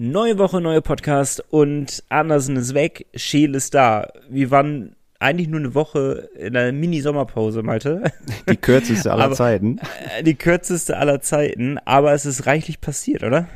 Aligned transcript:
Neue 0.00 0.38
Woche, 0.38 0.60
neuer 0.60 0.80
Podcast 0.80 1.42
und 1.50 2.04
Andersen 2.08 2.54
ist 2.56 2.72
weg, 2.72 3.06
Scheel 3.16 3.54
ist 3.56 3.74
da. 3.74 4.06
Wir 4.30 4.52
waren 4.52 4.94
eigentlich 5.18 5.48
nur 5.48 5.58
eine 5.58 5.74
Woche 5.74 6.28
in 6.38 6.56
einer 6.56 6.70
Mini-Sommerpause, 6.70 7.64
Malte. 7.64 8.12
Die 8.48 8.56
kürzeste 8.56 9.10
aller 9.12 9.24
Aber- 9.26 9.34
Zeiten. 9.34 9.80
Äh, 10.16 10.22
Die 10.22 10.36
kürzeste 10.36 10.96
aller 10.98 11.20
Zeiten, 11.20 11.78
aber 11.84 12.12
es 12.12 12.26
ist 12.26 12.46
reichlich 12.46 12.80
passiert, 12.80 13.24
oder? 13.24 13.48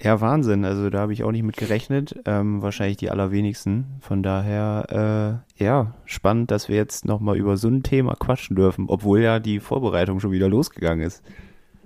Ja, 0.00 0.20
Wahnsinn. 0.20 0.64
Also 0.64 0.88
da 0.90 1.00
habe 1.00 1.12
ich 1.12 1.24
auch 1.24 1.32
nicht 1.32 1.42
mit 1.42 1.56
gerechnet. 1.56 2.14
Ähm, 2.26 2.62
wahrscheinlich 2.62 2.98
die 2.98 3.10
allerwenigsten. 3.10 3.96
Von 4.00 4.22
daher, 4.22 5.42
äh, 5.58 5.64
ja, 5.64 5.94
spannend, 6.04 6.52
dass 6.52 6.68
wir 6.68 6.76
jetzt 6.76 7.06
nochmal 7.06 7.36
über 7.36 7.56
so 7.56 7.66
ein 7.66 7.82
Thema 7.82 8.14
quatschen 8.14 8.54
dürfen, 8.54 8.84
obwohl 8.86 9.20
ja 9.20 9.40
die 9.40 9.58
Vorbereitung 9.58 10.20
schon 10.20 10.30
wieder 10.30 10.48
losgegangen 10.48 11.04
ist. 11.04 11.24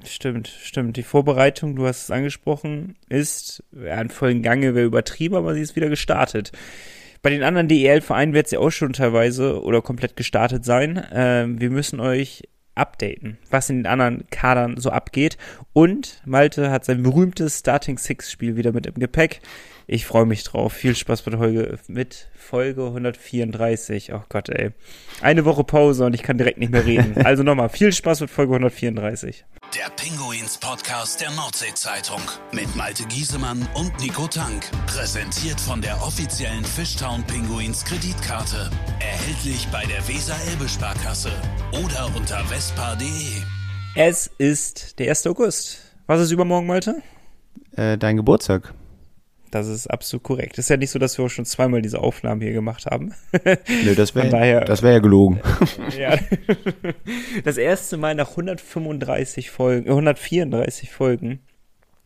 Stimmt, 0.04 0.48
stimmt. 0.48 0.96
Die 0.96 1.02
Vorbereitung, 1.02 1.76
du 1.76 1.86
hast 1.86 2.04
es 2.04 2.10
angesprochen, 2.10 2.96
ist 3.08 3.62
ja, 3.72 4.00
in 4.00 4.08
vollen 4.08 4.42
Gange, 4.42 4.74
wäre 4.74 4.86
übertrieben, 4.86 5.36
aber 5.36 5.54
sie 5.54 5.60
ist 5.60 5.76
wieder 5.76 5.88
gestartet. 5.88 6.52
Bei 7.22 7.30
den 7.30 7.44
anderen 7.44 7.68
DEL-Vereinen 7.68 8.34
wird 8.34 8.48
sie 8.48 8.56
auch 8.56 8.70
schon 8.70 8.94
teilweise 8.94 9.62
oder 9.62 9.80
komplett 9.80 10.16
gestartet 10.16 10.64
sein. 10.64 11.06
Ähm, 11.12 11.60
wir 11.60 11.70
müssen 11.70 12.00
euch 12.00 12.42
updaten, 12.74 13.38
was 13.50 13.70
in 13.70 13.76
den 13.76 13.86
anderen 13.86 14.24
Kadern 14.30 14.76
so 14.78 14.90
abgeht. 14.90 15.36
Und 15.72 16.20
Malte 16.24 16.70
hat 16.70 16.84
sein 16.84 17.02
berühmtes 17.02 17.60
Starting 17.60 17.98
Six-Spiel 17.98 18.56
wieder 18.56 18.72
mit 18.72 18.86
im 18.86 18.94
Gepäck. 18.94 19.40
Ich 19.86 20.06
freue 20.06 20.26
mich 20.26 20.44
drauf. 20.44 20.72
Viel 20.72 20.94
Spaß 20.94 21.26
mit 21.26 21.36
Folge, 21.36 21.78
mit 21.88 22.28
Folge 22.34 22.86
134. 22.86 24.12
Oh 24.12 24.22
Gott, 24.28 24.48
ey. 24.48 24.70
Eine 25.20 25.44
Woche 25.44 25.64
Pause 25.64 26.04
und 26.06 26.14
ich 26.14 26.22
kann 26.22 26.38
direkt 26.38 26.58
nicht 26.58 26.72
mehr 26.72 26.84
reden. 26.84 27.14
Also 27.24 27.42
nochmal, 27.44 27.68
viel 27.68 27.92
Spaß 27.92 28.20
mit 28.20 28.30
Folge 28.30 28.52
134. 28.54 29.44
Der 29.74 29.90
Pinguins 29.96 30.58
Podcast 30.58 31.20
der 31.20 31.30
Nordsee-Zeitung 31.30 32.20
mit 32.52 32.74
Malte 32.76 33.04
Giesemann 33.04 33.66
und 33.74 33.98
Nico 34.00 34.26
Tank. 34.26 34.64
Präsentiert 34.86 35.60
von 35.60 35.80
der 35.80 35.96
offiziellen 36.02 36.64
Fishtown 36.64 37.22
Pinguins 37.24 37.84
Kreditkarte. 37.84 38.70
Erhältlich 39.00 39.66
bei 39.72 39.84
der 39.86 40.06
Weser-Elbe-Sparkasse 40.06 41.32
oder 41.72 42.10
unter 42.16 42.44
vespa.de. 42.44 43.42
Es 43.94 44.30
ist 44.38 44.98
der 44.98 45.08
1. 45.10 45.26
August. 45.28 45.78
Was 46.06 46.20
ist 46.20 46.32
übermorgen, 46.32 46.66
Malte? 46.66 47.02
Äh, 47.76 47.96
dein 47.96 48.16
Geburtstag. 48.16 48.74
Das 49.52 49.68
ist 49.68 49.86
absolut 49.86 50.22
korrekt. 50.22 50.56
Ist 50.56 50.70
ja 50.70 50.78
nicht 50.78 50.90
so, 50.90 50.98
dass 50.98 51.18
wir 51.18 51.26
auch 51.26 51.28
schon 51.28 51.44
zweimal 51.44 51.82
diese 51.82 51.98
Aufnahmen 51.98 52.40
hier 52.40 52.54
gemacht 52.54 52.86
haben. 52.86 53.12
Nö, 53.84 53.94
das 53.94 54.14
wäre 54.14 54.64
das 54.64 54.80
ja 54.80 54.98
gelogen. 54.98 55.40
ja. 55.98 56.16
Das 57.44 57.58
erste 57.58 57.98
Mal 57.98 58.14
nach 58.14 58.30
135 58.30 59.50
Folgen, 59.50 59.86
äh, 59.86 59.90
134 59.90 60.90
Folgen, 60.90 61.40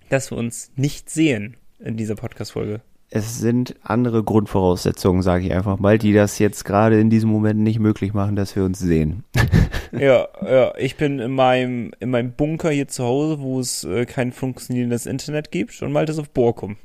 dass 0.09 0.33
wir 0.33 0.39
uns 0.39 0.73
nicht 0.75 1.09
sehen 1.09 1.57
in 1.79 1.97
dieser 1.97 2.17
Podcast-Folge. 2.17 2.81
Es 3.11 3.39
sind 3.39 3.77
andere 3.85 4.25
Grundvoraussetzungen, 4.25 5.23
sage 5.23 5.47
ich 5.47 5.53
einfach 5.53 5.79
mal, 5.79 5.99
die 5.99 6.13
das 6.13 6.41
jetzt 6.41 6.65
gerade 6.65 6.99
in 6.99 7.11
diesem 7.11 7.31
Moment 7.31 7.61
nicht 7.61 7.79
möglich 7.79 8.13
machen, 8.13 8.35
dass 8.35 8.57
wir 8.57 8.65
uns 8.65 8.81
sehen. 8.81 9.23
Ja, 9.93 10.29
ja, 10.45 10.75
ich 10.77 10.97
bin 10.97 11.21
in 11.21 11.31
meinem, 11.31 11.93
in 12.01 12.11
meinem 12.11 12.33
Bunker 12.33 12.71
hier 12.71 12.87
zu 12.87 13.05
Hause, 13.05 13.41
wo 13.41 13.61
es 13.61 13.83
äh, 13.85 14.05
kein 14.05 14.33
funktionierendes 14.33 15.07
Internet 15.07 15.51
gibt 15.51 15.81
und 15.81 15.93
Malte 15.93 16.13
ist 16.13 16.19
auf 16.19 16.29
Borkum. 16.29 16.77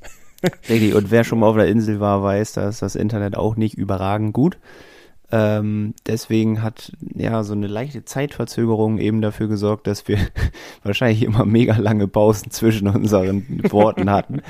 Richtig, 0.69 0.95
und 0.95 1.11
wer 1.11 1.23
schon 1.23 1.39
mal 1.39 1.47
auf 1.47 1.55
der 1.55 1.67
Insel 1.67 1.99
war, 1.99 2.23
weiß, 2.23 2.53
da 2.53 2.67
ist 2.67 2.81
das 2.81 2.95
Internet 2.95 3.37
auch 3.37 3.55
nicht 3.55 3.77
überragend 3.77 4.33
gut. 4.33 4.57
Ähm, 5.33 5.93
deswegen 6.07 6.61
hat 6.61 6.91
ja 7.15 7.43
so 7.43 7.53
eine 7.53 7.67
leichte 7.67 8.03
Zeitverzögerung 8.03 8.97
eben 8.97 9.21
dafür 9.21 9.47
gesorgt, 9.47 9.87
dass 9.87 10.07
wir 10.07 10.17
wahrscheinlich 10.83 11.23
immer 11.23 11.45
mega 11.45 11.77
lange 11.77 12.07
Pausen 12.07 12.51
zwischen 12.51 12.87
unseren 12.87 13.45
Worten 13.71 14.09
hatten. 14.09 14.41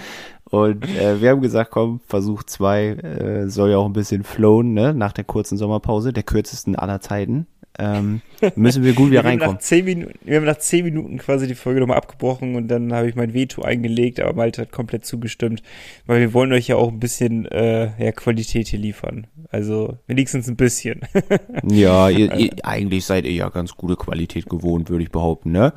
Und 0.49 0.85
äh, 0.97 1.21
wir 1.21 1.29
haben 1.29 1.41
gesagt, 1.41 1.71
komm, 1.71 2.01
Versuch 2.07 2.43
zwei 2.43 2.87
äh, 2.87 3.47
soll 3.47 3.71
ja 3.71 3.77
auch 3.77 3.85
ein 3.85 3.93
bisschen 3.93 4.23
flowen, 4.23 4.73
ne? 4.73 4.93
Nach 4.93 5.13
der 5.13 5.23
kurzen 5.23 5.57
Sommerpause, 5.57 6.13
der 6.13 6.23
kürzesten 6.23 6.75
aller 6.75 6.99
Zeiten. 6.99 7.47
Ähm, 7.79 8.21
müssen 8.55 8.83
wir 8.83 8.93
gut 8.93 9.11
wieder 9.11 9.23
wir 9.23 9.29
haben 9.29 9.39
reinkommen. 9.39 9.55
Nach 9.55 9.61
zehn 9.61 9.85
Minuten, 9.85 10.13
wir 10.23 10.37
haben 10.37 10.45
nach 10.45 10.57
zehn 10.57 10.83
Minuten 10.83 11.17
quasi 11.17 11.47
die 11.47 11.55
Folge 11.55 11.79
nochmal 11.79 11.97
abgebrochen 11.97 12.55
und 12.55 12.67
dann 12.67 12.93
habe 12.93 13.07
ich 13.07 13.15
mein 13.15 13.33
Veto 13.33 13.61
eingelegt, 13.61 14.19
aber 14.19 14.33
Malte 14.33 14.61
hat 14.61 14.71
komplett 14.71 15.05
zugestimmt, 15.05 15.63
weil 16.05 16.19
wir 16.19 16.33
wollen 16.33 16.51
euch 16.51 16.67
ja 16.67 16.75
auch 16.75 16.89
ein 16.89 16.99
bisschen 16.99 17.45
äh, 17.45 17.91
ja, 18.03 18.11
Qualität 18.11 18.67
hier 18.67 18.79
liefern. 18.79 19.27
Also 19.49 19.97
wenigstens 20.07 20.47
ein 20.47 20.55
bisschen. 20.55 21.01
Ja, 21.63 22.09
ihr, 22.09 22.33
ihr, 22.35 22.51
eigentlich 22.63 23.05
seid 23.05 23.25
ihr 23.25 23.31
ja 23.31 23.49
ganz 23.49 23.75
gute 23.75 23.95
Qualität 23.95 24.49
gewohnt, 24.49 24.89
würde 24.89 25.03
ich 25.03 25.11
behaupten, 25.11 25.51
ne? 25.51 25.73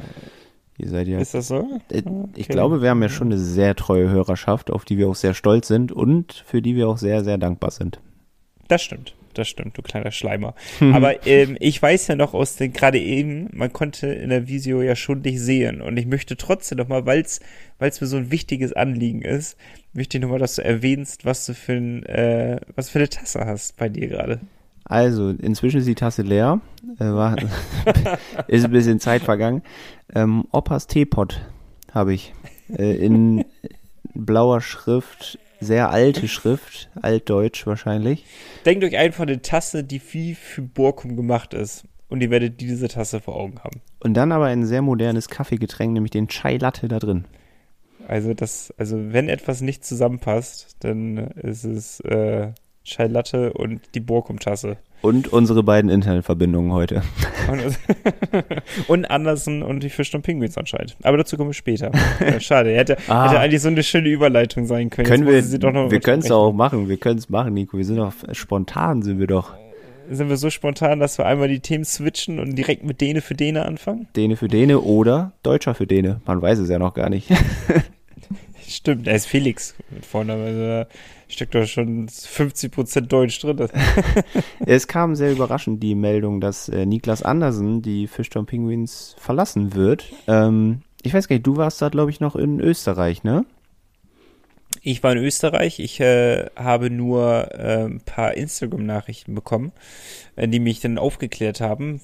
Ihr 0.78 0.88
seid 0.88 1.06
ja 1.06 1.18
Ist 1.18 1.34
das 1.34 1.48
so? 1.48 1.80
Äh, 1.90 2.02
Okay. 2.04 2.28
Ich 2.36 2.48
glaube, 2.48 2.82
wir 2.82 2.90
haben 2.90 3.02
ja 3.02 3.08
schon 3.08 3.28
eine 3.28 3.38
sehr 3.38 3.76
treue 3.76 4.10
Hörerschaft, 4.10 4.70
auf 4.70 4.84
die 4.84 4.98
wir 4.98 5.08
auch 5.08 5.14
sehr 5.14 5.34
stolz 5.34 5.68
sind 5.68 5.92
und 5.92 6.32
für 6.46 6.62
die 6.62 6.74
wir 6.74 6.88
auch 6.88 6.98
sehr, 6.98 7.22
sehr 7.22 7.38
dankbar 7.38 7.70
sind. 7.70 8.00
Das 8.68 8.82
stimmt. 8.82 9.14
Das 9.34 9.48
stimmt, 9.48 9.76
du 9.76 9.82
kleiner 9.82 10.12
Schleimer. 10.12 10.54
Aber 10.80 11.26
ähm, 11.26 11.56
ich 11.60 11.80
weiß 11.80 12.08
ja 12.08 12.16
noch 12.16 12.34
aus 12.34 12.56
den, 12.56 12.72
gerade 12.72 12.98
eben, 12.98 13.48
man 13.52 13.72
konnte 13.72 14.06
in 14.06 14.30
der 14.30 14.48
Visio 14.48 14.82
ja 14.82 14.96
schon 14.96 15.22
dich 15.22 15.40
sehen. 15.40 15.80
Und 15.80 15.96
ich 15.96 16.06
möchte 16.06 16.36
trotzdem 16.36 16.78
nochmal, 16.78 17.06
weil 17.06 17.20
es 17.22 17.40
mir 18.00 18.06
so 18.06 18.16
ein 18.16 18.30
wichtiges 18.30 18.72
Anliegen 18.72 19.22
ist, 19.22 19.56
möchte 19.92 20.16
ich 20.16 20.22
nochmal, 20.22 20.38
dass 20.38 20.56
du 20.56 20.64
erwähnst, 20.64 21.24
was 21.24 21.46
du 21.46 21.54
für, 21.54 21.74
ein, 21.74 22.04
äh, 22.06 22.60
was 22.74 22.90
für 22.90 22.98
eine 22.98 23.08
Tasse 23.08 23.44
hast 23.44 23.76
bei 23.76 23.88
dir 23.88 24.08
gerade. 24.08 24.40
Also, 24.84 25.30
inzwischen 25.30 25.78
ist 25.80 25.88
die 25.88 25.94
Tasse 25.94 26.22
leer. 26.22 26.60
Äh, 26.98 27.04
war, 27.04 27.36
ist 28.48 28.64
ein 28.64 28.70
bisschen 28.70 29.00
Zeit 29.00 29.22
vergangen. 29.22 29.62
Ähm, 30.14 30.44
Opas 30.52 30.86
Teepot 30.86 31.40
habe 31.92 32.12
ich. 32.14 32.34
Äh, 32.68 32.96
in 32.96 33.44
blauer 34.14 34.60
Schrift, 34.60 35.38
sehr 35.64 35.90
alte 35.90 36.28
Schrift, 36.28 36.90
altdeutsch 37.00 37.66
wahrscheinlich. 37.66 38.24
Denkt 38.64 38.84
euch 38.84 38.96
einfach 38.96 39.22
eine 39.22 39.42
Tasse, 39.42 39.84
die 39.84 40.00
wie 40.12 40.34
für 40.34 40.62
Borkum 40.62 41.16
gemacht 41.16 41.54
ist. 41.54 41.84
Und 42.08 42.20
ihr 42.20 42.30
werdet 42.30 42.60
diese 42.60 42.88
Tasse 42.88 43.20
vor 43.20 43.34
Augen 43.34 43.58
haben. 43.64 43.80
Und 44.00 44.14
dann 44.14 44.30
aber 44.30 44.46
ein 44.46 44.66
sehr 44.66 44.82
modernes 44.82 45.28
Kaffeegetränk, 45.28 45.92
nämlich 45.92 46.12
den 46.12 46.28
Chai 46.28 46.58
Latte 46.58 46.86
da 46.86 46.98
drin. 46.98 47.24
Also 48.06 48.34
das, 48.34 48.72
also 48.76 49.12
wenn 49.12 49.28
etwas 49.28 49.62
nicht 49.62 49.84
zusammenpasst, 49.84 50.76
dann 50.80 51.16
ist 51.16 51.64
es 51.64 52.00
äh, 52.00 52.52
Chai 52.84 53.06
Latte 53.06 53.52
und 53.54 53.80
die 53.94 54.00
Borkum-Tasse. 54.00 54.76
Und 55.04 55.30
unsere 55.30 55.62
beiden 55.62 55.90
Internetverbindungen 55.90 56.72
heute. 56.72 57.02
Und, 58.88 59.04
Andersen 59.10 59.62
und 59.62 59.82
die 59.82 59.90
Fisch 59.90 60.14
und 60.14 60.22
Pinguins 60.22 60.56
anscheinend. 60.56 60.96
Aber 61.02 61.18
dazu 61.18 61.36
kommen 61.36 61.50
wir 61.50 61.54
später. 61.54 61.90
Ja, 62.20 62.40
schade, 62.40 62.74
hätte, 62.74 62.96
Ah. 63.06 63.28
hätte 63.28 63.38
eigentlich 63.38 63.60
so 63.60 63.68
eine 63.68 63.82
schöne 63.82 64.08
Überleitung 64.08 64.64
sein 64.66 64.88
können. 64.88 65.06
Können 65.06 65.28
Jetzt 65.28 65.52
wir, 65.60 65.90
wir 65.90 66.00
können 66.00 66.22
es 66.22 66.30
auch 66.30 66.52
machen, 66.54 66.88
wir 66.88 66.96
können 66.96 67.18
es 67.18 67.28
machen, 67.28 67.52
Nico. 67.52 67.76
Wir 67.76 67.84
sind 67.84 67.96
doch 67.96 68.14
spontan, 68.32 69.02
sind 69.02 69.18
wir 69.18 69.26
doch. 69.26 69.52
Sind 70.10 70.30
wir 70.30 70.38
so 70.38 70.48
spontan, 70.48 71.00
dass 71.00 71.18
wir 71.18 71.26
einmal 71.26 71.48
die 71.48 71.60
Themen 71.60 71.84
switchen 71.84 72.40
und 72.40 72.54
direkt 72.54 72.82
mit 72.82 73.02
Dene 73.02 73.20
für 73.20 73.34
Dene 73.34 73.66
anfangen? 73.66 74.08
Däne 74.16 74.36
für 74.36 74.48
Däne 74.48 74.80
oder 74.80 75.32
Deutscher 75.42 75.74
für 75.74 75.86
Däne. 75.86 76.22
Man 76.24 76.40
weiß 76.40 76.58
es 76.60 76.70
ja 76.70 76.78
noch 76.78 76.94
gar 76.94 77.10
nicht. 77.10 77.28
Stimmt, 78.66 79.06
er 79.06 79.16
ist 79.16 79.26
Felix 79.26 79.74
mit 79.90 80.06
Vornamen. 80.06 80.46
Also 80.46 80.88
steckt 81.34 81.54
doch 81.54 81.66
schon 81.66 82.08
50% 82.08 83.02
Deutsch 83.02 83.40
drin. 83.40 83.68
es 84.66 84.88
kam 84.88 85.14
sehr 85.14 85.32
überraschend 85.32 85.82
die 85.82 85.94
Meldung, 85.94 86.40
dass 86.40 86.68
äh, 86.68 86.86
Niklas 86.86 87.22
Andersen 87.22 87.82
die 87.82 88.06
Fischtown 88.06 88.46
Penguins 88.46 89.14
verlassen 89.18 89.74
wird. 89.74 90.06
Ähm, 90.26 90.80
ich 91.02 91.12
weiß 91.12 91.28
gar 91.28 91.34
nicht, 91.36 91.46
du 91.46 91.56
warst 91.56 91.82
da, 91.82 91.90
glaube 91.90 92.10
ich, 92.10 92.20
noch 92.20 92.34
in 92.36 92.60
Österreich, 92.60 93.24
ne? 93.24 93.44
Ich 94.82 95.02
war 95.02 95.12
in 95.12 95.18
Österreich. 95.18 95.78
Ich 95.78 96.00
äh, 96.00 96.46
habe 96.56 96.90
nur 96.90 97.54
äh, 97.54 97.84
ein 97.84 98.00
paar 98.00 98.34
Instagram-Nachrichten 98.34 99.34
bekommen, 99.34 99.72
äh, 100.36 100.48
die 100.48 100.60
mich 100.60 100.80
dann 100.80 100.98
aufgeklärt 100.98 101.60
haben. 101.60 102.00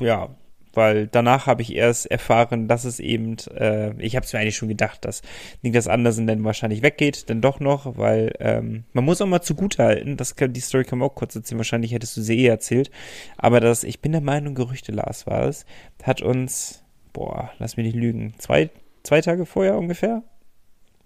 Ja, 0.00 0.30
weil 0.74 1.06
danach 1.06 1.46
habe 1.46 1.62
ich 1.62 1.74
erst 1.74 2.10
erfahren, 2.10 2.68
dass 2.68 2.84
es 2.84 3.00
eben, 3.00 3.36
äh, 3.54 3.92
ich 3.98 4.16
habe 4.16 4.24
es 4.24 4.32
mir 4.32 4.40
eigentlich 4.40 4.56
schon 4.56 4.68
gedacht, 4.68 5.04
dass 5.04 5.22
Niklas 5.62 5.88
Andersen 5.88 6.26
dann 6.26 6.44
wahrscheinlich 6.44 6.82
weggeht, 6.82 7.28
dann 7.30 7.40
doch 7.40 7.60
noch, 7.60 7.96
weil 7.96 8.32
ähm, 8.40 8.84
man 8.92 9.04
muss 9.04 9.20
auch 9.20 9.26
mal 9.26 9.42
zugutehalten, 9.42 10.16
das 10.16 10.36
kann, 10.36 10.52
die 10.52 10.60
Story 10.60 10.84
kann 10.84 10.98
man 10.98 11.08
auch 11.08 11.14
kurz 11.14 11.36
erzählen, 11.36 11.58
wahrscheinlich 11.58 11.92
hättest 11.92 12.16
du 12.16 12.22
sie 12.22 12.38
eh 12.38 12.46
erzählt, 12.46 12.90
aber 13.36 13.60
das, 13.60 13.84
ich 13.84 14.00
bin 14.00 14.12
der 14.12 14.20
Meinung, 14.20 14.54
Gerüchte 14.54 14.92
Lars 14.92 15.26
war 15.26 15.48
es, 15.48 15.64
hat 16.02 16.22
uns, 16.22 16.84
boah, 17.12 17.50
lass 17.58 17.76
mich 17.76 17.86
nicht 17.86 17.96
lügen, 17.96 18.34
zwei, 18.38 18.70
zwei 19.02 19.20
Tage 19.20 19.46
vorher 19.46 19.76
ungefähr, 19.76 20.22
äh, 20.22 20.31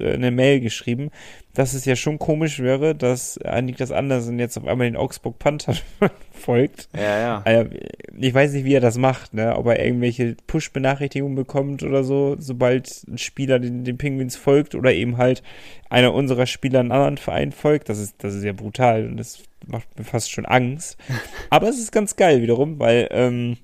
eine 0.01 0.31
Mail 0.31 0.61
geschrieben, 0.61 1.11
dass 1.55 1.73
es 1.73 1.85
ja 1.85 1.97
schon 1.97 2.19
komisch 2.19 2.61
wäre, 2.61 2.95
dass 2.95 3.39
äh, 3.39 3.63
Niklas 3.63 3.91
Andersen 3.91 4.39
jetzt 4.39 4.57
auf 4.59 4.67
einmal 4.67 4.87
den 4.87 4.97
Augsburg 4.97 5.39
Panther 5.39 5.75
folgt. 6.33 6.89
Ja, 6.95 7.19
ja. 7.19 7.43
Also, 7.45 7.71
ich 8.19 8.35
weiß 8.35 8.53
nicht, 8.53 8.65
wie 8.65 8.75
er 8.75 8.81
das 8.81 8.99
macht, 8.99 9.35
ne? 9.35 9.57
ob 9.57 9.67
er 9.67 9.85
irgendwelche 9.85 10.37
Push-Benachrichtigungen 10.47 11.35
bekommt 11.35 11.83
oder 11.83 12.05
so, 12.05 12.37
sobald 12.39 13.05
ein 13.09 13.19
Spieler 13.19 13.59
den, 13.59 13.85
den 13.85 13.97
Penguins 13.99 14.37
folgt 14.37 14.75
oder 14.75 14.93
eben 14.93 15.17
halt 15.17 15.43
einer 15.89 16.13
unserer 16.13 16.47
Spieler 16.47 16.81
einen 16.81 16.93
anderen 16.93 17.19
Verein 17.19 17.53
folgt. 17.53 17.89
Das 17.89 17.99
ist, 17.99 18.17
das 18.19 18.35
ist 18.35 18.45
ja 18.45 18.53
brutal 18.53 19.07
und 19.07 19.17
das 19.17 19.43
macht 19.67 19.87
mir 19.99 20.05
fast 20.05 20.31
schon 20.31 20.47
Angst. 20.47 20.99
Aber 21.51 21.69
es 21.69 21.79
ist 21.79 21.93
ganz 21.93 22.17
geil 22.17 22.43
wiederum, 22.43 22.79
weil 22.79 23.09
ähm, 23.11 23.57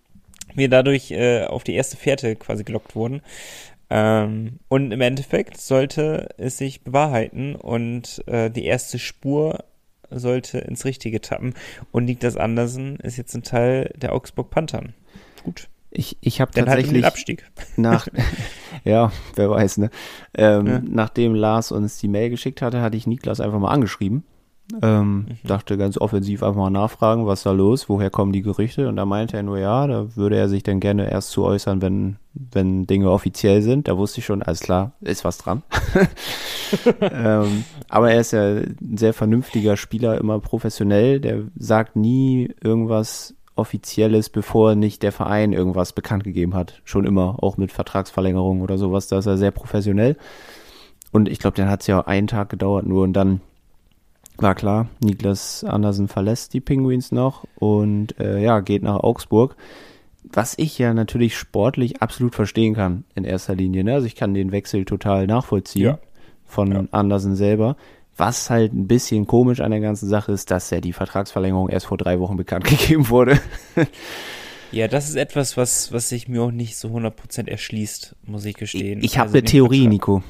wir 0.54 0.68
dadurch 0.68 1.10
äh, 1.10 1.44
auf 1.44 1.64
die 1.64 1.74
erste 1.74 1.96
Fährte 1.96 2.36
quasi 2.36 2.64
gelockt 2.64 2.94
wurden. 2.94 3.22
Ähm, 3.94 4.58
und 4.68 4.90
im 4.90 5.02
Endeffekt 5.02 5.60
sollte 5.60 6.30
es 6.38 6.56
sich 6.56 6.82
bewahrheiten 6.82 7.54
und 7.54 8.26
äh, 8.26 8.48
die 8.50 8.64
erste 8.64 8.98
Spur 8.98 9.64
sollte 10.10 10.58
ins 10.58 10.86
Richtige 10.86 11.20
tappen. 11.20 11.52
Und 11.90 12.06
Niklas 12.06 12.38
Andersen 12.38 12.96
ist 12.96 13.18
jetzt 13.18 13.34
ein 13.34 13.42
Teil 13.42 13.92
der 13.96 14.14
Augsburg 14.14 14.48
Panthern. 14.48 14.94
Gut. 15.44 15.68
Ich, 15.90 16.16
ich 16.22 16.40
habe 16.40 16.52
Dann 16.52 16.70
halt 16.70 16.78
tatsächlich 16.78 17.02
den 17.02 17.06
Abstieg. 17.06 17.50
nach, 17.76 18.08
ja, 18.84 19.12
wer 19.34 19.50
weiß, 19.50 19.76
ne? 19.76 19.90
Ähm, 20.32 20.66
Ja. 20.66 20.82
Nachdem 20.82 21.34
Lars 21.34 21.70
uns 21.70 21.98
die 21.98 22.08
Mail 22.08 22.30
geschickt 22.30 22.62
hatte, 22.62 22.80
hatte 22.80 22.96
ich 22.96 23.06
Niklas 23.06 23.40
einfach 23.40 23.58
mal 23.58 23.72
angeschrieben. 23.72 24.24
Ähm, 24.80 25.26
Dachte 25.44 25.76
ganz 25.76 25.98
offensiv 25.98 26.42
einfach 26.42 26.60
mal 26.60 26.70
nachfragen, 26.70 27.26
was 27.26 27.42
da 27.42 27.50
los, 27.50 27.88
woher 27.88 28.10
kommen 28.10 28.32
die 28.32 28.42
Gerüchte? 28.42 28.88
Und 28.88 28.96
da 28.96 29.04
meinte 29.04 29.36
er 29.36 29.42
nur, 29.42 29.58
ja, 29.58 29.86
da 29.86 30.16
würde 30.16 30.36
er 30.36 30.48
sich 30.48 30.62
dann 30.62 30.80
gerne 30.80 31.10
erst 31.10 31.30
zu 31.30 31.44
äußern, 31.44 31.82
wenn, 31.82 32.16
wenn 32.32 32.86
Dinge 32.86 33.10
offiziell 33.10 33.62
sind. 33.62 33.88
Da 33.88 33.98
wusste 33.98 34.20
ich 34.20 34.26
schon, 34.26 34.42
alles 34.42 34.60
klar, 34.60 34.92
ist 35.00 35.24
was 35.24 35.38
dran. 35.38 35.62
ähm, 37.00 37.64
aber 37.88 38.12
er 38.12 38.20
ist 38.20 38.32
ja 38.32 38.42
ein 38.42 38.96
sehr 38.96 39.12
vernünftiger 39.12 39.76
Spieler, 39.76 40.18
immer 40.18 40.40
professionell. 40.40 41.20
Der 41.20 41.40
sagt 41.56 41.96
nie 41.96 42.54
irgendwas 42.62 43.34
Offizielles, 43.54 44.30
bevor 44.30 44.74
nicht 44.74 45.02
der 45.02 45.12
Verein 45.12 45.52
irgendwas 45.52 45.92
bekannt 45.92 46.24
gegeben 46.24 46.54
hat. 46.54 46.80
Schon 46.84 47.04
immer, 47.04 47.42
auch 47.42 47.58
mit 47.58 47.70
Vertragsverlängerungen 47.70 48.62
oder 48.62 48.78
sowas. 48.78 49.08
Da 49.08 49.18
ist 49.18 49.26
er 49.26 49.36
sehr 49.36 49.50
professionell. 49.50 50.16
Und 51.10 51.28
ich 51.28 51.38
glaube, 51.38 51.56
dann 51.56 51.68
hat 51.68 51.82
es 51.82 51.86
ja 51.86 52.00
einen 52.00 52.26
Tag 52.26 52.48
gedauert 52.48 52.86
nur 52.86 53.02
und 53.02 53.12
dann 53.12 53.42
war 54.42 54.54
klar, 54.54 54.88
Niklas 55.00 55.64
Andersen 55.64 56.08
verlässt 56.08 56.52
die 56.54 56.60
Penguins 56.60 57.12
noch 57.12 57.44
und 57.56 58.18
äh, 58.20 58.42
ja, 58.42 58.60
geht 58.60 58.82
nach 58.82 58.96
Augsburg. 59.00 59.56
Was 60.24 60.54
ich 60.58 60.78
ja 60.78 60.94
natürlich 60.94 61.36
sportlich 61.36 62.00
absolut 62.02 62.34
verstehen 62.34 62.74
kann 62.74 63.04
in 63.14 63.24
erster 63.24 63.54
Linie. 63.54 63.84
Ne? 63.84 63.94
Also 63.94 64.06
ich 64.06 64.14
kann 64.16 64.34
den 64.34 64.52
Wechsel 64.52 64.84
total 64.84 65.26
nachvollziehen 65.26 65.82
Ja. 65.84 65.98
von 66.46 66.72
Ja. 66.72 66.84
Andersen 66.90 67.34
selber. 67.36 67.76
Was 68.16 68.50
halt 68.50 68.72
ein 68.72 68.86
bisschen 68.86 69.26
komisch 69.26 69.60
an 69.60 69.70
der 69.70 69.80
ganzen 69.80 70.08
Sache 70.08 70.32
ist, 70.32 70.50
dass 70.50 70.70
ja 70.70 70.80
die 70.80 70.92
Vertragsverlängerung 70.92 71.68
erst 71.70 71.86
vor 71.86 71.96
drei 71.98 72.20
Wochen 72.20 72.36
bekannt 72.36 72.64
gegeben 72.68 73.08
wurde. 73.08 73.40
Ja, 74.70 74.86
das 74.88 75.08
ist 75.08 75.16
etwas, 75.16 75.56
was, 75.56 75.92
was 75.92 76.08
sich 76.08 76.28
mir 76.28 76.42
auch 76.42 76.50
nicht 76.50 76.76
so 76.76 76.88
100% 76.88 77.48
erschließt, 77.48 78.16
muss 78.26 78.44
ich 78.44 78.50
Ich, 78.54 78.56
gestehen. 78.58 79.00
ich 79.02 79.18
habe 79.18 79.28
Also 79.28 79.38
eine 79.38 79.44
Theorie, 79.46 79.86
Nico. 79.86 80.22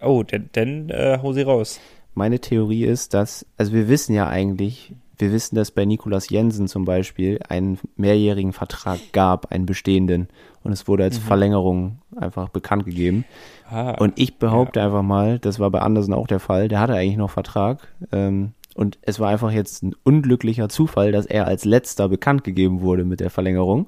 Oh, 0.00 0.22
dann, 0.22 0.48
dann 0.52 0.88
äh, 0.90 1.18
hau 1.22 1.32
sie 1.32 1.42
raus. 1.42 1.78
Meine 2.20 2.38
Theorie 2.38 2.84
ist, 2.84 3.14
dass, 3.14 3.46
also 3.56 3.72
wir 3.72 3.88
wissen 3.88 4.14
ja 4.14 4.28
eigentlich, 4.28 4.92
wir 5.16 5.32
wissen, 5.32 5.54
dass 5.56 5.70
bei 5.70 5.86
Nikolas 5.86 6.28
Jensen 6.28 6.68
zum 6.68 6.84
Beispiel 6.84 7.40
einen 7.48 7.78
mehrjährigen 7.96 8.52
Vertrag 8.52 8.98
gab, 9.12 9.50
einen 9.52 9.64
bestehenden. 9.64 10.28
Und 10.62 10.72
es 10.72 10.86
wurde 10.86 11.04
als 11.04 11.16
Verlängerung 11.16 12.02
einfach 12.14 12.50
bekannt 12.50 12.84
gegeben. 12.84 13.24
Ah, 13.70 13.92
Und 13.92 14.18
ich 14.18 14.36
behaupte 14.36 14.82
einfach 14.82 15.02
mal, 15.02 15.38
das 15.38 15.58
war 15.58 15.70
bei 15.70 15.78
Andersen 15.80 16.12
auch 16.12 16.26
der 16.26 16.40
Fall, 16.40 16.68
der 16.68 16.80
hatte 16.80 16.92
eigentlich 16.92 17.16
noch 17.16 17.30
Vertrag. 17.30 17.88
Ähm, 18.12 18.52
und 18.74 18.98
es 19.00 19.18
war 19.18 19.30
einfach 19.30 19.50
jetzt 19.50 19.82
ein 19.82 19.94
unglücklicher 20.04 20.68
Zufall, 20.68 21.12
dass 21.12 21.24
er 21.24 21.46
als 21.46 21.64
letzter 21.64 22.10
bekannt 22.10 22.44
gegeben 22.44 22.82
wurde 22.82 23.04
mit 23.06 23.20
der 23.20 23.30
Verlängerung. 23.30 23.86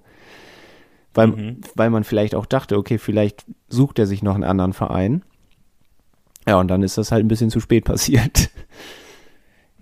Weil, 1.13 1.27
Mhm. 1.27 1.57
weil 1.75 1.91
man 1.91 2.05
vielleicht 2.05 2.35
auch 2.35 2.47
dachte, 2.47 2.79
okay, 2.79 2.97
vielleicht 2.97 3.45
sucht 3.69 3.99
er 3.99 4.07
sich 4.07 4.23
noch 4.23 4.35
einen 4.35 4.45
anderen 4.45 4.73
Verein. 4.73 5.23
Ja, 6.47 6.59
und 6.59 6.69
dann 6.69 6.83
ist 6.83 6.99
das 6.99 7.13
halt 7.13 7.25
ein 7.25 7.29
bisschen 7.29 7.51
zu 7.51 7.61
spät 7.61 7.85
passiert. 7.85 8.51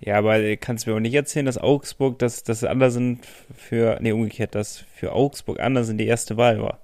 Ja, 0.03 0.17
aber 0.17 0.39
du 0.39 0.57
kannst 0.57 0.87
mir 0.87 0.95
auch 0.95 0.99
nicht 0.99 1.13
erzählen, 1.13 1.45
dass 1.45 1.59
Augsburg, 1.59 2.17
dass, 2.17 2.43
dass 2.43 2.63
Andersen 2.63 3.19
für, 3.55 3.99
nee, 4.01 4.11
umgekehrt, 4.11 4.55
dass 4.55 4.83
für 4.95 5.13
Augsburg 5.13 5.59
Andersen 5.59 5.99
die 5.99 6.07
erste 6.07 6.37
Wahl 6.37 6.59
war. 6.59 6.79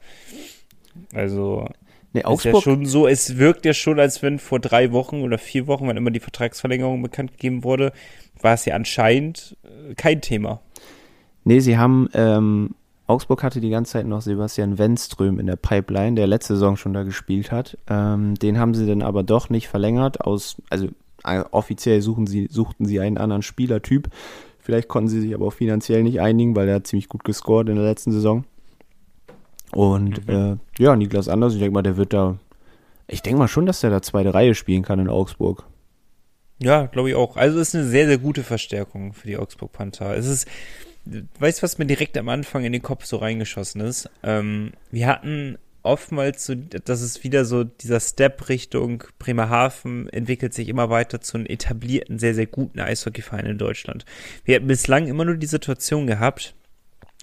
Also, 1.16 1.68
Nee, 2.14 2.22
ist 2.22 2.24
ja 2.24 2.52
Augsburg, 2.52 2.64
schon 2.64 2.86
so, 2.86 3.08
es 3.08 3.38
wirkt 3.38 3.66
ja 3.66 3.74
schon, 3.74 4.00
als 4.00 4.22
wenn 4.24 4.40
vor 4.40 4.60
drei 4.60 4.92
Wochen 4.92 5.22
oder 5.22 5.38
vier 5.38 5.68
Wochen, 5.68 5.88
wann 5.88 5.98
immer 5.98 6.12
die 6.12 6.20
Vertragsverlängerung 6.20 7.02
bekannt 7.02 7.32
gegeben 7.34 7.64
wurde, 7.64 7.92
war 8.42 8.54
es 8.54 8.66
ja 8.66 8.76
anscheinend 8.76 9.58
äh, 9.64 9.94
kein 9.96 10.22
Thema. 10.22 10.62
nee, 11.44 11.60
sie 11.60 11.78
haben, 11.78 12.10
ähm, 12.14 12.76
Augsburg 13.08 13.42
hatte 13.42 13.62
die 13.62 13.70
ganze 13.70 13.94
Zeit 13.94 14.06
noch 14.06 14.22
Sebastian 14.22 14.78
Wenström 14.78 15.40
in 15.40 15.48
der 15.48 15.56
Pipeline, 15.56 16.16
der 16.16 16.28
letzte 16.28 16.56
Saison 16.56 16.76
schon 16.76 16.94
da 16.94 17.04
gespielt 17.04 17.52
hat. 17.52 17.78
Ähm, 17.90 18.36
den 18.36 18.60
haben 18.60 18.74
sie 18.74 18.86
dann 18.86 19.02
aber 19.02 19.24
doch 19.24 19.50
nicht 19.50 19.70
verlängert 19.70 20.22
aus, 20.22 20.62
also 20.70 20.90
äh, 21.24 21.44
offiziell 21.52 22.02
suchen 22.02 22.28
sie, 22.28 22.48
suchten 22.52 22.86
sie 22.86 23.00
einen 23.00 23.18
anderen 23.18 23.42
Spielertyp. 23.42 24.10
Vielleicht 24.60 24.90
konnten 24.90 25.10
sie 25.10 25.22
sich 25.22 25.34
aber 25.34 25.48
auch 25.48 25.54
finanziell 25.54 26.04
nicht 26.04 26.20
einigen, 26.20 26.56
weil 26.56 26.68
er 26.68 26.76
hat 26.76 26.88
ziemlich 26.88 27.08
gut 27.08 27.24
gescored 27.24 27.70
in 27.70 27.78
der 27.78 27.86
letzten 27.86 28.12
Saison. 28.12 28.44
Und 29.72 30.28
äh, 30.28 30.58
ja, 30.78 30.96
Niklas 30.96 31.30
Anders, 31.30 31.54
ich 31.54 31.60
denke 31.60 31.74
mal, 31.74 31.84
der 31.84 31.96
wird 31.96 32.12
da, 32.12 32.38
ich 33.08 33.22
denke 33.22 33.40
mal 33.40 33.48
schon, 33.48 33.66
dass 33.66 33.80
der 33.80 33.90
da 33.90 34.02
zweite 34.02 34.34
Reihe 34.34 34.56
spielen 34.56 34.84
kann 34.84 35.00
in 35.00 35.10
Augsburg. 35.10 35.66
Ja, 36.62 36.88
glaube 36.88 37.10
ich 37.10 37.16
auch. 37.16 37.38
Also 37.38 37.60
es 37.60 37.70
ist 37.70 37.76
eine 37.76 37.86
sehr, 37.86 38.08
sehr 38.08 38.18
gute 38.18 38.44
Verstärkung 38.44 39.14
für 39.14 39.28
die 39.28 39.38
Augsburg 39.38 39.72
Panther. 39.72 40.18
Es 40.18 40.26
ist, 40.26 40.48
weißt 41.40 41.60
du, 41.60 41.64
was 41.64 41.78
mir 41.78 41.86
direkt 41.86 42.18
am 42.18 42.30
Anfang 42.30 42.64
in 42.64 42.74
den 42.74 42.82
Kopf 42.82 43.06
so 43.06 43.18
reingeschossen 43.18 43.82
ist? 43.82 44.10
Ähm, 44.24 44.72
wir 44.92 45.08
hatten 45.08 45.58
oftmals 45.84 46.46
so, 46.46 46.56
dass 46.56 47.02
es 47.02 47.24
wieder 47.24 47.46
so 47.46 47.64
dieser 47.64 48.00
Step 48.00 48.50
Richtung 48.50 49.04
Bremerhaven 49.20 50.10
entwickelt 50.10 50.54
sich 50.54 50.68
immer 50.70 50.90
weiter 50.90 51.22
zu 51.22 51.38
einem 51.38 51.46
etablierten, 51.46 52.20
sehr, 52.20 52.36
sehr 52.36 52.46
guten 52.46 52.80
Eishockeyverein 52.80 53.46
in 53.46 53.58
Deutschland. 53.58 54.06
Wir 54.44 54.56
hatten 54.56 54.68
bislang 54.68 55.08
immer 55.08 55.26
nur 55.26 55.38
die 55.38 55.48
Situation 55.48 56.08
gehabt, 56.08 56.54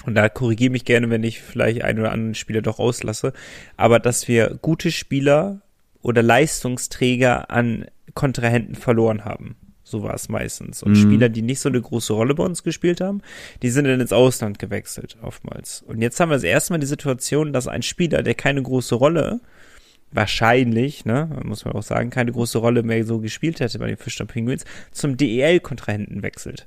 und 0.05 0.15
da 0.17 0.29
korrigiere 0.29 0.73
mich 0.73 0.85
gerne, 0.85 1.09
wenn 1.09 1.23
ich 1.23 1.41
vielleicht 1.41 1.83
einen 1.83 2.01
oder 2.01 2.13
anderen 2.13 2.35
Spieler 2.35 2.63
doch 2.63 2.79
auslasse, 2.79 3.33
aber 3.77 4.01
dass 4.01 4.29
wir 4.29 4.59
gute 4.61 4.91
Spieler 4.91 5.61
oder 6.03 6.23
Leistungsträger 6.23 7.51
an 7.51 7.87
Kontrahenten 8.13 8.75
verloren 8.75 9.25
haben. 9.25 9.57
So 9.85 10.03
war 10.03 10.15
es 10.15 10.29
meistens. 10.29 10.83
Und 10.83 10.93
Mhm. 10.93 11.03
Spieler, 11.03 11.29
die 11.29 11.43
nicht 11.43 11.61
so 11.61 11.69
eine 11.69 11.81
große 11.81 12.13
Rolle 12.13 12.35
bei 12.35 12.43
uns 12.43 12.63
gespielt 12.63 13.01
haben, 13.01 13.21
die 13.63 13.71
sind 13.71 13.85
dann 13.85 14.01
ins 14.01 14.13
Ausland 14.13 14.59
gewechselt, 14.59 15.17
oftmals. 15.23 15.85
Und 15.87 16.01
jetzt 16.01 16.19
haben 16.19 16.31
wir 16.31 16.37
das 16.37 16.43
erste 16.43 16.73
Mal 16.73 16.79
die 16.79 16.87
Situation, 16.87 17.53
dass 17.53 17.69
ein 17.69 17.83
Spieler, 17.83 18.23
der 18.23 18.35
keine 18.35 18.63
große 18.63 18.95
Rolle, 18.95 19.41
wahrscheinlich, 20.11 21.05
ne, 21.05 21.29
muss 21.45 21.65
man 21.65 21.75
auch 21.75 21.83
sagen, 21.83 22.11
keine 22.11 22.33
große 22.33 22.59
Rolle 22.59 22.83
mehr 22.83 23.05
so 23.05 23.19
gespielt 23.19 23.61
hätte 23.61 23.79
bei 23.79 23.89
den 23.89 23.97
Fischtown 23.97 24.27
Penguins, 24.27 24.65
zum 24.91 25.17
DEL-Kontrahenten 25.17 26.23
wechselt 26.23 26.67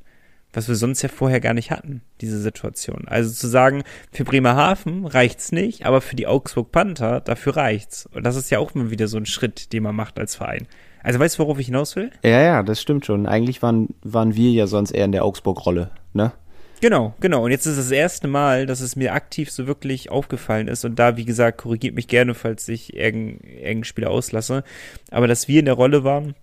was 0.54 0.68
wir 0.68 0.76
sonst 0.76 1.02
ja 1.02 1.10
vorher 1.10 1.40
gar 1.40 1.54
nicht 1.54 1.72
hatten, 1.72 2.02
diese 2.20 2.40
Situation. 2.40 3.04
Also 3.08 3.32
zu 3.32 3.48
sagen, 3.48 3.84
für 4.12 4.24
Bremerhaven 4.24 5.06
reicht's 5.06 5.52
nicht, 5.52 5.86
aber 5.86 6.02
für 6.02 6.16
die 6.16 6.26
Augsburg 6.26 6.72
Panther, 6.72 7.22
dafür 7.22 7.58
reicht's. 7.58 8.08
Und 8.08 8.26
das 8.26 8.36
ist 8.36 8.50
ja 8.50 8.58
auch 8.58 8.74
mal 8.74 8.90
wieder 8.90 9.08
so 9.08 9.18
ein 9.18 9.26
Schritt, 9.26 9.72
den 9.72 9.84
man 9.84 9.96
macht 9.96 10.18
als 10.18 10.36
Verein. 10.36 10.68
Also 11.04 11.20
weißt 11.20 11.38
du, 11.38 11.44
worauf 11.44 11.60
ich 11.60 11.68
hinaus 11.68 11.96
will? 11.96 12.12
Ja, 12.24 12.42
ja, 12.42 12.64
das 12.64 12.82
stimmt 12.82 13.06
schon. 13.06 13.26
Eigentlich 13.26 13.62
waren, 13.62 13.90
waren 14.04 14.36
wir 14.36 14.52
ja 14.52 14.68
sonst 14.68 14.92
eher 14.92 15.06
in 15.06 15.12
der 15.12 15.26
Augsburg-Rolle, 15.26 15.92
ne? 16.14 16.32
Genau, 16.80 17.16
genau. 17.20 17.44
Und 17.44 17.52
jetzt 17.52 17.66
ist 17.66 17.80
das 17.80 17.90
erste 17.90 18.28
Mal, 18.28 18.68
dass 18.68 18.82
es 18.82 18.96
mir 18.96 19.14
aktiv 19.14 19.50
so 19.50 19.66
wirklich 19.66 20.12
aufgefallen 20.12 20.68
ist. 20.68 20.86
Und 20.86 21.00
da, 21.00 21.18
wie 21.18 21.26
gesagt, 21.26 21.60
korrigiert 21.60 21.96
mich 21.96 22.08
gerne, 22.08 22.36
falls 22.36 22.68
ich 22.68 22.96
irgendeinen 22.96 23.40
irgendeinen 23.44 23.84
Spieler 23.84 24.12
auslasse. 24.12 24.64
Aber 25.10 25.28
dass 25.28 25.48
wir 25.48 25.60
in 25.60 25.66
der 25.66 25.74
Rolle 25.74 26.04
waren, 26.04 26.36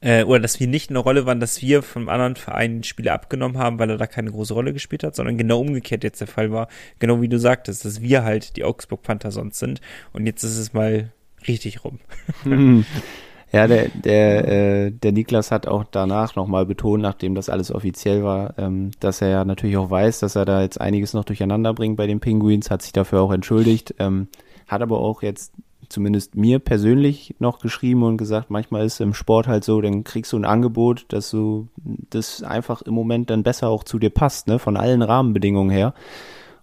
äh, 0.00 0.24
oder 0.24 0.40
dass 0.40 0.60
wir 0.60 0.66
nicht 0.66 0.90
in 0.90 0.94
der 0.94 1.02
Rolle 1.02 1.26
waren, 1.26 1.40
dass 1.40 1.62
wir 1.62 1.82
vom 1.82 2.08
anderen 2.08 2.36
Verein 2.36 2.82
Spieler 2.82 3.12
abgenommen 3.14 3.58
haben, 3.58 3.78
weil 3.78 3.90
er 3.90 3.98
da 3.98 4.06
keine 4.06 4.30
große 4.30 4.54
Rolle 4.54 4.72
gespielt 4.72 5.04
hat, 5.04 5.16
sondern 5.16 5.38
genau 5.38 5.60
umgekehrt 5.60 6.04
jetzt 6.04 6.20
der 6.20 6.28
Fall 6.28 6.50
war, 6.50 6.68
genau 6.98 7.20
wie 7.20 7.28
du 7.28 7.38
sagtest, 7.38 7.84
dass 7.84 8.00
wir 8.00 8.24
halt 8.24 8.56
die 8.56 8.64
Augsburg 8.64 9.02
Panther 9.02 9.30
sonst 9.30 9.58
sind 9.58 9.80
und 10.12 10.26
jetzt 10.26 10.42
ist 10.42 10.58
es 10.58 10.72
mal 10.72 11.12
richtig 11.46 11.84
rum. 11.84 12.00
Ja, 13.52 13.68
der, 13.68 13.88
der, 13.90 14.48
äh, 14.48 14.90
der 14.90 15.12
Niklas 15.12 15.50
hat 15.52 15.68
auch 15.68 15.84
danach 15.90 16.34
nochmal 16.34 16.66
betont, 16.66 17.02
nachdem 17.02 17.34
das 17.34 17.48
alles 17.48 17.72
offiziell 17.72 18.24
war, 18.24 18.54
ähm, 18.58 18.90
dass 18.98 19.22
er 19.22 19.28
ja 19.28 19.44
natürlich 19.44 19.76
auch 19.76 19.88
weiß, 19.88 20.18
dass 20.18 20.34
er 20.34 20.44
da 20.44 20.62
jetzt 20.62 20.80
einiges 20.80 21.14
noch 21.14 21.24
durcheinander 21.24 21.72
bringt 21.72 21.96
bei 21.96 22.08
den 22.08 22.20
Penguins, 22.20 22.70
hat 22.70 22.82
sich 22.82 22.92
dafür 22.92 23.22
auch 23.22 23.32
entschuldigt, 23.32 23.94
ähm, 23.98 24.28
hat 24.66 24.82
aber 24.82 24.98
auch 24.98 25.22
jetzt 25.22 25.52
zumindest 25.88 26.34
mir 26.34 26.58
persönlich 26.58 27.36
noch 27.38 27.60
geschrieben 27.60 28.02
und 28.02 28.16
gesagt, 28.16 28.50
manchmal 28.50 28.84
ist 28.84 29.00
im 29.00 29.14
Sport 29.14 29.46
halt 29.46 29.64
so, 29.64 29.80
dann 29.80 30.04
kriegst 30.04 30.32
du 30.32 30.38
ein 30.38 30.44
Angebot, 30.44 31.06
dass 31.08 31.30
du 31.30 31.68
das 32.10 32.42
einfach 32.42 32.82
im 32.82 32.94
Moment 32.94 33.30
dann 33.30 33.44
besser 33.44 33.68
auch 33.68 33.84
zu 33.84 33.98
dir 33.98 34.10
passt, 34.10 34.48
ne, 34.48 34.58
von 34.58 34.76
allen 34.76 35.02
Rahmenbedingungen 35.02 35.70
her. 35.70 35.94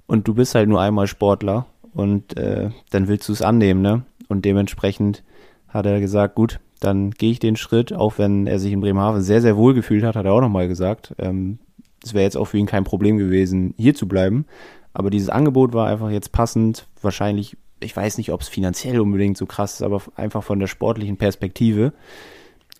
Und 0.06 0.28
du 0.28 0.34
bist 0.34 0.56
halt 0.56 0.68
nur 0.68 0.82
einmal 0.82 1.08
Sportler 1.08 1.66
und 1.94 2.38
äh, 2.38 2.72
dann 2.90 3.08
willst 3.08 3.30
du 3.30 3.34
es 3.34 3.42
annehmen, 3.42 3.82
ne? 3.82 4.04
Und 4.28 4.46
dementsprechend 4.46 5.24
hat 5.70 5.86
er 5.86 6.00
gesagt, 6.00 6.36
gut, 6.36 6.60
dann 6.84 7.12
gehe 7.12 7.32
ich 7.32 7.40
den 7.40 7.56
Schritt, 7.56 7.94
auch 7.94 8.18
wenn 8.18 8.48
er 8.48 8.60
sich 8.60 8.74
in 8.74 8.82
Bremerhaven 8.82 9.22
sehr, 9.22 9.42
sehr 9.42 9.56
wohl 9.56 9.74
gefühlt 9.74 10.04
hat, 10.04 10.16
hat 10.16 10.26
er 10.26 10.34
auch 10.34 10.42
nochmal 10.42 10.68
gesagt. 10.68 11.14
Ähm, 11.18 11.60
es 12.04 12.14
wäre 12.14 12.24
jetzt 12.24 12.36
auch 12.36 12.46
für 12.46 12.58
ihn 12.58 12.66
kein 12.66 12.84
Problem 12.84 13.18
gewesen, 13.18 13.74
hier 13.78 13.96
zu 13.96 14.08
bleiben. 14.08 14.46
Aber 14.94 15.10
dieses 15.10 15.30
Angebot 15.30 15.74
war 15.74 15.88
einfach 15.88 16.10
jetzt 16.10 16.32
passend, 16.32 16.88
wahrscheinlich, 17.02 17.58
ich 17.80 17.96
weiß 17.96 18.18
nicht, 18.18 18.32
ob 18.32 18.42
es 18.42 18.50
finanziell 18.50 19.00
unbedingt 19.00 19.38
so 19.38 19.46
krass 19.46 19.76
ist, 19.76 19.82
aber 19.82 20.02
einfach 20.16 20.44
von 20.44 20.60
der 20.60 20.68
sportlichen 20.68 21.18
Perspektive. 21.18 21.94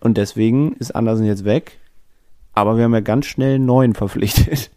Und 0.00 0.18
deswegen 0.18 0.74
ist 0.74 0.94
Andersen 0.94 1.26
jetzt 1.26 1.44
weg. 1.44 1.78
Aber 2.52 2.76
wir 2.76 2.84
haben 2.84 2.94
ja 2.94 3.00
ganz 3.00 3.26
schnell 3.26 3.56
einen 3.56 3.66
neuen 3.66 3.94
verpflichtet. 3.94 4.70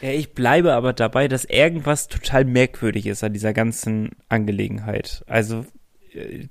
Ja, 0.00 0.10
ich 0.10 0.32
bleibe 0.32 0.72
aber 0.72 0.92
dabei, 0.92 1.28
dass 1.28 1.44
irgendwas 1.44 2.08
total 2.08 2.44
merkwürdig 2.44 3.06
ist 3.06 3.22
an 3.22 3.32
dieser 3.32 3.52
ganzen 3.52 4.10
Angelegenheit. 4.28 5.22
Also 5.26 5.64
äh, 6.12 6.46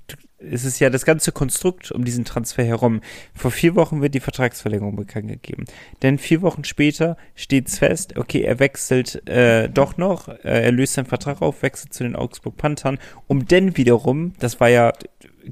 es 0.50 0.64
ist 0.64 0.78
ja 0.80 0.90
das 0.90 1.04
ganze 1.04 1.32
Konstrukt 1.32 1.92
um 1.92 2.04
diesen 2.04 2.24
Transfer 2.24 2.64
herum. 2.64 3.00
Vor 3.34 3.50
vier 3.50 3.74
Wochen 3.74 4.00
wird 4.02 4.14
die 4.14 4.20
Vertragsverlängerung 4.20 4.96
bekannt 4.96 5.28
gegeben. 5.28 5.64
Denn 6.02 6.18
vier 6.18 6.42
Wochen 6.42 6.64
später 6.64 7.16
steht's 7.34 7.78
fest, 7.78 8.16
okay, 8.16 8.42
er 8.42 8.58
wechselt 8.58 9.26
äh, 9.28 9.68
doch 9.68 9.96
noch, 9.96 10.28
äh, 10.28 10.64
er 10.64 10.72
löst 10.72 10.94
seinen 10.94 11.06
Vertrag 11.06 11.42
auf, 11.42 11.62
wechselt 11.62 11.92
zu 11.92 12.04
den 12.04 12.16
Augsburg 12.16 12.56
Panthern, 12.56 12.98
um 13.26 13.46
dann 13.46 13.76
wiederum, 13.76 14.32
das 14.38 14.60
war 14.60 14.68
ja 14.68 14.92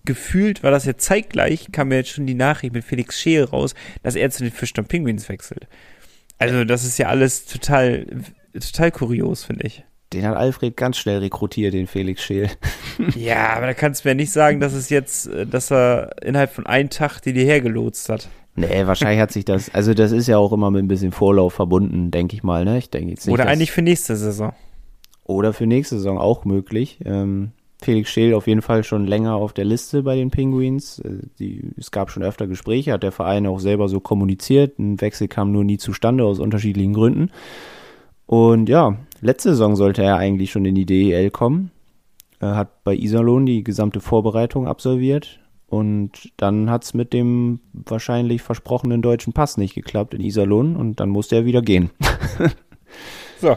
gefühlt, 0.05 0.63
war 0.63 0.71
das 0.71 0.85
ja 0.85 0.97
zeitgleich, 0.97 1.73
kam 1.73 1.91
ja 1.91 1.99
jetzt 1.99 2.11
schon 2.11 2.27
die 2.27 2.35
Nachricht 2.35 2.73
mit 2.73 2.85
Felix 2.85 3.21
Scheer 3.21 3.51
raus, 3.51 3.75
dass 4.03 4.15
er 4.15 4.31
zu 4.31 4.45
den 4.45 4.53
Fischtown 4.53 4.87
Penguins 4.87 5.29
wechselt. 5.29 5.67
Also 6.39 6.65
das 6.65 6.85
ist 6.85 6.99
ja 6.99 7.09
alles 7.09 7.45
total, 7.45 8.07
total 8.55 8.91
kurios, 8.91 9.45
finde 9.45 9.67
ich. 9.67 9.85
Den 10.13 10.27
hat 10.27 10.37
Alfred 10.37 10.77
ganz 10.77 10.97
schnell 10.97 11.19
rekrutiert, 11.19 11.73
den 11.73 11.87
Felix 11.87 12.23
Scheel. 12.23 12.49
Ja, 13.17 13.55
aber 13.57 13.67
da 13.67 13.73
kannst 13.73 14.05
du 14.05 14.09
mir 14.11 14.15
nicht 14.15 14.31
sagen, 14.31 14.61
dass 14.61 14.75
es 14.75 14.91
jetzt, 14.91 15.27
äh, 15.29 15.47
dass 15.47 15.71
er 15.73 16.11
innerhalb 16.23 16.53
von 16.53 16.67
einem 16.67 16.91
Tag 16.91 17.21
die 17.21 17.33
hierher 17.33 17.63
gelotst 17.63 18.11
hat. 18.11 18.29
Nee, 18.57 18.87
wahrscheinlich 18.87 19.21
hat 19.21 19.33
sich 19.33 19.47
das, 19.47 19.73
also 19.73 19.95
das 19.95 20.13
ist 20.13 20.27
ja 20.27 20.37
auch 20.37 20.53
immer 20.53 20.71
mit 20.71 20.85
ein 20.85 20.89
bisschen 20.89 21.13
Vorlauf 21.13 21.55
verbunden, 21.55 22.11
denke 22.11 22.35
ich 22.37 22.43
mal, 22.43 22.65
ne? 22.67 22.77
Ich 22.77 22.91
denke 22.91 23.11
jetzt 23.11 23.27
nicht. 23.27 23.33
Oder 23.33 23.47
eigentlich 23.47 23.73
für 23.73 23.81
nächste 23.81 24.17
Saison. 24.17 24.53
Oder 25.25 25.55
für 25.55 25.67
nächste 25.67 25.97
Saison 25.97 26.19
auch 26.19 26.45
möglich. 26.45 26.99
Ähm, 27.07 27.53
Felix 27.81 28.11
Scheel 28.11 28.35
auf 28.35 28.47
jeden 28.47 28.63
Fall 28.63 28.85
schon 28.85 29.07
länger 29.07 29.37
auf 29.37 29.55
der 29.55 29.65
Liste 29.65 30.03
bei 30.03 30.17
den 30.17 30.31
Penguins. 30.31 30.99
Äh, 30.99 31.21
Die, 31.39 31.71
es 31.79 31.91
gab 31.91 32.11
schon 32.11 32.23
öfter 32.23 32.47
Gespräche, 32.47 32.93
hat 32.93 33.03
der 33.03 33.13
Verein 33.13 33.47
auch 33.47 33.61
selber 33.61 33.89
so 33.89 34.01
kommuniziert. 34.01 34.79
Ein 34.79 35.01
Wechsel 35.01 35.29
kam 35.29 35.53
nur 35.53 35.65
nie 35.65 35.79
zustande 35.79 36.25
aus 36.25 36.39
unterschiedlichen 36.39 36.93
Gründen. 36.93 37.31
Und 38.31 38.69
ja, 38.69 38.97
letzte 39.21 39.49
Saison 39.51 39.75
sollte 39.75 40.05
er 40.05 40.17
eigentlich 40.17 40.53
schon 40.53 40.65
in 40.65 40.77
die 40.77 40.87
DEL 40.87 41.33
kommen. 41.33 41.73
Er 42.39 42.55
hat 42.55 42.85
bei 42.85 42.95
Iserlohn 42.95 43.45
die 43.45 43.65
gesamte 43.65 44.01
Vorbereitung 44.01 44.69
absolviert. 44.69 45.41
Und 45.67 46.31
dann 46.37 46.71
hat's 46.71 46.95
mit 46.95 47.13
dem 47.13 47.59
wahrscheinlich 47.73 48.43
versprochenen 48.43 49.03
deutschen 49.03 49.33
Pass 49.33 49.57
nicht 49.57 49.75
geklappt 49.75 50.15
in 50.15 50.21
Iserlohn 50.21 50.77
und 50.77 51.01
dann 51.01 51.09
musste 51.09 51.35
er 51.35 51.45
wieder 51.45 51.61
gehen. 51.61 51.91
So. 53.41 53.57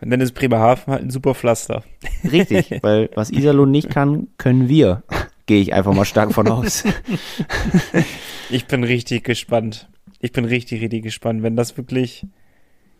Und 0.00 0.10
dann 0.10 0.20
ist 0.20 0.32
Bremerhaven 0.32 0.92
halt 0.92 1.02
ein 1.02 1.10
super 1.10 1.34
Pflaster. 1.34 1.82
Richtig, 2.30 2.78
weil 2.82 3.10
was 3.16 3.30
Iserlohn 3.30 3.70
nicht 3.72 3.90
kann, 3.90 4.28
können 4.38 4.68
wir. 4.68 5.02
Gehe 5.46 5.60
ich 5.60 5.74
einfach 5.74 5.92
mal 5.92 6.04
stark 6.04 6.32
von 6.32 6.48
aus. 6.48 6.84
Ich 8.48 8.66
bin 8.66 8.84
richtig 8.84 9.24
gespannt. 9.24 9.88
Ich 10.20 10.30
bin 10.30 10.44
richtig, 10.44 10.80
richtig 10.80 11.02
gespannt. 11.02 11.42
Wenn 11.42 11.56
das 11.56 11.76
wirklich, 11.76 12.24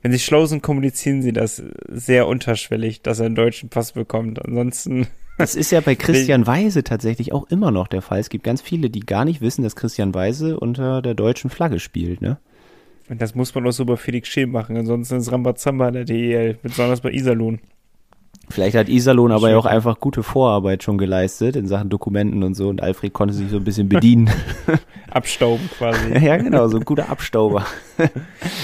wenn 0.06 0.12
sie 0.12 0.20
schlau 0.20 0.46
sind, 0.46 0.62
kommunizieren 0.62 1.20
sie 1.20 1.32
das 1.32 1.60
sehr 1.88 2.28
unterschwellig, 2.28 3.02
dass 3.02 3.18
er 3.18 3.26
einen 3.26 3.34
deutschen 3.34 3.70
Pass 3.70 3.90
bekommt. 3.90 4.40
Ansonsten, 4.44 5.08
Das 5.36 5.56
ist 5.56 5.72
ja 5.72 5.80
bei 5.80 5.96
Christian 5.96 6.46
Weise 6.46 6.84
tatsächlich 6.84 7.32
auch 7.32 7.48
immer 7.48 7.72
noch 7.72 7.88
der 7.88 8.02
Fall. 8.02 8.20
Es 8.20 8.28
gibt 8.28 8.44
ganz 8.44 8.62
viele, 8.62 8.88
die 8.88 9.00
gar 9.00 9.24
nicht 9.24 9.40
wissen, 9.40 9.64
dass 9.64 9.74
Christian 9.74 10.14
Weise 10.14 10.60
unter 10.60 11.02
der 11.02 11.14
deutschen 11.14 11.50
Flagge 11.50 11.80
spielt, 11.80 12.22
ne? 12.22 12.38
und 13.08 13.20
das 13.20 13.34
muss 13.34 13.52
man 13.52 13.66
auch 13.66 13.72
so 13.72 13.84
bei 13.84 13.96
Felix 13.96 14.28
Scheel 14.28 14.46
machen. 14.46 14.76
Ansonsten 14.76 15.16
ist 15.16 15.32
Rambazamba 15.32 15.88
in 15.88 15.94
der 15.94 16.04
DEL, 16.04 16.56
besonders 16.62 17.00
bei 17.00 17.10
Iserlohn. 17.10 17.58
Vielleicht 18.48 18.76
hat 18.76 18.88
Iserlohn 18.88 19.32
aber 19.32 19.50
ja 19.50 19.58
auch 19.58 19.66
einfach 19.66 19.98
gute 19.98 20.22
Vorarbeit 20.22 20.82
schon 20.82 20.98
geleistet 20.98 21.56
in 21.56 21.66
Sachen 21.66 21.88
Dokumenten 21.88 22.44
und 22.44 22.54
so 22.54 22.68
und 22.68 22.80
Alfred 22.80 23.12
konnte 23.12 23.34
sich 23.34 23.50
so 23.50 23.56
ein 23.56 23.64
bisschen 23.64 23.88
bedienen. 23.88 24.30
Abstauben 25.10 25.68
quasi. 25.76 26.12
ja, 26.24 26.36
genau, 26.36 26.68
so 26.68 26.76
ein 26.76 26.84
guter 26.84 27.08
Abstauber. 27.08 27.66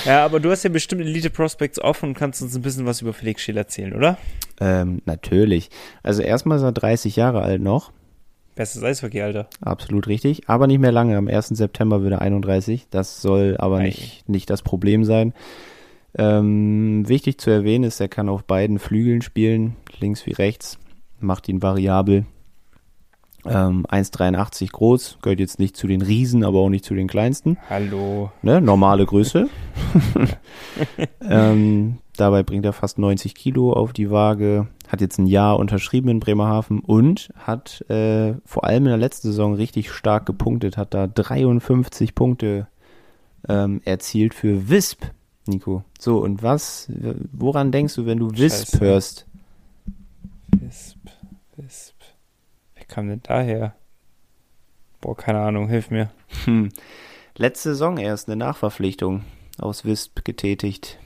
ja, 0.04 0.24
aber 0.24 0.38
du 0.38 0.50
hast 0.50 0.62
ja 0.62 0.70
bestimmt 0.70 1.02
Elite 1.02 1.30
Prospects 1.30 1.80
offen 1.80 2.10
und 2.10 2.14
kannst 2.14 2.42
uns 2.42 2.54
ein 2.54 2.62
bisschen 2.62 2.86
was 2.86 3.02
über 3.02 3.12
Felix 3.12 3.42
Scheel 3.42 3.56
erzählen, 3.56 3.92
oder? 3.92 4.18
Ähm, 4.60 5.02
natürlich. 5.04 5.70
Also 6.02 6.22
erstmal 6.22 6.58
ist 6.58 6.64
er 6.64 6.72
30 6.72 7.16
Jahre 7.16 7.42
alt 7.42 7.60
noch. 7.60 7.90
Bestes 8.54 8.82
Eishockey, 8.84 9.22
Alter. 9.22 9.48
Absolut 9.62 10.06
richtig. 10.06 10.48
Aber 10.48 10.66
nicht 10.66 10.78
mehr 10.78 10.92
lange. 10.92 11.16
Am 11.16 11.26
1. 11.26 11.48
September 11.48 12.02
wird 12.02 12.12
er 12.12 12.20
31. 12.20 12.86
Das 12.90 13.22
soll 13.22 13.56
aber 13.58 13.80
nicht, 13.80 14.28
nicht 14.28 14.50
das 14.50 14.62
Problem 14.62 15.04
sein. 15.04 15.32
Ähm, 16.16 17.08
wichtig 17.08 17.38
zu 17.38 17.50
erwähnen 17.50 17.84
ist, 17.84 18.00
er 18.00 18.08
kann 18.08 18.28
auf 18.28 18.44
beiden 18.44 18.78
Flügeln 18.78 19.22
spielen, 19.22 19.76
links 19.98 20.26
wie 20.26 20.32
rechts. 20.32 20.78
Macht 21.20 21.48
ihn 21.48 21.62
variabel. 21.62 22.26
Ähm, 23.44 23.86
1,83 23.86 24.70
groß, 24.70 25.18
gehört 25.20 25.40
jetzt 25.40 25.58
nicht 25.58 25.76
zu 25.76 25.88
den 25.88 26.00
Riesen, 26.00 26.44
aber 26.44 26.60
auch 26.60 26.68
nicht 26.68 26.84
zu 26.84 26.94
den 26.94 27.08
kleinsten. 27.08 27.58
Hallo. 27.68 28.30
Ne? 28.42 28.60
Normale 28.60 29.04
Größe. 29.04 29.48
ähm, 31.28 31.98
dabei 32.16 32.44
bringt 32.44 32.64
er 32.64 32.72
fast 32.72 32.98
90 32.98 33.34
Kilo 33.34 33.72
auf 33.72 33.92
die 33.92 34.10
Waage, 34.10 34.68
hat 34.86 35.00
jetzt 35.00 35.18
ein 35.18 35.26
Jahr 35.26 35.58
unterschrieben 35.58 36.08
in 36.08 36.20
Bremerhaven 36.20 36.80
und 36.80 37.30
hat 37.36 37.80
äh, 37.90 38.34
vor 38.44 38.64
allem 38.64 38.84
in 38.84 38.90
der 38.90 38.96
letzten 38.96 39.28
Saison 39.28 39.54
richtig 39.54 39.90
stark 39.90 40.24
gepunktet, 40.24 40.76
hat 40.76 40.94
da 40.94 41.08
53 41.08 42.14
Punkte 42.14 42.68
ähm, 43.48 43.80
erzielt 43.84 44.34
für 44.34 44.68
Wisp, 44.68 45.06
Nico. 45.46 45.84
So, 45.98 46.18
und 46.18 46.42
was, 46.42 46.90
woran 47.32 47.72
denkst 47.72 47.94
du, 47.96 48.06
wenn 48.06 48.18
du 48.18 48.30
Wisp 48.30 48.70
Scheiße. 48.72 48.80
hörst? 48.80 49.26
Wisp, 50.60 50.98
Wisp. 51.56 51.94
Wer 52.74 52.84
kam 52.84 53.08
denn 53.08 53.22
daher? 53.22 53.74
Boah, 55.00 55.16
keine 55.16 55.40
Ahnung, 55.40 55.68
hilf 55.68 55.90
mir. 55.90 56.10
Hm. 56.44 56.68
Letzte 57.36 57.70
Saison 57.70 57.98
erst 57.98 58.28
eine 58.28 58.36
Nachverpflichtung 58.36 59.24
aus 59.58 59.84
Wisp 59.84 60.24
getätigt. 60.24 60.98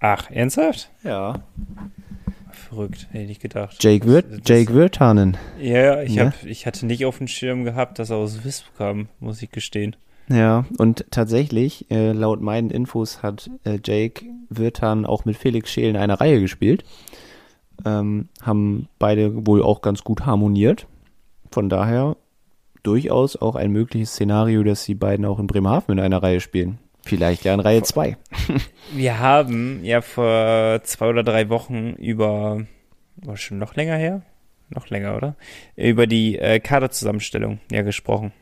Ach, 0.00 0.30
ernsthaft? 0.30 0.90
Ja. 1.04 1.40
Verrückt, 2.50 3.06
hätte 3.10 3.22
ich 3.22 3.28
nicht 3.28 3.42
gedacht. 3.42 3.82
Jake, 3.82 4.04
Das- 4.06 4.14
Wir 4.14 4.22
das- 4.22 4.40
Jake 4.48 4.74
Wirtanen. 4.74 5.36
Ja, 5.60 6.02
ich, 6.02 6.14
Ne? 6.16 6.26
hab, 6.26 6.44
ich 6.44 6.66
hatte 6.66 6.86
nicht 6.86 7.04
auf 7.04 7.18
dem 7.18 7.28
Schirm 7.28 7.64
gehabt, 7.64 7.98
dass 7.98 8.10
er 8.10 8.16
aus 8.16 8.44
Wisp 8.44 8.66
kam, 8.76 9.08
muss 9.20 9.40
ich 9.42 9.50
gestehen. 9.50 9.94
Ja, 10.28 10.66
und 10.76 11.06
tatsächlich, 11.10 11.90
äh, 11.90 12.12
laut 12.12 12.42
meinen 12.42 12.70
Infos 12.70 13.22
hat 13.22 13.50
äh, 13.64 13.78
Jake 13.82 14.26
Wirtan 14.50 15.06
auch 15.06 15.24
mit 15.24 15.36
Felix 15.36 15.70
Scheel 15.70 15.88
in 15.88 15.96
einer 15.96 16.20
Reihe 16.20 16.40
gespielt. 16.40 16.84
Ähm, 17.84 18.28
haben 18.42 18.88
beide 18.98 19.46
wohl 19.46 19.62
auch 19.62 19.80
ganz 19.80 20.04
gut 20.04 20.26
harmoniert. 20.26 20.86
Von 21.50 21.68
daher 21.68 22.16
durchaus 22.82 23.36
auch 23.36 23.56
ein 23.56 23.70
mögliches 23.70 24.12
Szenario, 24.12 24.62
dass 24.62 24.84
die 24.84 24.94
beiden 24.94 25.24
auch 25.24 25.38
in 25.38 25.46
Bremerhaven 25.46 25.92
in 25.92 26.00
einer 26.04 26.22
Reihe 26.22 26.40
spielen. 26.40 26.78
Vielleicht 27.02 27.44
ja 27.44 27.54
in 27.54 27.60
Reihe 27.60 27.82
2. 27.82 28.16
Wir 28.92 29.18
haben 29.18 29.82
ja 29.82 30.02
vor 30.02 30.80
zwei 30.84 31.08
oder 31.08 31.22
drei 31.22 31.48
Wochen 31.48 31.94
über, 31.94 32.66
war 33.16 33.36
schon 33.36 33.58
noch 33.58 33.76
länger 33.76 33.96
her? 33.96 34.22
Noch 34.68 34.90
länger, 34.90 35.16
oder? 35.16 35.36
Über 35.76 36.06
die 36.06 36.38
äh, 36.38 36.60
Kaderzusammenstellung 36.60 37.60
ja 37.72 37.80
gesprochen. 37.80 38.32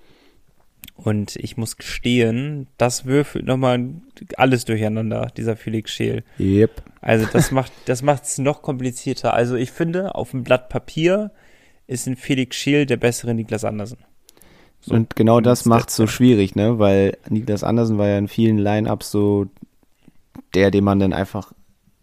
Und 0.97 1.37
ich 1.37 1.57
muss 1.57 1.77
gestehen, 1.77 2.69
das 2.79 3.05
würfelt 3.05 3.47
nochmal 3.47 3.91
alles 4.37 4.65
durcheinander, 4.65 5.31
dieser 5.37 5.57
Felix 5.57 5.93
Scheel. 5.93 6.25
Yep. 6.39 6.83
Also 7.01 7.27
das 7.31 7.51
macht 7.51 7.73
das 7.85 8.03
macht's 8.03 8.39
noch 8.39 8.63
komplizierter. 8.63 9.35
Also 9.35 9.57
ich 9.57 9.71
finde, 9.71 10.15
auf 10.15 10.31
dem 10.31 10.43
Blatt 10.43 10.69
Papier 10.69 11.31
ist 11.87 12.07
ein 12.07 12.17
Felix 12.17 12.57
Scheel 12.57 12.87
der 12.87 12.97
bessere 12.97 13.35
Niklas 13.35 13.65
Andersen. 13.65 13.99
So, 14.81 14.95
und 14.95 15.17
genau 15.17 15.41
das 15.41 15.63
zumindest 15.63 15.89
macht 15.89 15.91
so 15.91 16.07
schwierig, 16.07 16.57
ne? 16.57 16.79
Weil 16.79 17.19
Niklas 17.29 17.63
Andersen 17.63 17.99
war 17.99 18.09
ja 18.09 18.19
in 18.19 18.29
vielen 18.29 18.59
Line-Ups 18.59 19.11
so 19.11 19.47
der, 20.55 20.71
den 20.71 20.85
man 20.85 20.99
dann 20.99 21.13
einfach 21.13 21.53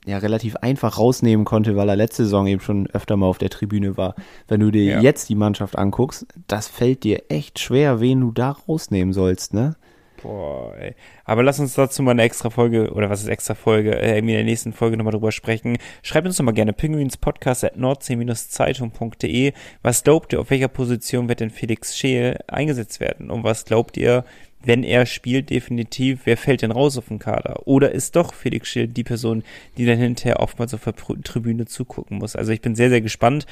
ja 0.05 0.17
relativ 0.17 0.55
einfach 0.57 0.97
rausnehmen 0.97 1.45
konnte, 1.45 1.75
weil 1.75 1.87
er 1.89 1.95
letzte 1.95 2.23
Saison 2.25 2.45
eben 2.47 2.61
schon 2.61 2.87
öfter 2.87 3.15
mal 3.17 3.27
auf 3.27 3.37
der 3.37 3.49
Tribüne 3.49 3.95
war. 3.97 4.15
Wenn 4.47 4.59
du 4.59 4.69
dir 4.71 4.83
Ja. 4.83 4.99
jetzt 5.01 5.29
die 5.29 5.35
Mannschaft 5.35 5.77
anguckst, 5.77 6.25
das 6.47 6.67
fällt 6.67 7.03
dir 7.03 7.23
echt 7.29 7.59
schwer, 7.59 7.99
wen 8.01 8.21
du 8.21 8.31
da 8.31 8.51
rausnehmen 8.51 9.13
sollst, 9.13 9.53
ne? 9.53 9.75
Boah, 10.21 10.73
ey. 10.77 10.95
Aber 11.25 11.43
lass 11.43 11.59
uns 11.59 11.73
dazu 11.73 12.01
mal 12.01 12.11
eine 12.11 12.21
extra 12.23 12.49
Folge, 12.49 12.93
oder 12.93 13.09
was 13.09 13.21
ist 13.21 13.27
extra 13.27 13.55
Folge, 13.55 13.93
äh, 13.99 14.15
irgendwie 14.15 14.33
in 14.33 14.37
der 14.39 14.45
nächsten 14.45 14.71
Folge 14.71 14.95
nochmal 14.95 15.11
drüber 15.11 15.33
sprechen. 15.33 15.77
Schreibt 16.01 16.27
uns 16.27 16.37
doch 16.37 16.45
mal 16.45 16.53
gerne 16.53 16.71
pinguinspodcast 16.71 17.65
at 17.65 17.75
nordsee-zeitung.de. 17.77 19.53
Was 19.81 20.03
glaubt 20.03 20.33
ihr, 20.33 20.39
auf 20.41 20.49
welcher 20.49 20.67
Position 20.69 21.27
wird 21.29 21.39
denn 21.39 21.49
Felix 21.49 21.97
Scheel 21.97 22.39
eingesetzt 22.47 22.99
werden? 22.99 23.29
Und 23.29 23.43
was 23.43 23.65
glaubt 23.65 23.97
ihr, 23.97 24.23
wenn 24.63 24.83
er 24.83 25.05
spielt, 25.05 25.49
definitiv, 25.49 26.21
wer 26.25 26.37
fällt 26.37 26.61
denn 26.61 26.71
raus 26.71 26.97
auf 26.97 27.09
den 27.09 27.19
Kader? 27.19 27.67
Oder 27.67 27.91
ist 27.91 28.15
doch 28.15 28.33
Felix 28.33 28.69
Scheel 28.69 28.87
die 28.87 29.03
Person, 29.03 29.43
die 29.77 29.85
dann 29.85 29.97
hinterher 29.97 30.39
oftmals 30.39 30.73
auf 30.73 30.83
der 30.83 30.95
Tribüne 30.95 31.65
zugucken 31.65 32.17
muss? 32.17 32.35
Also 32.35 32.51
ich 32.51 32.61
bin 32.61 32.75
sehr, 32.75 32.89
sehr 32.89 33.01
gespannt. 33.01 33.45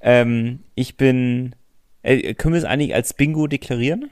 Ähm, 0.00 0.60
ich 0.74 0.96
bin, 0.96 1.54
äh, 2.02 2.34
können 2.34 2.54
wir 2.54 2.58
es 2.58 2.64
eigentlich 2.64 2.94
als 2.94 3.14
Bingo 3.14 3.46
deklarieren? 3.46 4.10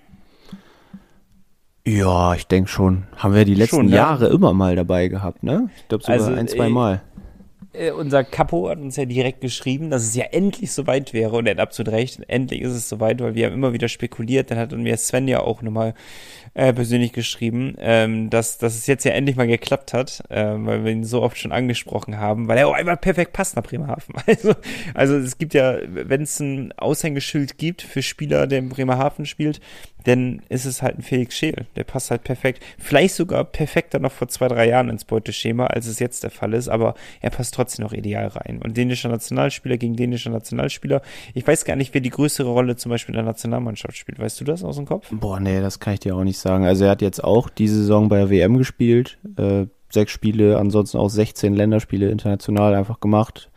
Ja, 1.86 2.34
ich 2.34 2.46
denke 2.46 2.70
schon. 2.70 3.04
Haben 3.16 3.34
wir 3.34 3.44
die 3.44 3.54
letzten 3.54 3.76
Schon, 3.76 3.86
ne? 3.86 3.96
Jahre 3.96 4.28
immer 4.28 4.54
mal 4.54 4.74
dabei 4.74 5.08
gehabt, 5.08 5.42
ne? 5.42 5.68
Ich 5.76 5.88
glaube 5.88 6.02
sogar 6.02 6.18
Also, 6.18 6.32
ein, 6.32 6.48
zwei 6.48 6.66
äh, 6.66 6.70
Mal. 6.70 7.02
Äh, 7.74 7.90
unser 7.90 8.24
Capo 8.24 8.68
hat 8.68 8.78
uns 8.78 8.96
ja 8.96 9.04
direkt 9.04 9.40
geschrieben, 9.40 9.90
dass 9.90 10.02
es 10.02 10.14
ja 10.14 10.24
endlich 10.24 10.72
soweit 10.72 11.12
wäre 11.12 11.36
und 11.36 11.46
er 11.46 11.52
hat 11.52 11.60
absolut 11.60 11.92
recht. 11.92 12.20
Endlich 12.28 12.62
ist 12.62 12.72
es 12.72 12.88
soweit, 12.88 13.20
weil 13.20 13.34
wir 13.34 13.46
haben 13.46 13.54
immer 13.54 13.72
wieder 13.72 13.88
spekuliert. 13.88 14.50
Dann 14.50 14.58
hat 14.58 14.72
mir 14.72 14.96
Sven 14.96 15.28
ja 15.28 15.40
auch 15.40 15.62
nochmal 15.62 15.94
äh, 16.54 16.72
persönlich 16.72 17.12
geschrieben, 17.12 17.74
ähm, 17.78 18.30
dass, 18.30 18.58
dass 18.58 18.76
es 18.76 18.86
jetzt 18.86 19.04
ja 19.04 19.12
endlich 19.12 19.36
mal 19.36 19.46
geklappt 19.46 19.92
hat, 19.92 20.22
äh, 20.30 20.54
weil 20.56 20.84
wir 20.84 20.92
ihn 20.92 21.04
so 21.04 21.22
oft 21.22 21.36
schon 21.36 21.52
angesprochen 21.52 22.18
haben, 22.18 22.48
weil 22.48 22.58
er 22.58 22.68
auch 22.68 22.74
einfach 22.74 23.00
perfekt 23.00 23.32
passt 23.32 23.56
nach 23.56 23.64
Bremerhaven. 23.64 24.14
Also, 24.26 24.54
also 24.94 25.16
es 25.16 25.38
gibt 25.38 25.54
ja, 25.54 25.78
wenn 25.86 26.22
es 26.22 26.40
ein 26.40 26.72
Aushängeschild 26.76 27.58
gibt 27.58 27.82
für 27.82 28.02
Spieler, 28.02 28.46
der 28.46 28.58
in 28.58 28.68
Bremerhaven 28.68 29.26
spielt, 29.26 29.60
dann 30.04 30.42
ist 30.48 30.64
es 30.64 30.82
halt 30.82 30.98
ein 30.98 31.02
Felix 31.02 31.34
Scheel. 31.34 31.66
Der 31.76 31.84
passt 31.84 32.10
halt 32.10 32.24
perfekt. 32.24 32.62
Vielleicht 32.78 33.14
sogar 33.14 33.44
perfekter 33.44 33.98
noch 33.98 34.12
vor 34.12 34.28
zwei, 34.28 34.48
drei 34.48 34.68
Jahren 34.68 34.88
ins 34.88 35.04
Beuteschema, 35.04 35.66
als 35.66 35.86
es 35.86 35.98
jetzt 35.98 36.22
der 36.22 36.30
Fall 36.30 36.54
ist, 36.54 36.68
aber 36.68 36.94
er 37.20 37.30
passt 37.30 37.54
trotzdem 37.54 37.84
noch 37.84 37.92
ideal 37.92 38.28
rein. 38.28 38.60
Und 38.62 38.76
dänischer 38.76 39.08
Nationalspieler 39.08 39.78
gegen 39.78 39.96
dänischer 39.96 40.30
Nationalspieler. 40.30 41.02
Ich 41.34 41.46
weiß 41.46 41.64
gar 41.64 41.76
nicht, 41.76 41.94
wer 41.94 42.00
die 42.00 42.10
größere 42.10 42.48
Rolle 42.48 42.76
zum 42.76 42.90
Beispiel 42.90 43.14
in 43.14 43.18
der 43.18 43.24
Nationalmannschaft 43.24 43.96
spielt. 43.96 44.18
Weißt 44.18 44.40
du 44.40 44.44
das 44.44 44.62
aus 44.62 44.76
dem 44.76 44.86
Kopf? 44.86 45.08
Boah, 45.10 45.40
nee, 45.40 45.60
das 45.60 45.80
kann 45.80 45.94
ich 45.94 46.00
dir 46.00 46.14
auch 46.14 46.24
nicht 46.24 46.38
sagen. 46.38 46.64
Also 46.64 46.84
er 46.84 46.90
hat 46.90 47.02
jetzt 47.02 47.24
auch 47.24 47.48
diese 47.48 47.76
Saison 47.76 48.08
bei 48.08 48.18
der 48.18 48.30
WM 48.30 48.58
gespielt. 48.58 49.18
Äh, 49.36 49.66
sechs 49.90 50.12
Spiele, 50.12 50.58
ansonsten 50.58 50.98
auch 50.98 51.08
16 51.08 51.54
Länderspiele 51.54 52.10
international 52.10 52.74
einfach 52.74 53.00
gemacht 53.00 53.50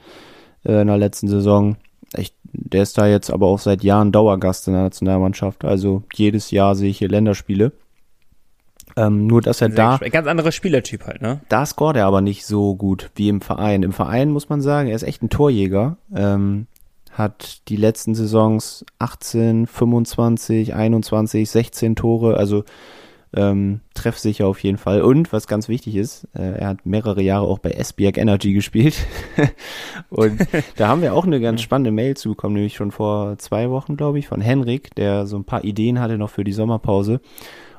äh, 0.63 0.81
in 0.81 0.87
der 0.87 0.97
letzten 0.97 1.27
Saison. 1.27 1.75
Ich, 2.15 2.33
der 2.43 2.83
ist 2.83 2.97
da 2.97 3.07
jetzt 3.07 3.29
aber 3.29 3.47
auch 3.47 3.59
seit 3.59 3.83
Jahren 3.83 4.11
Dauergast 4.11 4.67
in 4.67 4.73
der 4.73 4.83
Nationalmannschaft. 4.83 5.65
Also 5.65 6.03
jedes 6.13 6.51
Jahr 6.51 6.75
sehe 6.75 6.89
ich 6.89 6.99
hier 6.99 7.09
Länderspiele. 7.09 7.73
Ähm, 8.95 9.27
nur, 9.27 9.41
dass 9.41 9.61
er 9.61 9.69
da. 9.69 9.97
Ganz 9.97 10.27
anderer 10.27 10.51
Spielertyp 10.51 11.05
halt, 11.05 11.21
ne? 11.21 11.41
Da 11.49 11.65
scoret 11.65 11.97
er 11.97 12.05
aber 12.05 12.21
nicht 12.21 12.45
so 12.45 12.75
gut 12.75 13.11
wie 13.15 13.29
im 13.29 13.41
Verein. 13.41 13.83
Im 13.83 13.93
Verein 13.93 14.31
muss 14.31 14.49
man 14.49 14.61
sagen, 14.61 14.89
er 14.89 14.95
ist 14.95 15.03
echt 15.03 15.21
ein 15.21 15.29
Torjäger. 15.29 15.97
Ähm, 16.15 16.67
hat 17.11 17.67
die 17.67 17.75
letzten 17.75 18.15
Saisons 18.15 18.85
18, 18.99 19.67
25, 19.67 20.73
21, 20.73 21.49
16 21.49 21.95
Tore. 21.95 22.37
Also 22.37 22.63
ähm, 23.35 23.81
treffsicher 23.93 24.47
auf 24.47 24.63
jeden 24.63 24.77
Fall. 24.77 25.01
Und 25.01 25.33
was 25.33 25.47
ganz 25.47 25.67
wichtig 25.67 25.95
ist, 25.95 26.27
äh, 26.33 26.59
er 26.59 26.67
hat 26.67 26.85
mehrere 26.85 27.21
Jahre 27.21 27.47
auch 27.47 27.59
bei 27.59 27.71
Esbjerg 27.71 28.17
Energy 28.17 28.53
gespielt. 28.53 29.05
und 30.09 30.39
da 30.77 30.87
haben 30.87 31.01
wir 31.01 31.13
auch 31.13 31.25
eine 31.25 31.39
ganz 31.39 31.61
spannende 31.61 31.91
Mail 31.91 32.15
zugekommen, 32.15 32.55
nämlich 32.55 32.75
schon 32.75 32.91
vor 32.91 33.37
zwei 33.37 33.69
Wochen, 33.69 33.97
glaube 33.97 34.19
ich, 34.19 34.27
von 34.27 34.41
Henrik, 34.41 34.95
der 34.95 35.25
so 35.27 35.37
ein 35.37 35.45
paar 35.45 35.63
Ideen 35.63 35.99
hatte 35.99 36.17
noch 36.17 36.29
für 36.29 36.43
die 36.43 36.53
Sommerpause. 36.53 37.19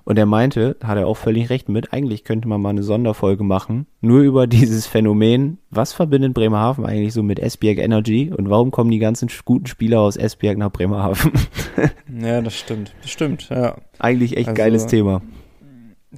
Und 0.09 0.19
er 0.19 0.25
meinte, 0.25 0.79
hat 0.83 0.97
er 0.97 1.07
auch 1.07 1.19
völlig 1.19 1.51
recht 1.51 1.69
mit, 1.69 1.93
eigentlich 1.93 2.25
könnte 2.25 2.49
man 2.49 2.63
mal 2.63 2.71
eine 2.71 2.83
Sonderfolge 2.83 3.45
machen, 3.45 3.87
nur 4.01 4.23
über 4.23 4.47
dieses 4.47 4.87
Phänomen, 4.87 5.59
was 5.69 5.93
verbindet 5.93 6.33
Bremerhaven 6.33 6.87
eigentlich 6.87 7.13
so 7.13 7.23
mit 7.23 7.39
Esbjerg 7.39 7.77
Energy 7.77 8.33
und 8.35 8.49
warum 8.49 8.71
kommen 8.71 8.91
die 8.91 9.01
ganzen 9.01 9.29
guten 9.45 9.67
Spieler 9.67 10.01
aus 10.01 10.17
Esbjerg 10.17 10.57
nach 10.57 10.73
Bremerhaven? 10.73 11.33
ja, 12.23 12.41
das 12.41 12.57
stimmt, 12.57 12.95
das 13.03 13.11
stimmt, 13.11 13.51
ja. 13.51 13.77
Eigentlich 13.99 14.39
echt 14.39 14.49
also, 14.49 14.57
geiles 14.57 14.87
Thema. 14.87 15.21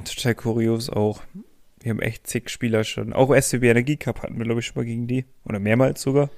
Total 0.04 0.34
kurios 0.34 0.88
auch. 0.88 1.22
Wir 1.80 1.90
haben 1.90 2.00
echt 2.00 2.26
zig 2.26 2.50
Spieler 2.50 2.84
schon. 2.84 3.12
Auch 3.12 3.34
SCB 3.34 3.64
Energie 3.64 3.96
Cup 3.96 4.22
hatten 4.22 4.38
wir, 4.38 4.44
glaube 4.44 4.60
ich, 4.60 4.66
schon 4.66 4.80
mal 4.80 4.84
gegen 4.84 5.06
die. 5.06 5.24
Oder 5.44 5.58
mehrmals 5.58 6.02
sogar. 6.02 6.30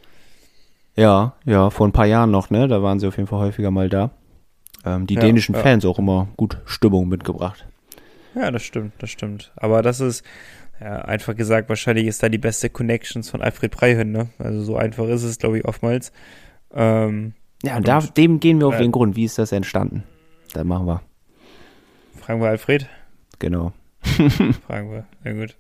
Ja, 0.94 1.34
ja, 1.44 1.70
vor 1.70 1.86
ein 1.86 1.92
paar 1.92 2.06
Jahren 2.06 2.30
noch, 2.30 2.50
ne? 2.50 2.68
Da 2.68 2.82
waren 2.82 3.00
sie 3.00 3.06
auf 3.06 3.16
jeden 3.16 3.26
Fall 3.26 3.40
häufiger 3.40 3.70
mal 3.70 3.88
da. 3.88 4.10
Ähm, 4.84 5.06
die 5.06 5.14
ja, 5.14 5.20
dänischen 5.20 5.54
ja. 5.54 5.60
Fans 5.60 5.84
auch 5.84 5.98
immer 5.98 6.28
gut 6.36 6.58
Stimmung 6.64 7.08
mitgebracht. 7.08 7.66
Ja, 8.34 8.50
das 8.50 8.62
stimmt, 8.62 8.94
das 8.98 9.10
stimmt. 9.10 9.52
Aber 9.56 9.82
das 9.82 10.00
ist, 10.00 10.24
ja, 10.80 11.02
einfach 11.02 11.34
gesagt, 11.34 11.68
wahrscheinlich 11.68 12.06
ist 12.06 12.22
da 12.22 12.28
die 12.28 12.38
beste 12.38 12.70
Connections 12.70 13.30
von 13.30 13.42
Alfred 13.42 13.70
Breihön, 13.70 14.12
ne? 14.12 14.28
Also 14.38 14.62
so 14.62 14.76
einfach 14.76 15.06
ist 15.06 15.22
es, 15.22 15.38
glaube 15.38 15.58
ich, 15.58 15.64
oftmals. 15.64 16.12
Ähm, 16.72 17.34
ja, 17.62 17.76
und 17.76 17.86
da, 17.86 18.00
dem 18.00 18.40
gehen 18.40 18.60
wir 18.60 18.66
auf 18.68 18.76
äh, 18.76 18.82
den 18.82 18.92
Grund. 18.92 19.16
Wie 19.16 19.24
ist 19.24 19.38
das 19.38 19.52
entstanden? 19.52 20.04
Da 20.52 20.64
machen 20.64 20.86
wir. 20.86 21.02
Fragen 22.20 22.40
wir 22.40 22.48
Alfred 22.48 22.88
genau. 23.42 23.72
Fragen 24.66 24.90
wir. 24.90 25.06
Ja, 25.24 25.32
gut. 25.32 25.56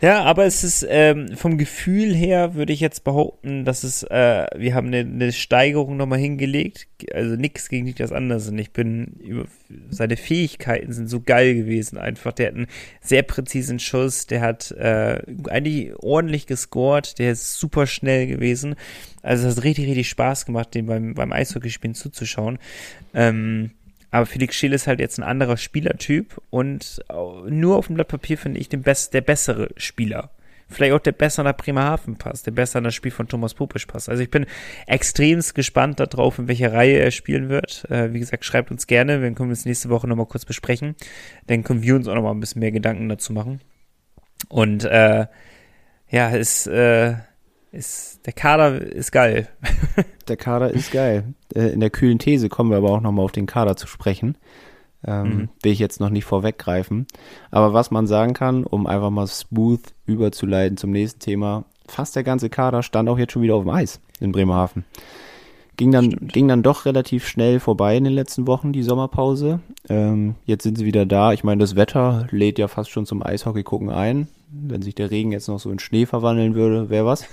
Ja, 0.00 0.22
aber 0.22 0.46
es 0.46 0.64
ist 0.64 0.86
ähm, 0.88 1.36
vom 1.36 1.58
Gefühl 1.58 2.14
her, 2.14 2.54
würde 2.54 2.72
ich 2.72 2.80
jetzt 2.80 3.04
behaupten, 3.04 3.66
dass 3.66 3.84
es, 3.84 4.02
äh, 4.04 4.46
wir 4.56 4.74
haben 4.74 4.86
eine, 4.86 5.00
eine 5.00 5.32
Steigerung 5.32 5.98
nochmal 5.98 6.18
hingelegt. 6.18 6.86
Also 7.12 7.36
nichts 7.36 7.68
gegen 7.68 7.94
das 7.94 8.12
andere. 8.12 8.40
Ich 8.58 8.72
bin 8.72 9.46
seine 9.90 10.16
Fähigkeiten 10.16 10.92
sind 10.92 11.08
so 11.08 11.20
geil 11.20 11.54
gewesen 11.54 11.98
einfach. 11.98 12.32
Der 12.32 12.48
hat 12.48 12.54
einen 12.54 12.66
sehr 13.02 13.22
präzisen 13.22 13.78
Schuss, 13.78 14.26
der 14.26 14.40
hat 14.40 14.70
äh, 14.72 15.20
eigentlich 15.48 15.94
ordentlich 15.98 16.46
gescored, 16.46 17.18
der 17.18 17.32
ist 17.32 17.58
super 17.58 17.86
schnell 17.86 18.26
gewesen. 18.26 18.74
Also 19.22 19.48
es 19.48 19.56
hat 19.56 19.64
richtig, 19.64 19.86
richtig 19.86 20.08
Spaß 20.08 20.46
gemacht, 20.46 20.74
den 20.74 20.86
beim, 20.86 21.14
beim 21.14 21.32
Eishockeyspielen 21.32 21.94
zuzuschauen. 21.94 22.58
Ähm, 23.12 23.72
aber 24.10 24.26
Felix 24.26 24.54
Schill 24.56 24.72
ist 24.72 24.86
halt 24.86 25.00
jetzt 25.00 25.18
ein 25.18 25.24
anderer 25.24 25.56
Spielertyp 25.56 26.40
und 26.50 27.02
nur 27.48 27.76
auf 27.76 27.86
dem 27.86 27.96
Blatt 27.96 28.08
Papier 28.08 28.38
finde 28.38 28.60
ich 28.60 28.68
den 28.68 28.82
best, 28.82 29.14
der 29.14 29.20
bessere 29.20 29.70
Spieler. 29.76 30.30
Vielleicht 30.68 30.94
auch 30.94 31.00
der 31.00 31.12
besser 31.12 31.44
nach 31.44 31.56
Bremerhaven 31.56 32.16
passt, 32.16 32.46
der 32.46 32.50
besser 32.50 32.78
in 32.78 32.84
das 32.84 32.94
Spiel 32.94 33.12
von 33.12 33.28
Thomas 33.28 33.54
Popisch 33.54 33.86
passt. 33.86 34.08
Also 34.08 34.22
ich 34.22 34.30
bin 34.30 34.46
extremst 34.88 35.54
gespannt 35.54 36.00
darauf, 36.00 36.40
in 36.40 36.48
welcher 36.48 36.72
Reihe 36.72 36.98
er 36.98 37.12
spielen 37.12 37.48
wird. 37.48 37.88
Äh, 37.88 38.12
wie 38.12 38.18
gesagt, 38.18 38.44
schreibt 38.44 38.72
uns 38.72 38.88
gerne, 38.88 39.22
wir 39.22 39.30
können 39.32 39.52
es 39.52 39.64
nächste 39.64 39.90
Woche 39.90 40.08
nochmal 40.08 40.26
kurz 40.26 40.44
besprechen. 40.44 40.96
Dann 41.46 41.62
können 41.62 41.82
wir 41.82 41.94
uns 41.94 42.08
auch 42.08 42.16
nochmal 42.16 42.34
ein 42.34 42.40
bisschen 42.40 42.60
mehr 42.60 42.72
Gedanken 42.72 43.08
dazu 43.08 43.32
machen. 43.32 43.60
Und 44.48 44.84
äh, 44.84 45.26
ja, 46.10 46.30
ist, 46.30 46.66
äh, 46.66 47.14
ist 47.76 48.20
der 48.26 48.32
Kader 48.32 48.80
ist 48.80 49.12
geil. 49.12 49.48
der 50.28 50.36
Kader 50.36 50.70
ist 50.70 50.90
geil. 50.90 51.34
Äh, 51.54 51.68
in 51.68 51.80
der 51.80 51.90
kühlen 51.90 52.18
These 52.18 52.48
kommen 52.48 52.70
wir 52.70 52.78
aber 52.78 52.90
auch 52.90 53.00
nochmal 53.00 53.24
auf 53.24 53.32
den 53.32 53.46
Kader 53.46 53.76
zu 53.76 53.86
sprechen. 53.86 54.36
Ähm, 55.06 55.28
mhm. 55.28 55.48
Will 55.62 55.72
ich 55.72 55.78
jetzt 55.78 56.00
noch 56.00 56.10
nicht 56.10 56.24
vorweggreifen. 56.24 57.06
Aber 57.50 57.72
was 57.72 57.90
man 57.90 58.06
sagen 58.06 58.34
kann, 58.34 58.64
um 58.64 58.86
einfach 58.86 59.10
mal 59.10 59.26
smooth 59.26 59.80
überzuleiten 60.06 60.76
zum 60.76 60.90
nächsten 60.90 61.20
Thema, 61.20 61.64
fast 61.86 62.16
der 62.16 62.24
ganze 62.24 62.50
Kader 62.50 62.82
stand 62.82 63.08
auch 63.08 63.18
jetzt 63.18 63.32
schon 63.32 63.42
wieder 63.42 63.54
auf 63.54 63.62
dem 63.62 63.70
Eis 63.70 64.00
in 64.20 64.32
Bremerhaven. 64.32 64.84
Ging 65.76 65.92
dann, 65.92 66.28
ging 66.28 66.48
dann 66.48 66.62
doch 66.62 66.86
relativ 66.86 67.26
schnell 67.28 67.60
vorbei 67.60 67.96
in 67.96 68.04
den 68.04 68.14
letzten 68.14 68.46
Wochen, 68.46 68.72
die 68.72 68.82
Sommerpause. 68.82 69.60
Ähm, 69.88 70.36
jetzt 70.46 70.62
sind 70.62 70.78
sie 70.78 70.86
wieder 70.86 71.04
da. 71.04 71.32
Ich 71.32 71.44
meine, 71.44 71.60
das 71.60 71.76
Wetter 71.76 72.26
lädt 72.30 72.58
ja 72.58 72.66
fast 72.68 72.90
schon 72.90 73.04
zum 73.04 73.22
Eishockey 73.22 73.62
gucken 73.62 73.90
ein. 73.90 74.28
Wenn 74.48 74.80
sich 74.80 74.94
der 74.94 75.10
Regen 75.10 75.32
jetzt 75.32 75.48
noch 75.48 75.58
so 75.58 75.70
in 75.70 75.78
Schnee 75.78 76.06
verwandeln 76.06 76.54
würde, 76.54 76.88
wäre 76.88 77.04
was. 77.04 77.26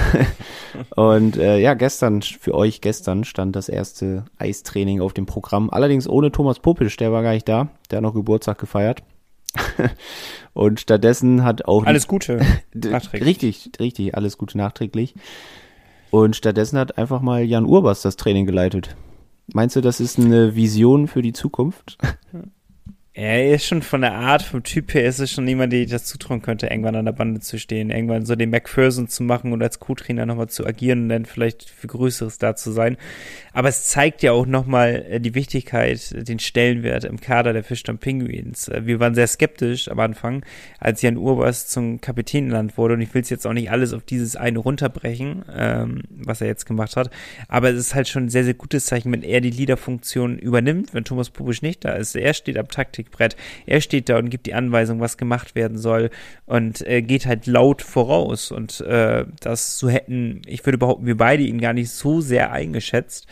und 0.94 1.36
äh, 1.36 1.58
ja, 1.58 1.74
gestern, 1.74 2.22
für 2.22 2.54
euch 2.54 2.80
gestern 2.80 3.24
stand 3.24 3.56
das 3.56 3.68
erste 3.68 4.24
Eistraining 4.38 5.00
auf 5.00 5.12
dem 5.12 5.26
Programm. 5.26 5.70
Allerdings 5.70 6.08
ohne 6.08 6.30
Thomas 6.30 6.60
Popisch, 6.60 6.96
der 6.96 7.10
war 7.12 7.22
gar 7.22 7.32
nicht 7.32 7.48
da. 7.48 7.68
Der 7.90 7.96
hat 7.96 8.02
noch 8.02 8.14
Geburtstag 8.14 8.58
gefeiert. 8.58 9.02
und 10.52 10.80
stattdessen 10.80 11.44
hat 11.44 11.64
auch. 11.64 11.84
Alles 11.86 12.06
Gute. 12.06 12.40
nachträglich. 12.74 13.28
Richtig, 13.28 13.70
richtig, 13.80 14.14
alles 14.14 14.38
Gute 14.38 14.58
nachträglich. 14.58 15.14
Und 16.10 16.36
stattdessen 16.36 16.78
hat 16.78 16.98
einfach 16.98 17.20
mal 17.20 17.42
Jan 17.42 17.66
Urbas 17.66 18.02
das 18.02 18.16
Training 18.16 18.46
geleitet. 18.46 18.96
Meinst 19.52 19.76
du, 19.76 19.80
das 19.80 20.00
ist 20.00 20.18
eine 20.18 20.54
Vision 20.54 21.08
für 21.08 21.22
die 21.22 21.32
Zukunft? 21.32 21.98
Er 23.20 23.52
ist 23.52 23.66
schon 23.66 23.82
von 23.82 24.02
der 24.02 24.14
Art, 24.14 24.42
vom 24.42 24.62
Typ 24.62 24.94
her, 24.94 25.04
ist 25.04 25.18
es 25.18 25.32
schon 25.32 25.44
niemand, 25.44 25.72
der 25.72 25.84
das 25.86 26.04
zutrauen 26.04 26.40
könnte, 26.40 26.68
irgendwann 26.68 26.94
an 26.94 27.04
der 27.04 27.10
Bande 27.10 27.40
zu 27.40 27.58
stehen, 27.58 27.90
irgendwann 27.90 28.24
so 28.24 28.36
den 28.36 28.50
McPherson 28.50 29.08
zu 29.08 29.24
machen 29.24 29.52
und 29.52 29.60
als 29.60 29.80
Co-Trainer 29.80 30.24
nochmal 30.24 30.48
zu 30.48 30.64
agieren 30.64 31.02
und 31.02 31.08
dann 31.08 31.24
vielleicht 31.24 31.68
für 31.68 31.88
Größeres 31.88 32.38
da 32.38 32.54
zu 32.54 32.70
sein. 32.70 32.96
Aber 33.52 33.70
es 33.70 33.86
zeigt 33.86 34.22
ja 34.22 34.30
auch 34.30 34.46
nochmal 34.46 35.04
äh, 35.10 35.20
die 35.20 35.34
Wichtigkeit, 35.34 36.28
den 36.28 36.38
Stellenwert 36.38 37.02
im 37.02 37.18
Kader 37.18 37.52
der 37.52 37.64
Fischdamm 37.64 37.98
Penguins. 37.98 38.68
Äh, 38.68 38.86
wir 38.86 39.00
waren 39.00 39.16
sehr 39.16 39.26
skeptisch 39.26 39.90
am 39.90 39.98
Anfang, 39.98 40.44
als 40.78 41.02
Jan 41.02 41.16
Urbas 41.16 41.66
zum 41.66 42.00
Kapitän 42.00 42.46
genannt 42.46 42.78
wurde 42.78 42.94
und 42.94 43.00
ich 43.00 43.12
will 43.14 43.22
es 43.22 43.30
jetzt 43.30 43.48
auch 43.48 43.52
nicht 43.52 43.72
alles 43.72 43.94
auf 43.94 44.04
dieses 44.04 44.36
eine 44.36 44.60
runterbrechen, 44.60 45.44
ähm, 45.52 46.02
was 46.08 46.40
er 46.40 46.46
jetzt 46.46 46.66
gemacht 46.66 46.94
hat, 46.94 47.10
aber 47.48 47.70
es 47.70 47.80
ist 47.80 47.96
halt 47.96 48.06
schon 48.06 48.26
ein 48.26 48.30
sehr, 48.30 48.44
sehr 48.44 48.54
gutes 48.54 48.86
Zeichen, 48.86 49.10
wenn 49.10 49.24
er 49.24 49.40
die 49.40 49.50
Leaderfunktion 49.50 50.38
übernimmt, 50.38 50.94
wenn 50.94 51.02
Thomas 51.02 51.30
Pubisch 51.30 51.62
nicht 51.62 51.84
da 51.84 51.94
ist. 51.94 52.14
Er 52.14 52.32
steht 52.32 52.56
am 52.56 52.68
Taktik 52.68 53.07
Trickbrett. 53.08 53.36
Er 53.66 53.80
steht 53.80 54.08
da 54.08 54.18
und 54.18 54.30
gibt 54.30 54.46
die 54.46 54.54
Anweisung, 54.54 55.00
was 55.00 55.16
gemacht 55.16 55.54
werden 55.54 55.78
soll 55.78 56.10
und 56.46 56.86
äh, 56.86 57.02
geht 57.02 57.26
halt 57.26 57.46
laut 57.46 57.82
voraus. 57.82 58.50
Und 58.50 58.80
äh, 58.80 59.24
das 59.40 59.78
so 59.78 59.88
hätten, 59.88 60.42
ich 60.46 60.64
würde 60.64 60.78
behaupten, 60.78 61.06
wir 61.06 61.16
beide 61.16 61.42
ihn 61.42 61.60
gar 61.60 61.72
nicht 61.72 61.90
so 61.90 62.20
sehr 62.20 62.52
eingeschätzt. 62.52 63.26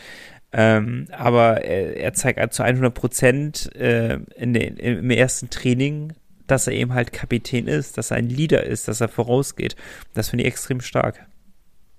Ähm, 0.53 1.07
aber 1.11 1.63
er, 1.63 1.97
er 1.97 2.13
zeigt 2.13 2.39
halt 2.39 2.53
zu 2.53 2.63
100 2.63 2.93
Prozent 2.93 3.75
äh, 3.75 4.19
in 4.35 4.53
den, 4.53 4.77
im 4.77 5.09
ersten 5.09 5.49
Training, 5.49 6.13
dass 6.47 6.67
er 6.67 6.73
eben 6.73 6.93
halt 6.93 7.11
Kapitän 7.11 7.67
ist, 7.67 7.97
dass 7.97 8.11
er 8.11 8.17
ein 8.17 8.29
Leader 8.29 8.63
ist, 8.63 8.87
dass 8.87 9.01
er 9.01 9.09
vorausgeht. 9.09 9.75
Das 10.13 10.29
finde 10.29 10.43
ich 10.43 10.47
extrem 10.47 10.79
stark 10.79 11.25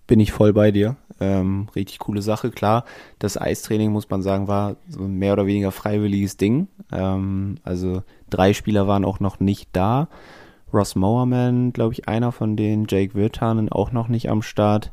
bin 0.09 0.19
ich 0.19 0.33
voll 0.33 0.53
bei 0.53 0.73
dir. 0.73 0.97
Ähm, 1.21 1.69
richtig 1.77 2.01
coole 2.01 2.23
Sache. 2.23 2.51
Klar, 2.51 2.85
das 3.21 3.41
Eistraining, 3.41 3.93
muss 3.93 4.11
man 4.11 4.23
sagen, 4.23 4.49
war 4.49 4.77
so 4.89 5.05
ein 5.05 5.15
mehr 5.15 5.35
oder 5.35 5.47
weniger 5.47 5.71
freiwilliges 5.71 6.37
Ding. 6.37 6.67
Ähm, 6.91 7.59
also 7.63 8.03
drei 8.31 8.53
Spieler 8.55 8.89
waren 8.89 9.05
auch 9.05 9.21
noch 9.21 9.39
nicht 9.39 9.69
da. 9.73 10.09
Ross 10.73 10.97
Mowerman, 10.97 11.73
glaube 11.73 11.93
ich, 11.93 12.09
einer 12.09 12.33
von 12.33 12.57
denen. 12.57 12.87
Jake 12.89 13.15
Wirtanen 13.15 13.71
auch 13.71 13.93
noch 13.93 14.09
nicht 14.09 14.29
am 14.29 14.43
Start. 14.43 14.93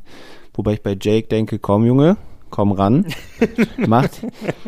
Wobei 0.54 0.74
ich 0.74 0.84
bei 0.84 0.98
Jake 1.00 1.28
denke, 1.28 1.60
komm 1.60 1.86
Junge, 1.86 2.18
komm 2.50 2.72
ran. 2.72 3.06
macht, 3.88 4.22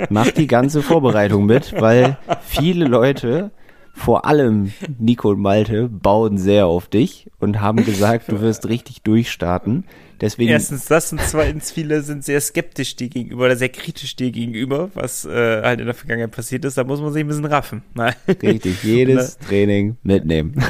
macht 0.09 0.37
die 0.37 0.47
ganze 0.47 0.81
Vorbereitung 0.81 1.45
mit, 1.45 1.79
weil 1.79 2.17
viele 2.41 2.85
Leute, 2.85 3.51
vor 3.97 4.25
allem 4.25 4.71
Nico 4.99 5.31
und 5.31 5.39
Malte, 5.41 5.89
bauen 5.89 6.37
sehr 6.37 6.67
auf 6.67 6.87
dich 6.87 7.29
und 7.39 7.59
haben 7.59 7.83
gesagt, 7.83 8.31
du 8.31 8.39
wirst 8.41 8.69
richtig 8.69 9.01
durchstarten. 9.01 9.85
Deswegen, 10.21 10.51
Erstens 10.51 10.85
das 10.85 11.11
und 11.11 11.21
zweitens 11.21 11.71
viele 11.71 12.01
sind 12.01 12.23
sehr 12.23 12.39
skeptisch 12.39 12.95
dir 12.95 13.09
gegenüber 13.09 13.45
oder 13.45 13.55
sehr 13.55 13.69
kritisch 13.69 14.15
dir 14.15 14.31
gegenüber, 14.31 14.89
was 14.93 15.25
äh, 15.25 15.61
halt 15.63 15.79
in 15.79 15.87
der 15.87 15.95
Vergangenheit 15.95 16.31
passiert 16.31 16.63
ist. 16.65 16.77
Da 16.77 16.83
muss 16.83 17.01
man 17.01 17.11
sich 17.11 17.23
ein 17.23 17.27
bisschen 17.27 17.45
raffen. 17.45 17.83
Nein. 17.93 18.13
richtig, 18.41 18.83
jedes 18.83 19.37
Training 19.47 19.97
mitnehmen. 20.03 20.63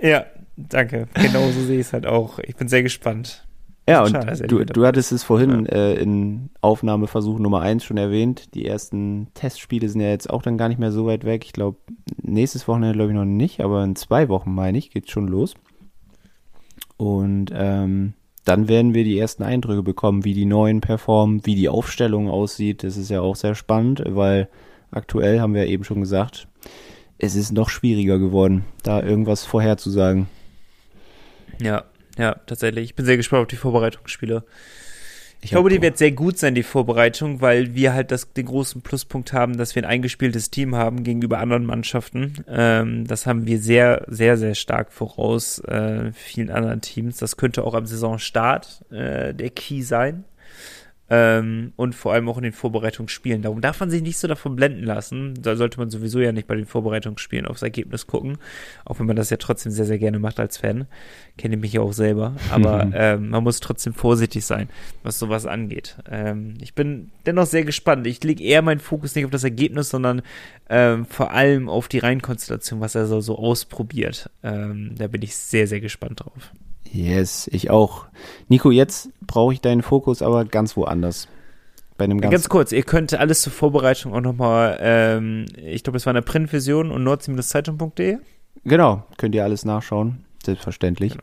Ja, 0.00 0.24
danke. 0.56 1.08
Genau 1.14 1.50
so 1.50 1.60
sehe 1.64 1.80
ich 1.80 1.86
es 1.88 1.92
halt 1.92 2.06
auch. 2.06 2.38
Ich 2.38 2.56
bin 2.56 2.68
sehr 2.68 2.82
gespannt. 2.82 3.44
Ja, 3.88 4.02
und 4.02 4.10
Schade, 4.10 4.46
du, 4.46 4.64
du 4.66 4.84
hattest 4.84 5.12
es 5.12 5.24
vorhin 5.24 5.64
äh, 5.64 5.94
in 5.94 6.50
Aufnahmeversuch 6.60 7.38
Nummer 7.38 7.62
eins 7.62 7.84
schon 7.84 7.96
erwähnt. 7.96 8.54
Die 8.54 8.66
ersten 8.66 9.28
Testspiele 9.32 9.88
sind 9.88 10.02
ja 10.02 10.10
jetzt 10.10 10.28
auch 10.28 10.42
dann 10.42 10.58
gar 10.58 10.68
nicht 10.68 10.78
mehr 10.78 10.92
so 10.92 11.06
weit 11.06 11.24
weg. 11.24 11.44
Ich 11.46 11.54
glaube, 11.54 11.78
nächstes 12.32 12.68
Wochenende 12.68 12.94
glaube 12.94 13.10
ich 13.10 13.16
noch 13.16 13.24
nicht, 13.24 13.60
aber 13.60 13.84
in 13.84 13.96
zwei 13.96 14.28
Wochen, 14.28 14.54
meine 14.54 14.78
ich, 14.78 14.90
geht's 14.90 15.10
schon 15.10 15.28
los. 15.28 15.54
Und 16.96 17.50
ähm, 17.54 18.14
dann 18.44 18.66
werden 18.68 18.94
wir 18.94 19.04
die 19.04 19.18
ersten 19.18 19.42
Eindrücke 19.42 19.82
bekommen, 19.82 20.24
wie 20.24 20.34
die 20.34 20.46
neuen 20.46 20.80
performen, 20.80 21.44
wie 21.44 21.54
die 21.54 21.68
Aufstellung 21.68 22.28
aussieht. 22.30 22.82
Das 22.82 22.96
ist 22.96 23.10
ja 23.10 23.20
auch 23.20 23.36
sehr 23.36 23.54
spannend, 23.54 24.02
weil 24.06 24.48
aktuell 24.90 25.40
haben 25.40 25.54
wir 25.54 25.66
eben 25.66 25.84
schon 25.84 26.00
gesagt, 26.00 26.48
es 27.18 27.34
ist 27.34 27.52
noch 27.52 27.68
schwieriger 27.68 28.18
geworden, 28.18 28.64
da 28.82 29.02
irgendwas 29.02 29.44
vorherzusagen. 29.44 30.28
Ja, 31.60 31.84
ja, 32.16 32.34
tatsächlich. 32.46 32.84
Ich 32.84 32.94
bin 32.94 33.04
sehr 33.04 33.16
gespannt 33.16 33.42
auf 33.42 33.48
die 33.48 33.56
Vorbereitungsspiele. 33.56 34.44
Ich 35.40 35.50
glaube, 35.50 35.70
die 35.70 35.80
wird 35.80 35.98
sehr 35.98 36.10
gut 36.10 36.36
sein, 36.36 36.54
die 36.54 36.64
Vorbereitung, 36.64 37.40
weil 37.40 37.74
wir 37.74 37.94
halt 37.94 38.10
das, 38.10 38.32
den 38.32 38.46
großen 38.46 38.82
Pluspunkt 38.82 39.32
haben, 39.32 39.56
dass 39.56 39.74
wir 39.76 39.82
ein 39.84 39.88
eingespieltes 39.88 40.50
Team 40.50 40.74
haben 40.74 41.04
gegenüber 41.04 41.38
anderen 41.38 41.64
Mannschaften. 41.64 42.44
Ähm, 42.48 43.06
das 43.06 43.26
haben 43.26 43.46
wir 43.46 43.60
sehr, 43.60 44.04
sehr, 44.08 44.36
sehr 44.36 44.56
stark 44.56 44.92
voraus 44.92 45.60
äh, 45.60 46.12
vielen 46.12 46.50
anderen 46.50 46.80
Teams. 46.80 47.18
Das 47.18 47.36
könnte 47.36 47.62
auch 47.62 47.74
am 47.74 47.86
Saisonstart 47.86 48.84
äh, 48.90 49.32
der 49.32 49.50
Key 49.50 49.82
sein. 49.82 50.24
Ähm, 51.10 51.72
und 51.76 51.94
vor 51.94 52.12
allem 52.12 52.28
auch 52.28 52.36
in 52.36 52.42
den 52.42 52.52
Vorbereitungsspielen. 52.52 53.40
Darum 53.40 53.60
darf 53.60 53.80
man 53.80 53.90
sich 53.90 54.02
nicht 54.02 54.18
so 54.18 54.28
davon 54.28 54.56
blenden 54.56 54.84
lassen. 54.84 55.34
Da 55.40 55.56
sollte 55.56 55.78
man 55.78 55.88
sowieso 55.88 56.20
ja 56.20 56.32
nicht 56.32 56.46
bei 56.46 56.54
den 56.54 56.66
Vorbereitungsspielen 56.66 57.46
aufs 57.46 57.62
Ergebnis 57.62 58.06
gucken. 58.06 58.36
Auch 58.84 58.98
wenn 58.98 59.06
man 59.06 59.16
das 59.16 59.30
ja 59.30 59.38
trotzdem 59.38 59.72
sehr, 59.72 59.86
sehr 59.86 59.98
gerne 59.98 60.18
macht 60.18 60.38
als 60.38 60.58
Fan. 60.58 60.86
Kenne 61.38 61.56
mich 61.56 61.72
ja 61.72 61.80
auch 61.80 61.94
selber. 61.94 62.36
Aber 62.50 62.90
ähm, 62.94 63.30
man 63.30 63.42
muss 63.42 63.60
trotzdem 63.60 63.94
vorsichtig 63.94 64.44
sein, 64.44 64.68
was 65.02 65.18
sowas 65.18 65.46
angeht. 65.46 65.96
Ähm, 66.10 66.54
ich 66.60 66.74
bin 66.74 67.10
dennoch 67.24 67.46
sehr 67.46 67.64
gespannt. 67.64 68.06
Ich 68.06 68.22
lege 68.22 68.44
eher 68.44 68.60
meinen 68.60 68.80
Fokus 68.80 69.14
nicht 69.14 69.24
auf 69.24 69.30
das 69.30 69.44
Ergebnis, 69.44 69.88
sondern 69.88 70.20
ähm, 70.68 71.06
vor 71.06 71.32
allem 71.32 71.70
auf 71.70 71.88
die 71.88 71.98
Reihenkonstellation, 71.98 72.80
was 72.80 72.94
er 72.94 73.06
so, 73.06 73.20
so 73.22 73.38
ausprobiert. 73.38 74.30
Ähm, 74.42 74.94
da 74.98 75.06
bin 75.06 75.22
ich 75.22 75.34
sehr, 75.34 75.66
sehr 75.66 75.80
gespannt 75.80 76.20
drauf. 76.20 76.52
Yes, 76.92 77.48
ich 77.52 77.70
auch. 77.70 78.06
Nico, 78.48 78.70
jetzt 78.70 79.10
brauche 79.26 79.52
ich 79.52 79.60
deinen 79.60 79.82
Fokus 79.82 80.22
aber 80.22 80.44
ganz 80.44 80.76
woanders. 80.76 81.28
Bei 81.96 82.04
einem 82.04 82.20
ganz, 82.20 82.32
Ganz 82.32 82.48
kurz, 82.48 82.70
ihr 82.72 82.82
könnt 82.84 83.12
alles 83.14 83.40
zur 83.42 83.52
Vorbereitung 83.52 84.14
auch 84.14 84.20
nochmal, 84.20 84.78
ähm, 84.80 85.46
ich 85.56 85.82
glaube, 85.82 85.96
es 85.96 86.06
war 86.06 86.12
eine 86.12 86.22
Printversion 86.22 86.90
und 86.92 87.02
nordsee-zeitung.de. 87.02 88.18
Genau, 88.64 89.02
könnt 89.16 89.34
ihr 89.34 89.42
alles 89.44 89.64
nachschauen. 89.64 90.24
Selbstverständlich. 90.44 91.16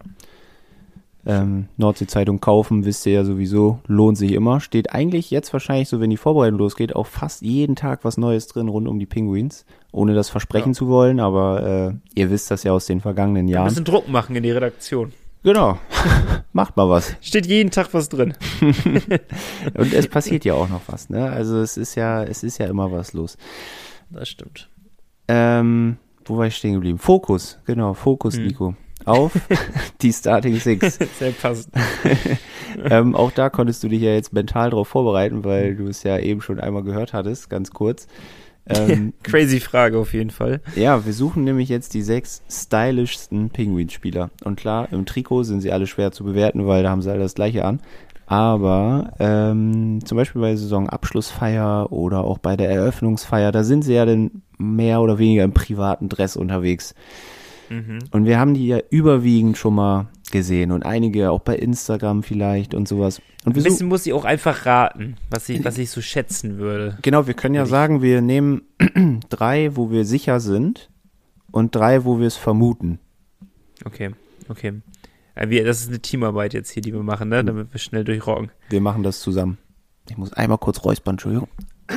Ähm, 1.27 1.69
Nordsee-Zeitung 1.77 2.39
kaufen, 2.39 2.85
wisst 2.85 3.05
ihr 3.07 3.13
ja 3.13 3.23
sowieso, 3.25 3.79
lohnt 3.87 4.15
sich 4.17 4.33
immer. 4.33 4.59
Steht 4.59 4.93
eigentlich 4.93 5.31
jetzt 5.31 5.51
wahrscheinlich 5.53 5.89
so, 5.89 5.99
wenn 5.99 6.11
die 6.11 6.17
Vorbereitung 6.17 6.59
losgeht, 6.59 6.95
auch 6.95 7.07
fast 7.07 7.41
jeden 7.41 7.75
Tag 7.75 8.01
was 8.03 8.17
Neues 8.17 8.45
drin 8.47 8.67
rund 8.67 8.87
um 8.87 8.99
die 8.99 9.07
Penguins. 9.07 9.65
Ohne 9.91 10.13
das 10.13 10.29
versprechen 10.29 10.73
Ja. 10.73 10.77
zu 10.77 10.87
wollen, 10.87 11.19
aber 11.19 11.93
äh, 12.15 12.19
ihr 12.19 12.29
wisst 12.29 12.51
das 12.51 12.63
ja 12.63 12.73
aus 12.73 12.85
den 12.85 13.01
vergangenen 13.01 13.45
Ein 13.45 13.49
Jahren. 13.49 13.67
bisschen 13.69 13.85
Druck 13.85 14.07
machen 14.07 14.35
in 14.35 14.43
die 14.43 14.51
Redaktion. 14.51 15.13
Genau. 15.45 15.77
Macht 16.53 16.75
mal 16.75 16.89
was. 16.89 17.15
Steht 17.21 17.45
jeden 17.45 17.69
Tag 17.69 17.93
was 17.93 18.09
drin. 18.09 18.33
Und 18.61 19.93
es 19.93 20.07
passiert 20.07 20.43
ja 20.43 20.55
auch 20.55 20.67
noch 20.67 20.81
was, 20.87 21.09
ne? 21.09 21.29
Also 21.29 21.59
es 21.61 21.77
ist 21.77 21.93
ja, 21.93 22.23
es 22.23 22.41
ist 22.41 22.57
ja 22.57 22.65
immer 22.65 22.91
was 22.91 23.13
los. 23.13 23.37
Das 24.09 24.27
stimmt. 24.27 24.69
Ähm, 25.27 25.97
wo 26.25 26.37
war 26.37 26.47
ich 26.47 26.55
stehen 26.55 26.73
geblieben? 26.73 26.97
Fokus, 26.97 27.59
genau, 27.65 27.93
Fokus, 27.93 28.37
Hm. 28.37 28.47
Nico. 28.47 28.75
Auf 29.05 29.33
die 30.01 30.11
Starting 30.11 30.55
Six. 30.59 30.97
Sehr 31.19 31.31
passend. 31.31 31.75
ähm, 32.89 33.13
auch 33.15 33.29
da 33.29 33.51
konntest 33.51 33.83
du 33.83 33.87
dich 33.87 34.01
ja 34.01 34.13
jetzt 34.13 34.33
mental 34.33 34.71
drauf 34.71 34.87
vorbereiten, 34.87 35.43
weil 35.43 35.75
du 35.75 35.87
es 35.87 36.01
ja 36.01 36.17
eben 36.17 36.41
schon 36.41 36.59
einmal 36.59 36.81
gehört 36.81 37.13
hattest, 37.13 37.51
ganz 37.51 37.69
kurz. 37.69 38.07
Ähm, 38.67 39.13
Crazy 39.23 39.59
Frage 39.59 39.97
auf 39.97 40.13
jeden 40.13 40.31
Fall. 40.31 40.61
ja, 40.75 41.05
wir 41.05 41.13
suchen 41.13 41.43
nämlich 41.43 41.69
jetzt 41.69 41.93
die 41.93 42.01
sechs 42.01 42.41
stylischsten 42.49 43.49
Penguin-Spieler. 43.49 44.31
Und 44.43 44.59
klar, 44.59 44.87
im 44.91 45.05
Trikot 45.05 45.43
sind 45.43 45.61
sie 45.61 45.71
alle 45.71 45.87
schwer 45.87 46.11
zu 46.11 46.23
bewerten, 46.23 46.65
weil 46.65 46.83
da 46.83 46.89
haben 46.89 47.01
sie 47.01 47.11
alle 47.11 47.19
das 47.19 47.35
gleiche 47.35 47.65
an. 47.65 47.79
Aber 48.27 49.13
ähm, 49.19 49.99
zum 50.03 50.17
Beispiel 50.17 50.41
bei 50.41 50.55
Saisonabschlussfeier 50.55 51.91
oder 51.91 52.23
auch 52.23 52.39
bei 52.39 52.55
der 52.55 52.69
Eröffnungsfeier, 52.69 53.51
da 53.51 53.63
sind 53.63 53.83
sie 53.83 53.93
ja 53.93 54.05
dann 54.05 54.41
mehr 54.57 55.01
oder 55.01 55.19
weniger 55.19 55.43
im 55.43 55.53
privaten 55.53 56.09
Dress 56.09 56.35
unterwegs. 56.35 56.95
Mhm. 57.69 57.99
Und 58.11 58.25
wir 58.25 58.39
haben 58.39 58.53
die 58.53 58.67
ja 58.67 58.79
überwiegend 58.89 59.57
schon 59.57 59.75
mal 59.75 60.07
gesehen 60.31 60.71
und 60.71 60.85
einige 60.85 61.31
auch 61.31 61.41
bei 61.41 61.55
Instagram 61.55 62.23
vielleicht 62.23 62.73
und 62.73 62.87
sowas. 62.87 63.21
Und 63.45 63.55
Ein 63.55 63.63
bisschen 63.63 63.87
muss 63.87 64.05
ich 64.05 64.13
auch 64.13 64.25
einfach 64.25 64.65
raten, 64.65 65.15
was 65.29 65.47
ich, 65.49 65.63
was 65.63 65.77
ich 65.77 65.89
so 65.89 66.01
schätzen 66.01 66.57
würde. 66.57 66.97
genau, 67.01 67.27
wir 67.27 67.33
können 67.33 67.55
ja 67.55 67.65
sagen, 67.65 68.01
wir 68.01 68.21
nehmen 68.21 68.63
drei, 69.29 69.75
wo 69.75 69.91
wir 69.91 70.05
sicher 70.05 70.39
sind 70.39 70.89
und 71.51 71.75
drei, 71.75 72.05
wo 72.05 72.19
wir 72.19 72.27
es 72.27 72.37
vermuten. 72.37 72.99
Okay, 73.85 74.11
okay. 74.49 74.81
Äh, 75.35 75.63
das 75.63 75.81
ist 75.81 75.89
eine 75.89 75.99
Teamarbeit 75.99 76.53
jetzt 76.53 76.71
hier, 76.71 76.81
die 76.81 76.93
wir 76.93 77.03
machen, 77.03 77.29
ne? 77.29 77.43
damit 77.43 77.73
wir 77.73 77.79
schnell 77.79 78.03
durchrocken. 78.03 78.51
Wir 78.69 78.81
machen 78.81 79.03
das 79.03 79.19
zusammen. 79.19 79.57
Ich 80.09 80.17
muss 80.17 80.33
einmal 80.33 80.57
kurz 80.57 80.83
räuspern, 80.83 81.13
Entschuldigung. 81.13 81.49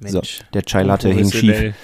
So, 0.00 0.18
Mensch. 0.18 0.40
der 0.54 0.62
Chai 0.62 0.84
Latte 0.84 1.08
hing 1.10 1.28
schief. 1.28 1.74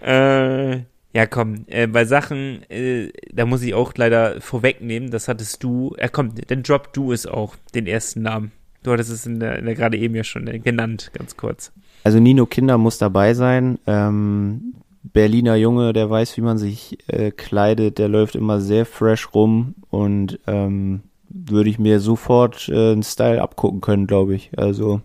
äh, 0.00 0.80
ja, 1.14 1.26
komm, 1.26 1.64
äh, 1.68 1.86
bei 1.86 2.04
Sachen, 2.04 2.62
äh, 2.70 3.10
da 3.32 3.46
muss 3.46 3.62
ich 3.62 3.74
auch 3.74 3.92
leider 3.96 4.40
vorwegnehmen, 4.40 5.10
das 5.10 5.28
hattest 5.28 5.62
du, 5.62 5.94
äh, 5.96 6.08
komm, 6.10 6.34
dann 6.46 6.62
drop 6.62 6.92
du 6.92 7.12
es 7.12 7.26
auch, 7.26 7.56
den 7.74 7.86
ersten 7.86 8.22
Namen. 8.22 8.52
Du 8.82 8.92
hattest 8.92 9.10
es 9.10 9.26
in 9.26 9.40
der, 9.40 9.60
der 9.60 9.74
gerade 9.74 9.96
eben 9.96 10.14
ja 10.14 10.24
schon 10.24 10.46
äh, 10.46 10.58
genannt, 10.58 11.10
ganz 11.14 11.36
kurz. 11.36 11.72
Also 12.04 12.20
Nino 12.20 12.46
Kinder 12.46 12.78
muss 12.78 12.98
dabei 12.98 13.34
sein. 13.34 13.78
Ähm, 13.86 14.74
Berliner 15.02 15.56
Junge, 15.56 15.92
der 15.92 16.10
weiß, 16.10 16.36
wie 16.36 16.42
man 16.42 16.58
sich 16.58 16.98
äh, 17.08 17.30
kleidet, 17.30 17.98
der 17.98 18.08
läuft 18.08 18.34
immer 18.36 18.60
sehr 18.60 18.86
fresh 18.86 19.34
rum 19.34 19.74
und 19.90 20.38
ähm, 20.46 21.02
würde 21.28 21.70
ich 21.70 21.78
mir 21.78 22.00
sofort 22.00 22.68
äh, 22.68 22.92
einen 22.92 23.02
Style 23.02 23.42
abgucken 23.42 23.80
können, 23.80 24.06
glaube 24.06 24.34
ich. 24.34 24.50
Also 24.56 25.00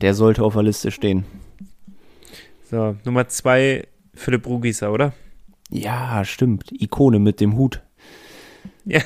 der 0.00 0.14
sollte 0.14 0.42
auf 0.42 0.54
der 0.54 0.62
Liste 0.62 0.90
stehen. 0.90 1.24
So, 2.76 2.94
Nummer 3.06 3.26
zwei, 3.26 3.86
Philipp 4.12 4.46
Rugieser, 4.46 4.92
oder? 4.92 5.14
Ja, 5.70 6.22
stimmt. 6.26 6.70
Ikone 6.70 7.18
mit 7.18 7.40
dem 7.40 7.56
Hut. 7.56 7.82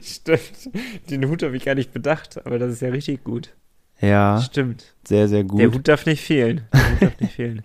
Stimmt. 0.00 0.70
Den 1.10 1.28
Hut 1.28 1.42
habe 1.42 1.58
ich 1.58 1.66
gar 1.66 1.74
nicht 1.74 1.92
bedacht, 1.92 2.46
aber 2.46 2.58
das 2.58 2.72
ist 2.72 2.80
ja 2.80 2.88
richtig 2.88 3.22
gut. 3.22 3.54
Ja, 4.00 4.40
Stimmt. 4.40 4.94
sehr, 5.06 5.28
sehr 5.28 5.44
gut. 5.44 5.60
Der 5.60 5.72
Hut 5.74 5.86
darf 5.86 6.06
nicht 6.06 6.22
fehlen. 6.22 6.62
Der 6.72 6.90
Hut 6.90 7.02
darf 7.02 7.20
nicht 7.20 7.34
fehlen. 7.34 7.62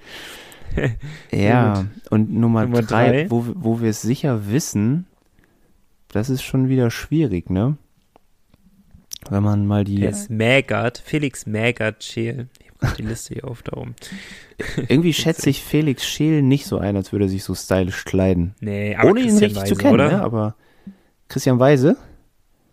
Ja, 1.31 1.85
und 2.09 2.33
Nummer, 2.33 2.63
Nummer 2.63 2.81
drei, 2.81 3.09
drei. 3.09 3.31
wo, 3.31 3.45
wo 3.55 3.79
wir 3.79 3.91
es 3.91 4.01
sicher 4.01 4.49
wissen, 4.49 5.05
das 6.09 6.29
ist 6.29 6.41
schon 6.41 6.67
wieder 6.67 6.91
schwierig, 6.91 7.49
ne? 7.49 7.77
Wenn 9.29 9.43
man 9.43 9.65
mal 9.65 9.83
die. 9.83 10.01
Der 10.01 10.09
ist 10.09 10.29
Magert, 10.29 10.97
Felix 10.97 11.45
Magert 11.45 12.03
Scheel. 12.03 12.49
Die 12.97 13.01
Liste 13.03 13.33
hier 13.35 13.47
auf 13.47 13.63
da 13.63 13.77
oben. 13.77 13.95
Irgendwie 14.87 15.13
schätze 15.13 15.49
ich 15.49 15.63
Felix 15.63 16.05
Scheel 16.05 16.41
nicht 16.41 16.65
so 16.65 16.77
ein, 16.77 16.95
als 16.95 17.11
würde 17.11 17.25
er 17.25 17.29
sich 17.29 17.43
so 17.43 17.55
stylisch 17.55 18.05
kleiden. 18.05 18.55
Nee, 18.59 18.95
aber 18.95 19.09
Ohne 19.09 19.21
ihn 19.21 19.27
Christian 19.27 19.43
richtig 19.51 19.63
Weise, 19.63 19.73
zu 19.75 19.79
kennen, 19.81 19.93
oder? 19.93 20.11
ne? 20.11 20.21
Aber 20.21 20.55
Christian 21.29 21.59
Weise? 21.59 21.97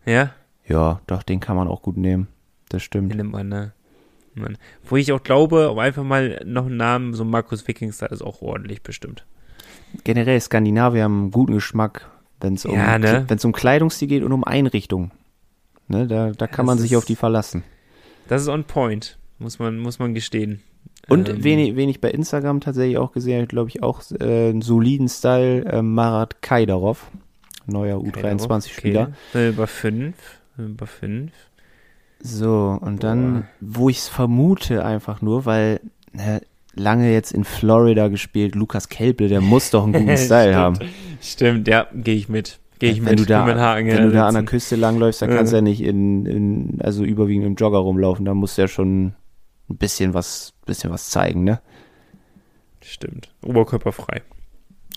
Ja, 0.05 0.33
Ja, 0.67 1.01
doch, 1.07 1.23
den 1.23 1.41
kann 1.41 1.57
man 1.57 1.69
auch 1.69 1.83
gut 1.83 1.97
nehmen. 1.97 2.29
Das 2.69 2.83
stimmt. 2.83 3.11
den 3.13 3.17
nimmt 3.19 3.33
man, 3.33 3.49
ne? 3.49 3.73
Man. 4.35 4.57
Wo 4.85 4.97
ich 4.97 5.13
auch 5.13 5.23
glaube, 5.23 5.71
um 5.71 5.79
einfach 5.81 6.05
mal 6.05 6.41
noch 6.47 6.67
einen 6.67 6.77
Namen, 6.77 7.15
so 7.15 7.25
Markus 7.25 7.67
Wikingstad 7.67 8.13
ist 8.13 8.23
auch 8.23 8.43
ordentlich 8.43 8.83
bestimmt. 8.83 9.27
Generell 10.05 10.41
Skandinavier 10.41 11.03
haben 11.05 11.21
einen 11.23 11.31
guten 11.33 11.55
Geschmack, 11.55 12.09
wenn 12.41 12.55
es 12.55 12.65
um, 12.65 12.75
Ja, 12.75 12.99
ne? 12.99 13.27
um 13.43 13.53
Kleidungsstil 13.53 14.07
geht 14.09 14.23
und 14.23 14.33
um 14.33 14.45
Einrichtung. 14.45 15.11
Ne, 15.89 16.07
da, 16.07 16.31
da 16.31 16.47
kann 16.47 16.67
das 16.67 16.77
man 16.77 16.79
sich 16.79 16.97
auf 16.97 17.05
die 17.05 17.17
verlassen. 17.17 17.65
Das 18.29 18.43
ist 18.43 18.49
on 18.49 18.63
point, 18.63 19.19
muss 19.41 19.59
man, 19.59 19.79
muss 19.79 19.99
man 19.99 20.15
gestehen. 20.15 20.61
Und 21.09 21.29
Ähm, 21.29 21.43
wenig, 21.43 21.75
wenig 21.77 22.01
bei 22.01 22.11
Instagram 22.11 22.61
tatsächlich 22.61 22.99
auch 22.99 23.11
gesehen, 23.13 23.49
glaube 23.49 23.71
ich, 23.71 23.83
auch 23.83 24.03
äh, 24.21 24.51
einen 24.51 24.63
soliden 24.63 25.09
Style, 25.09 25.65
äh, 25.65 25.83
Marat 25.83 26.41
Kaidarov, 26.43 27.11
neuer 27.67 27.99
U23-Spieler. 27.99 29.13
Okay. 29.31 29.49
Über 29.49 29.67
fünf. 29.67 30.15
Über 30.59 30.87
fünf. 30.87 31.33
So, 32.23 32.79
und 32.81 33.03
dann, 33.03 33.49
wo 33.61 33.89
ich 33.89 33.99
es 33.99 34.09
vermute, 34.09 34.85
einfach 34.85 35.23
nur, 35.23 35.47
weil 35.47 35.81
ne, 36.13 36.43
lange 36.75 37.11
jetzt 37.13 37.33
in 37.33 37.45
Florida 37.45 38.09
gespielt, 38.09 38.55
Lukas 38.55 38.89
Kelble, 38.91 39.29
der 39.29 39.41
muss 39.41 39.71
doch 39.71 39.85
einen 39.85 39.95
guten 39.95 40.17
Style 40.19 40.53
Stimmt. 40.53 40.57
haben. 40.57 40.79
Stimmt, 41.23 41.69
ja, 41.69 41.87
gehe 41.95 42.15
ich 42.17 42.29
mit. 42.29 42.59
Gehe 42.79 42.93
ich 42.93 43.01
wenn 43.05 43.11
mit. 43.13 43.21
du 43.21 43.25
da, 43.27 43.47
Haken 43.47 43.89
wenn 43.89 44.05
du 44.05 44.13
da 44.13 44.27
an 44.29 44.35
der. 44.35 44.45
Küste 44.45 44.77
langläufst, 44.77 45.23
dann 45.23 45.31
Ja. 45.31 45.37
kannst 45.37 45.53
du 45.53 45.57
ja 45.57 45.63
nicht 45.63 45.81
in, 45.83 46.27
in, 46.27 46.79
also 46.83 47.05
überwiegend 47.05 47.47
im 47.47 47.55
Jogger 47.55 47.79
rumlaufen, 47.79 48.25
da 48.27 48.35
musst 48.35 48.59
du 48.59 48.63
ja 48.63 48.69
schon 48.69 49.15
ein 49.71 49.77
bisschen 49.77 50.15
was, 50.15 50.53
bisschen 50.67 50.91
was 50.91 51.11
zeigen, 51.11 51.45
ne? 51.45 51.61
Stimmt. 52.83 53.33
Oberkörperfrei. 53.45 54.23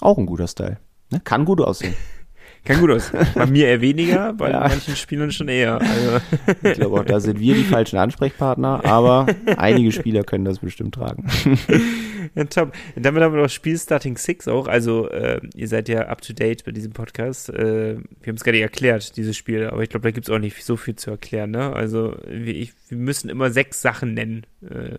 Auch 0.01 0.17
ein 0.17 0.25
guter 0.25 0.47
Style. 0.47 0.79
Ne? 1.11 1.19
Kann 1.19 1.45
gut 1.45 1.61
aussehen. 1.61 1.95
Kann 2.65 2.79
gut 2.79 2.91
aus. 2.91 3.11
Bei 3.35 3.45
mir 3.45 3.67
eher 3.67 3.81
weniger, 3.81 4.31
bei 4.33 4.49
Ja. 4.51 4.61
manchen 4.61 4.95
Spielern 4.95 5.31
schon 5.31 5.49
eher. 5.49 5.81
Also, 5.81 6.19
Ich 6.63 6.73
glaube 6.75 7.01
auch, 7.01 7.03
da 7.05 7.19
sind 7.19 7.39
wir 7.39 7.55
die 7.55 7.63
falschen 7.65 7.97
Ansprechpartner, 7.97 8.85
aber 8.85 9.27
einige 9.57 9.91
Spieler 9.91 10.23
können 10.23 10.45
das 10.45 10.59
bestimmt 10.59 10.95
tragen. 10.95 11.27
ja, 12.35 12.43
top. 12.45 12.71
Damit 12.95 13.21
haben 13.21 13.35
wir 13.35 13.41
noch 13.41 13.49
Spiel 13.49 13.77
Starting 13.77 14.15
Six 14.17 14.47
auch. 14.47 14.67
Also, 14.67 15.09
äh, 15.09 15.41
ihr 15.55 15.67
seid 15.67 15.89
ja 15.89 16.03
up 16.07 16.21
to 16.21 16.31
date 16.31 16.63
bei 16.63 16.71
diesem 16.71 16.93
Podcast. 16.93 17.49
Äh, 17.49 17.97
wir 17.97 18.27
haben 18.27 18.35
es 18.35 18.43
gerade 18.45 18.61
erklärt, 18.61 19.17
dieses 19.17 19.35
Spiel, 19.35 19.65
aber 19.67 19.81
ich 19.83 19.89
glaube, 19.89 20.03
da 20.07 20.11
gibt 20.11 20.27
es 20.29 20.33
auch 20.33 20.39
nicht 20.39 20.63
so 20.63 20.77
viel 20.77 20.95
zu 20.95 21.11
erklären. 21.11 21.51
Ne? 21.51 21.73
Also, 21.73 22.15
wir, 22.25 22.55
ich, 22.55 22.71
wir 22.87 22.97
müssen 22.97 23.29
immer 23.29 23.51
sechs 23.51 23.81
Sachen 23.81 24.13
nennen, 24.13 24.45
äh, 24.61 24.97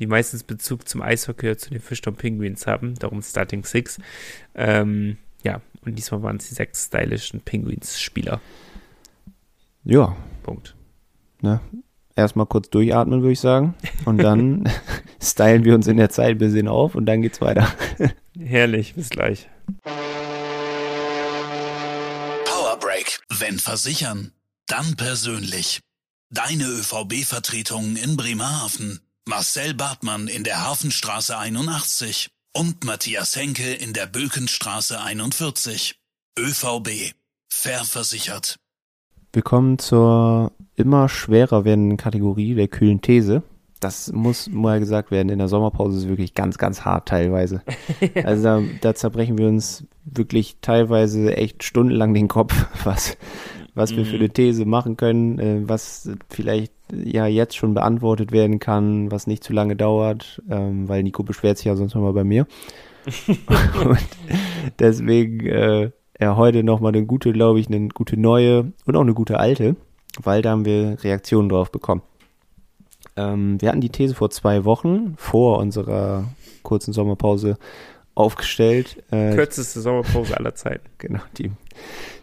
die 0.00 0.06
meistens 0.06 0.44
Bezug 0.44 0.86
zum 0.86 1.00
Eishockey 1.00 1.46
oder 1.46 1.56
zu 1.58 1.70
den 1.70 1.80
Fischtown 1.80 2.16
Penguins 2.16 2.66
haben. 2.66 2.94
Darum 2.98 3.22
Starting 3.22 3.64
Six. 3.64 3.98
Ähm, 4.54 5.16
ja, 5.42 5.62
und 5.84 5.94
diesmal 5.96 6.22
waren 6.22 6.36
es 6.36 6.48
die 6.48 6.54
sechs 6.54 6.86
stylischen 6.86 7.40
Penguins-Spieler. 7.40 8.40
Ja, 9.84 10.16
Punkt. 10.42 10.74
ne? 11.40 11.60
Erstmal 12.16 12.46
kurz 12.46 12.68
durchatmen, 12.68 13.22
würde 13.22 13.32
ich 13.32 13.40
sagen. 13.40 13.74
Und 14.04 14.18
dann 14.18 14.68
stylen 15.22 15.64
wir 15.64 15.74
uns 15.74 15.86
in 15.86 15.96
der 15.96 16.10
Zeit 16.10 16.32
ein 16.32 16.38
bisschen 16.38 16.68
auf 16.68 16.94
und 16.94 17.06
dann 17.06 17.22
geht's 17.22 17.40
weiter. 17.40 17.72
Herrlich, 18.38 18.94
bis 18.94 19.08
gleich. 19.08 19.48
Powerbreak. 22.44 23.20
Wenn 23.38 23.58
versichern, 23.58 24.32
dann 24.66 24.96
persönlich. 24.96 25.80
Deine 26.30 26.64
ÖVB-Vertretung 26.64 27.96
in 27.96 28.16
Bremerhaven. 28.16 29.00
Marcel 29.26 29.74
Bartmann 29.74 30.28
in 30.28 30.44
der 30.44 30.64
Hafenstraße 30.66 31.38
81 31.38 32.30
und 32.52 32.84
Matthias 32.84 33.36
Henke 33.36 33.72
in 33.72 33.92
der 33.92 34.06
Bökenstraße 34.06 35.00
41. 35.00 36.00
ÖVB. 36.38 37.14
Fair 37.48 37.84
versichert. 37.84 38.56
Wir 39.32 39.42
kommen 39.42 39.78
zur 39.78 40.52
immer 40.74 41.08
schwerer 41.08 41.64
werdenden 41.64 41.96
Kategorie 41.96 42.54
der 42.54 42.68
kühlen 42.68 43.00
These. 43.00 43.42
Das 43.78 44.12
muss 44.12 44.48
mal 44.48 44.78
gesagt 44.80 45.10
werden, 45.10 45.30
in 45.30 45.38
der 45.38 45.48
Sommerpause 45.48 45.96
ist 45.96 46.02
es 46.04 46.08
wirklich 46.08 46.34
ganz, 46.34 46.58
ganz 46.58 46.82
hart 46.82 47.08
teilweise. 47.08 47.62
Also 48.24 48.42
da, 48.42 48.62
da 48.80 48.94
zerbrechen 48.94 49.38
wir 49.38 49.46
uns 49.46 49.84
wirklich 50.04 50.58
teilweise 50.60 51.36
echt 51.36 51.62
stundenlang 51.62 52.12
den 52.14 52.28
Kopf, 52.28 52.66
was, 52.84 53.16
was 53.74 53.96
wir 53.96 54.04
für 54.04 54.16
eine 54.16 54.30
These 54.30 54.64
machen 54.64 54.96
können, 54.96 55.38
äh, 55.38 55.68
was 55.68 56.10
vielleicht 56.28 56.72
ja 56.92 57.26
jetzt 57.26 57.56
schon 57.56 57.74
beantwortet 57.74 58.32
werden 58.32 58.58
kann, 58.58 59.10
was 59.10 59.26
nicht 59.26 59.44
zu 59.44 59.52
lange 59.52 59.76
dauert, 59.76 60.42
ähm, 60.50 60.88
weil 60.88 61.02
Nico 61.02 61.22
beschwert 61.22 61.58
sich 61.58 61.66
ja 61.66 61.76
sonst 61.76 61.94
nochmal 61.94 62.12
bei 62.12 62.24
mir. 62.24 62.46
und 63.84 64.08
deswegen 64.78 65.46
äh, 65.46 65.90
ja 66.20 66.36
heute 66.36 66.62
nochmal 66.62 66.94
eine 66.94 67.06
gute, 67.06 67.32
glaube 67.32 67.60
ich, 67.60 67.68
eine 67.68 67.88
gute 67.88 68.16
neue 68.18 68.72
und 68.84 68.96
auch 68.96 69.00
eine 69.00 69.14
gute 69.14 69.38
alte, 69.38 69.76
weil 70.22 70.42
da 70.42 70.50
haben 70.50 70.64
wir 70.64 71.02
Reaktionen 71.02 71.48
drauf 71.48 71.70
bekommen. 71.70 72.02
Ähm, 73.16 73.60
wir 73.60 73.68
hatten 73.68 73.80
die 73.80 73.88
These 73.90 74.14
vor 74.14 74.30
zwei 74.30 74.64
Wochen, 74.64 75.14
vor 75.16 75.58
unserer 75.58 76.24
kurzen 76.62 76.92
Sommerpause, 76.92 77.56
aufgestellt. 78.20 79.02
Äh, 79.10 79.34
Kürzeste 79.34 79.80
Sommerpause 79.80 80.36
aller 80.36 80.54
Zeiten. 80.54 80.88
genau, 80.98 81.20
die, 81.38 81.50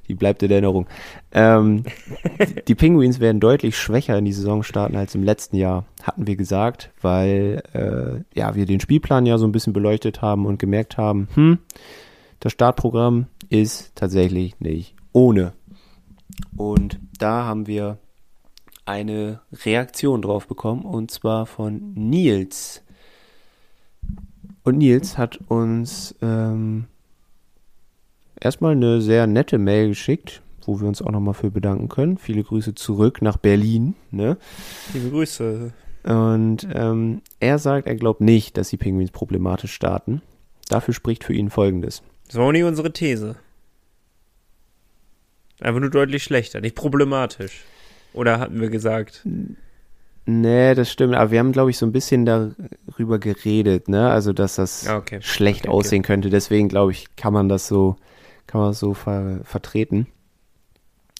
die 0.07 0.13
bleibt 0.13 0.43
in 0.43 0.51
Erinnerung. 0.51 0.87
Ähm, 1.31 1.83
die 2.67 2.75
Penguins 2.75 3.19
werden 3.19 3.39
deutlich 3.39 3.77
schwächer 3.77 4.17
in 4.17 4.25
die 4.25 4.33
Saison 4.33 4.63
starten 4.63 4.95
als 4.95 5.15
im 5.15 5.23
letzten 5.23 5.57
Jahr, 5.57 5.85
hatten 6.03 6.27
wir 6.27 6.35
gesagt, 6.35 6.91
weil 7.01 7.63
äh, 7.73 8.37
ja, 8.37 8.55
wir 8.55 8.65
den 8.65 8.79
Spielplan 8.79 9.25
ja 9.25 9.37
so 9.37 9.45
ein 9.45 9.51
bisschen 9.51 9.73
beleuchtet 9.73 10.21
haben 10.21 10.45
und 10.45 10.59
gemerkt 10.59 10.97
haben, 10.97 11.27
hm, 11.33 11.59
das 12.39 12.51
Startprogramm 12.51 13.27
ist 13.49 13.95
tatsächlich 13.95 14.59
nicht 14.59 14.95
ohne. 15.11 15.53
Und 16.55 16.99
da 17.17 17.45
haben 17.45 17.67
wir 17.67 17.97
eine 18.85 19.41
Reaktion 19.65 20.21
drauf 20.21 20.47
bekommen 20.47 20.83
und 20.83 21.11
zwar 21.11 21.45
von 21.45 21.93
Nils. 21.95 22.83
Und 24.67 24.79
Nils 24.79 25.17
hat 25.17 25.39
uns 25.47 26.13
ähm, 26.21 26.87
erstmal 28.37 28.73
eine 28.73 28.99
sehr 28.99 29.25
nette 29.25 29.59
Mail 29.59 29.87
geschickt, 29.87 30.41
wo 30.65 30.81
wir 30.81 30.89
uns 30.89 31.01
auch 31.01 31.09
nochmal 31.09 31.35
für 31.35 31.51
bedanken 31.51 31.87
können. 31.87 32.17
Viele 32.17 32.43
Grüße 32.43 32.75
zurück 32.75 33.21
nach 33.21 33.37
Berlin. 33.37 33.95
Ne? 34.11 34.35
Liebe 34.93 35.09
Grüße. 35.11 35.71
Und 36.03 36.67
ähm, 36.73 37.21
er 37.39 37.59
sagt, 37.59 37.87
er 37.87 37.95
glaubt 37.95 38.19
nicht, 38.19 38.57
dass 38.57 38.67
die 38.67 38.75
Penguins 38.75 39.11
problematisch 39.11 39.71
starten. 39.71 40.21
Dafür 40.67 40.93
spricht 40.93 41.23
für 41.23 41.33
ihn 41.33 41.49
Folgendes. 41.49 42.03
Das 42.25 42.35
war 42.35 42.47
auch 42.47 42.51
nicht 42.51 42.65
unsere 42.65 42.91
These. 42.91 43.37
Einfach 45.61 45.79
nur 45.79 45.91
deutlich 45.91 46.23
schlechter, 46.23 46.59
nicht 46.59 46.75
problematisch. 46.75 47.63
Oder 48.11 48.41
hatten 48.41 48.59
wir 48.59 48.69
gesagt? 48.69 49.25
Nee, 50.25 50.75
das 50.75 50.91
stimmt. 50.91 51.15
Aber 51.15 51.31
wir 51.31 51.39
haben, 51.39 51.53
glaube 51.53 51.69
ich, 51.69 51.77
so 51.77 51.85
ein 51.85 51.93
bisschen 51.93 52.25
darüber 52.97 53.19
geredet, 53.19 53.87
ne? 53.89 54.09
Also, 54.09 54.33
dass 54.33 54.55
das 54.55 54.85
Ja, 54.85 54.97
okay. 54.97 55.19
schlecht 55.21 55.61
Okay, 55.61 55.69
okay. 55.69 55.77
aussehen 55.77 56.03
könnte. 56.03 56.29
Deswegen, 56.29 56.67
glaube 56.67 56.91
ich, 56.91 57.15
kann 57.15 57.33
man 57.33 57.49
das 57.49 57.67
so, 57.67 57.95
kann 58.47 58.61
man 58.61 58.71
das 58.71 58.79
so 58.79 58.93
ver 58.93 59.39
vertreten. 59.43 60.07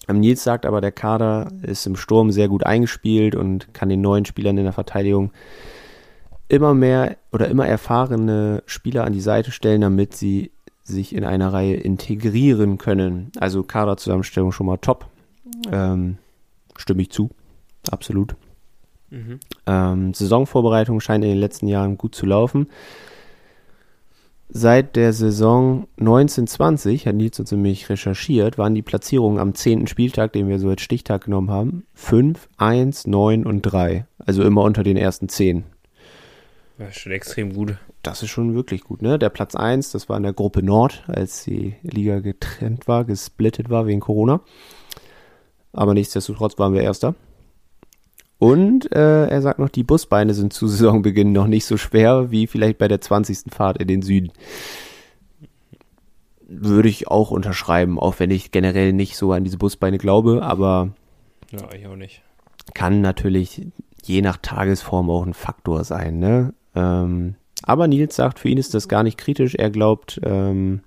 Ähm, 0.08 0.20
Nils 0.20 0.42
sagt 0.42 0.66
aber, 0.66 0.80
der 0.80 0.92
Kader 0.92 1.52
ist 1.62 1.86
im 1.86 1.96
Sturm 1.96 2.30
sehr 2.32 2.48
gut 2.48 2.64
eingespielt 2.64 3.34
und 3.34 3.72
kann 3.74 3.88
den 3.88 4.00
neuen 4.00 4.24
Spielern 4.24 4.56
in 4.58 4.64
der 4.64 4.72
Verteidigung 4.72 5.32
immer 6.48 6.72
mehr 6.74 7.16
oder 7.30 7.48
immer 7.48 7.66
erfahrene 7.66 8.62
Spieler 8.66 9.04
an 9.04 9.12
die 9.12 9.20
Seite 9.20 9.50
stellen, 9.52 9.82
damit 9.82 10.16
sie 10.16 10.50
sich 10.82 11.14
in 11.14 11.24
einer 11.24 11.52
Reihe 11.52 11.74
integrieren 11.74 12.78
können. 12.78 13.30
Also 13.38 13.62
Kaderzusammenstellung 13.62 14.52
schon 14.52 14.66
mal 14.66 14.78
top. 14.78 15.06
Ähm, 15.70 16.16
stimme 16.78 17.02
ich 17.02 17.10
zu. 17.10 17.28
Absolut. 17.90 18.34
Mhm. 19.10 19.40
Ähm, 19.66 20.14
Saisonvorbereitung 20.14 21.00
scheint 21.00 21.24
in 21.24 21.30
den 21.30 21.40
letzten 21.40 21.68
Jahren 21.68 21.98
gut 21.98 22.14
zu 22.14 22.26
laufen. 22.26 22.68
Seit 24.50 24.96
der 24.96 25.12
Saison 25.12 25.88
1920, 25.98 27.06
hat 27.06 27.14
Nils 27.14 27.38
uns 27.38 27.52
nämlich 27.52 27.90
recherchiert, 27.90 28.56
waren 28.56 28.74
die 28.74 28.82
Platzierungen 28.82 29.38
am 29.38 29.54
10. 29.54 29.86
Spieltag, 29.88 30.32
den 30.32 30.48
wir 30.48 30.58
so 30.58 30.70
als 30.70 30.80
Stichtag 30.80 31.24
genommen 31.24 31.50
haben, 31.50 31.84
5, 31.94 32.48
1, 32.56 33.06
9 33.06 33.44
und 33.44 33.60
3. 33.62 34.06
Also 34.18 34.42
immer 34.42 34.62
unter 34.62 34.82
den 34.82 34.96
ersten 34.96 35.28
10. 35.28 35.64
War 36.78 36.92
schon 36.92 37.12
extrem 37.12 37.52
gut. 37.52 37.76
Das 38.02 38.22
ist 38.22 38.30
schon 38.30 38.54
wirklich 38.54 38.84
gut, 38.84 39.02
ne? 39.02 39.18
Der 39.18 39.28
Platz 39.28 39.54
1, 39.54 39.90
das 39.90 40.08
war 40.08 40.16
in 40.16 40.22
der 40.22 40.32
Gruppe 40.32 40.62
Nord, 40.62 41.04
als 41.08 41.44
die 41.44 41.74
Liga 41.82 42.20
getrennt 42.20 42.88
war, 42.88 43.04
gesplittet 43.04 43.68
war 43.68 43.86
wegen 43.86 44.00
Corona. 44.00 44.40
Aber 45.72 45.92
nichtsdestotrotz 45.92 46.58
waren 46.58 46.72
wir 46.72 46.82
Erster. 46.82 47.14
Und 48.38 48.92
äh, 48.92 49.26
er 49.26 49.42
sagt 49.42 49.58
noch, 49.58 49.68
die 49.68 49.82
Busbeine 49.82 50.32
sind 50.32 50.52
zu 50.52 50.68
Saisonbeginn 50.68 51.32
noch 51.32 51.48
nicht 51.48 51.64
so 51.64 51.76
schwer 51.76 52.30
wie 52.30 52.46
vielleicht 52.46 52.78
bei 52.78 52.86
der 52.86 53.00
20. 53.00 53.52
Fahrt 53.52 53.78
in 53.78 53.88
den 53.88 54.02
Süden. 54.02 54.30
Würde 56.46 56.88
ich 56.88 57.08
auch 57.08 57.30
unterschreiben, 57.30 57.98
auch 57.98 58.20
wenn 58.20 58.30
ich 58.30 58.52
generell 58.52 58.92
nicht 58.92 59.16
so 59.16 59.32
an 59.32 59.44
diese 59.44 59.58
Busbeine 59.58 59.98
glaube, 59.98 60.42
aber 60.42 60.90
Ja, 61.50 61.72
ich 61.74 61.86
auch 61.86 61.96
nicht. 61.96 62.22
kann 62.74 63.00
natürlich 63.00 63.66
je 64.04 64.22
nach 64.22 64.38
Tagesform 64.38 65.10
auch 65.10 65.26
ein 65.26 65.34
Faktor 65.34 65.84
sein. 65.84 66.18
Ne? 66.20 66.54
Ähm, 66.74 67.34
aber 67.64 67.88
Nils 67.88 68.14
sagt, 68.16 68.38
für 68.38 68.48
ihn 68.48 68.56
ist 68.56 68.72
das 68.72 68.88
gar 68.88 69.02
nicht 69.02 69.18
kritisch. 69.18 69.56
Er 69.56 69.70
glaubt, 69.70 70.20
ähm, 70.24 70.80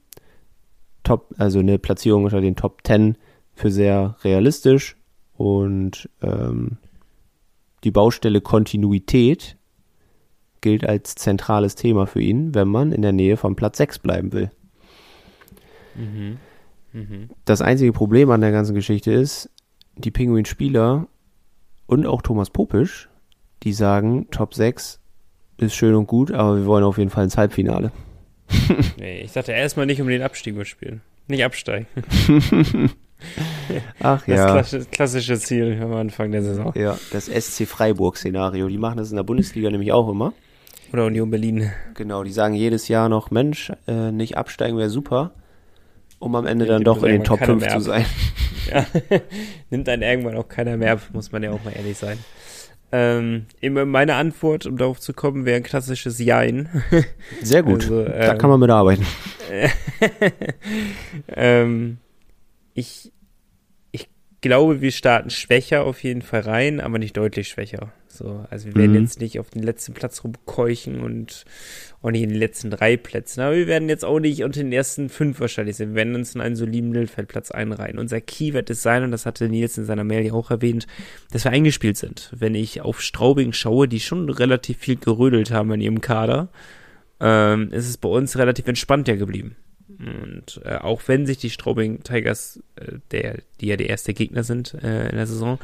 Top, 1.04 1.34
also 1.38 1.60
eine 1.60 1.78
Platzierung 1.80 2.24
unter 2.24 2.42
den 2.42 2.56
Top 2.56 2.80
10 2.86 3.18
für 3.54 3.72
sehr 3.72 4.16
realistisch 4.24 4.96
und 5.36 6.10
ähm, 6.22 6.78
die 7.84 7.92
Baustelle 7.92 8.42
Kontinuität 8.42 9.58
gilt 10.62 10.86
als 10.86 11.16
zentrales 11.16 11.76
Thema 11.76 12.06
für 12.06 12.22
ihn, 12.22 12.54
wenn 12.54 12.68
man 12.68 12.92
in 12.92 13.02
der 13.02 13.12
Nähe 13.12 13.38
von 13.38 13.56
Platz 13.56 13.78
6 13.78 14.00
bleiben 14.00 14.32
will. 14.32 14.52
Mhm. 15.96 16.38
Mhm. 16.94 17.30
Das 17.46 17.62
einzige 17.62 17.94
Problem 17.94 18.30
an 18.32 18.42
der 18.42 18.52
ganzen 18.52 18.76
Geschichte 18.76 19.12
ist, 19.12 19.50
die 19.96 20.12
Pinguin-Spieler 20.12 21.08
und 21.88 22.06
auch 22.06 22.22
Thomas 22.22 22.50
Popisch, 22.50 23.10
die 23.64 23.74
sagen, 23.74 24.28
Top 24.32 24.54
6 24.54 25.00
ist 25.58 25.76
schön 25.76 25.96
und 25.96 26.08
gut, 26.08 26.32
aber 26.32 26.58
wir 26.58 26.66
wollen 26.66 26.84
auf 26.84 26.98
jeden 26.98 27.10
Fall 27.10 27.24
ins 27.24 27.38
Halbfinale. 27.38 27.92
nee, 28.98 29.22
ich 29.22 29.32
dachte 29.32 29.52
erstmal 29.52 29.86
nicht 29.86 30.02
um 30.02 30.08
den 30.08 30.22
Abstieg 30.22 30.56
mitspielen. 30.56 31.02
Nicht 31.28 31.44
absteigen. 31.44 31.88
Ach 34.00 34.24
Das 34.26 34.38
ja. 34.38 34.52
klassische, 34.52 34.86
klassische 34.92 35.40
Ziel 35.40 35.80
am 35.82 35.94
Anfang 35.94 36.32
der 36.32 36.44
Saison. 36.44 36.74
Ja, 36.76 36.98
das 37.12 37.26
SC 37.28 37.66
Freiburg-Szenario. 37.68 38.68
Die 38.68 38.78
machen 38.78 38.98
das 38.98 39.10
in 39.12 39.16
der 39.16 39.24
Bundesliga 39.24 39.70
nämlich 39.70 39.92
auch 39.92 40.10
immer. 40.10 40.34
Oder 40.94 41.06
Union 41.06 41.30
Berlin. 41.30 41.72
Genau, 41.94 42.24
die 42.24 42.32
sagen 42.32 42.54
jedes 42.54 42.88
Jahr 42.88 43.08
noch, 43.08 43.32
Mensch, 43.32 43.72
äh, 43.88 44.12
nicht 44.12 44.38
absteigen 44.38 44.78
wäre 44.78 44.90
super, 44.90 45.32
um 46.20 46.36
am 46.36 46.46
Ende 46.46 46.66
Ja, 46.66 46.74
dann 46.74 46.84
doch 46.84 47.04
in 47.04 47.12
den 47.12 47.24
Top 47.24 47.40
keiner 47.40 47.54
5 47.54 47.62
mehr 47.62 47.78
zu 47.78 47.82
sein. 47.82 48.06
Ja. 48.72 48.86
Nimmt 49.72 49.90
einen 49.90 50.04
irgendwann 50.04 50.38
auch 50.38 50.48
keiner 50.48 50.78
mehr 50.78 50.94
ab, 50.94 51.02
muss 51.14 51.32
man 51.32 51.42
ja 51.42 51.52
auch 51.52 51.64
mal 51.64 51.72
ehrlich 51.76 51.98
sein. 51.98 52.20
Ähm, 52.92 53.46
meine 53.62 54.16
Antwort, 54.16 54.66
um 54.68 54.78
darauf 54.78 55.00
zu 55.00 55.14
kommen, 55.14 55.46
wäre 55.46 55.58
ein 55.58 55.64
klassisches 55.64 56.20
Jein. 56.20 56.70
Sehr 57.42 57.64
gut. 57.64 57.84
Also, 57.90 58.04
da 58.04 58.32
ähm, 58.34 58.38
kann 58.38 58.50
man 58.52 58.60
mitarbeiten. 58.60 59.06
ähm, 61.36 61.98
ich, 62.74 63.12
ich 63.92 64.08
glaube, 64.42 64.82
wir 64.82 64.92
starten 64.92 65.30
schwächer 65.30 65.84
auf 65.84 66.04
jeden 66.04 66.22
Fall 66.22 66.42
rein, 66.42 66.80
aber 66.80 67.00
nicht 67.00 67.16
deutlich 67.18 67.48
schwächer. 67.48 67.94
So, 68.08 68.46
also 68.50 68.68
wir 68.68 68.76
werden 68.76 68.92
Mhm. 68.94 69.04
jetzt 69.04 69.22
nicht 69.22 69.40
auf 69.40 69.50
den 69.50 69.64
letzten 69.64 69.94
Platz 69.94 70.24
rumkeuchen 70.24 71.00
und 71.02 71.46
auch 72.02 72.12
nicht 72.12 72.24
in 72.24 72.30
den 72.30 72.38
letzten 72.40 72.70
drei 72.70 72.98
Plätzen. 72.98 73.40
Aber 73.42 73.56
wir 73.56 73.68
werden 73.68 73.88
jetzt 73.88 74.04
auch 74.04 74.20
nicht 74.20 74.44
unter 74.44 74.60
den 74.60 74.74
ersten 74.74 75.08
fünf 75.08 75.40
wahrscheinlich 75.40 75.78
sein. 75.78 75.90
Wir 75.90 75.96
werden 75.96 76.16
uns 76.16 76.36
in 76.36 76.42
einen 76.42 76.56
soliden 76.58 76.90
Mittelfeldplatz 76.90 77.52
einreihen. 77.52 77.98
Unser 78.00 78.20
Key 78.20 78.52
wird 78.54 78.70
es 78.70 78.82
sein, 78.82 79.04
und 79.04 79.12
das 79.12 79.26
hatte 79.26 79.48
Nils 79.48 79.78
in 79.78 79.86
seiner 79.86 80.04
Mail 80.04 80.26
ja 80.26 80.34
auch 80.34 80.52
erwähnt, 80.52 80.88
dass 81.32 81.46
wir 81.46 81.52
eingespielt 81.52 81.96
sind. 81.98 82.32
Wenn 82.36 82.54
ich 82.56 82.82
auf 82.82 83.02
Straubing 83.02 83.54
schaue, 83.54 83.88
die 83.88 84.00
schon 84.02 84.30
relativ 84.30 84.80
viel 84.80 84.98
gerödelt 84.98 85.52
haben 85.52 85.72
in 85.72 85.82
ihrem 85.82 86.02
Kader, 86.02 86.50
ähm, 87.22 87.72
ist 87.72 87.88
es 87.88 87.98
bei 87.98 88.10
uns 88.10 88.38
relativ 88.38 88.68
entspannt 88.68 89.08
ja 89.08 89.16
geblieben. 89.16 89.56
Und 90.00 90.62
äh, 90.66 90.76
auch 90.76 91.02
wenn 91.08 91.26
sich 91.26 91.38
die 91.38 91.50
Straubing 91.50 92.04
Tigers, 92.04 92.62
äh, 92.76 92.94
der, 93.12 93.40
die 93.60 93.68
ja 93.68 93.78
der 93.78 93.90
erste 93.90 94.14
Gegner 94.14 94.44
sind 94.44 94.74
äh, 94.76 95.10
in 95.10 95.16
der 95.16 95.28
Saison, 95.28 95.60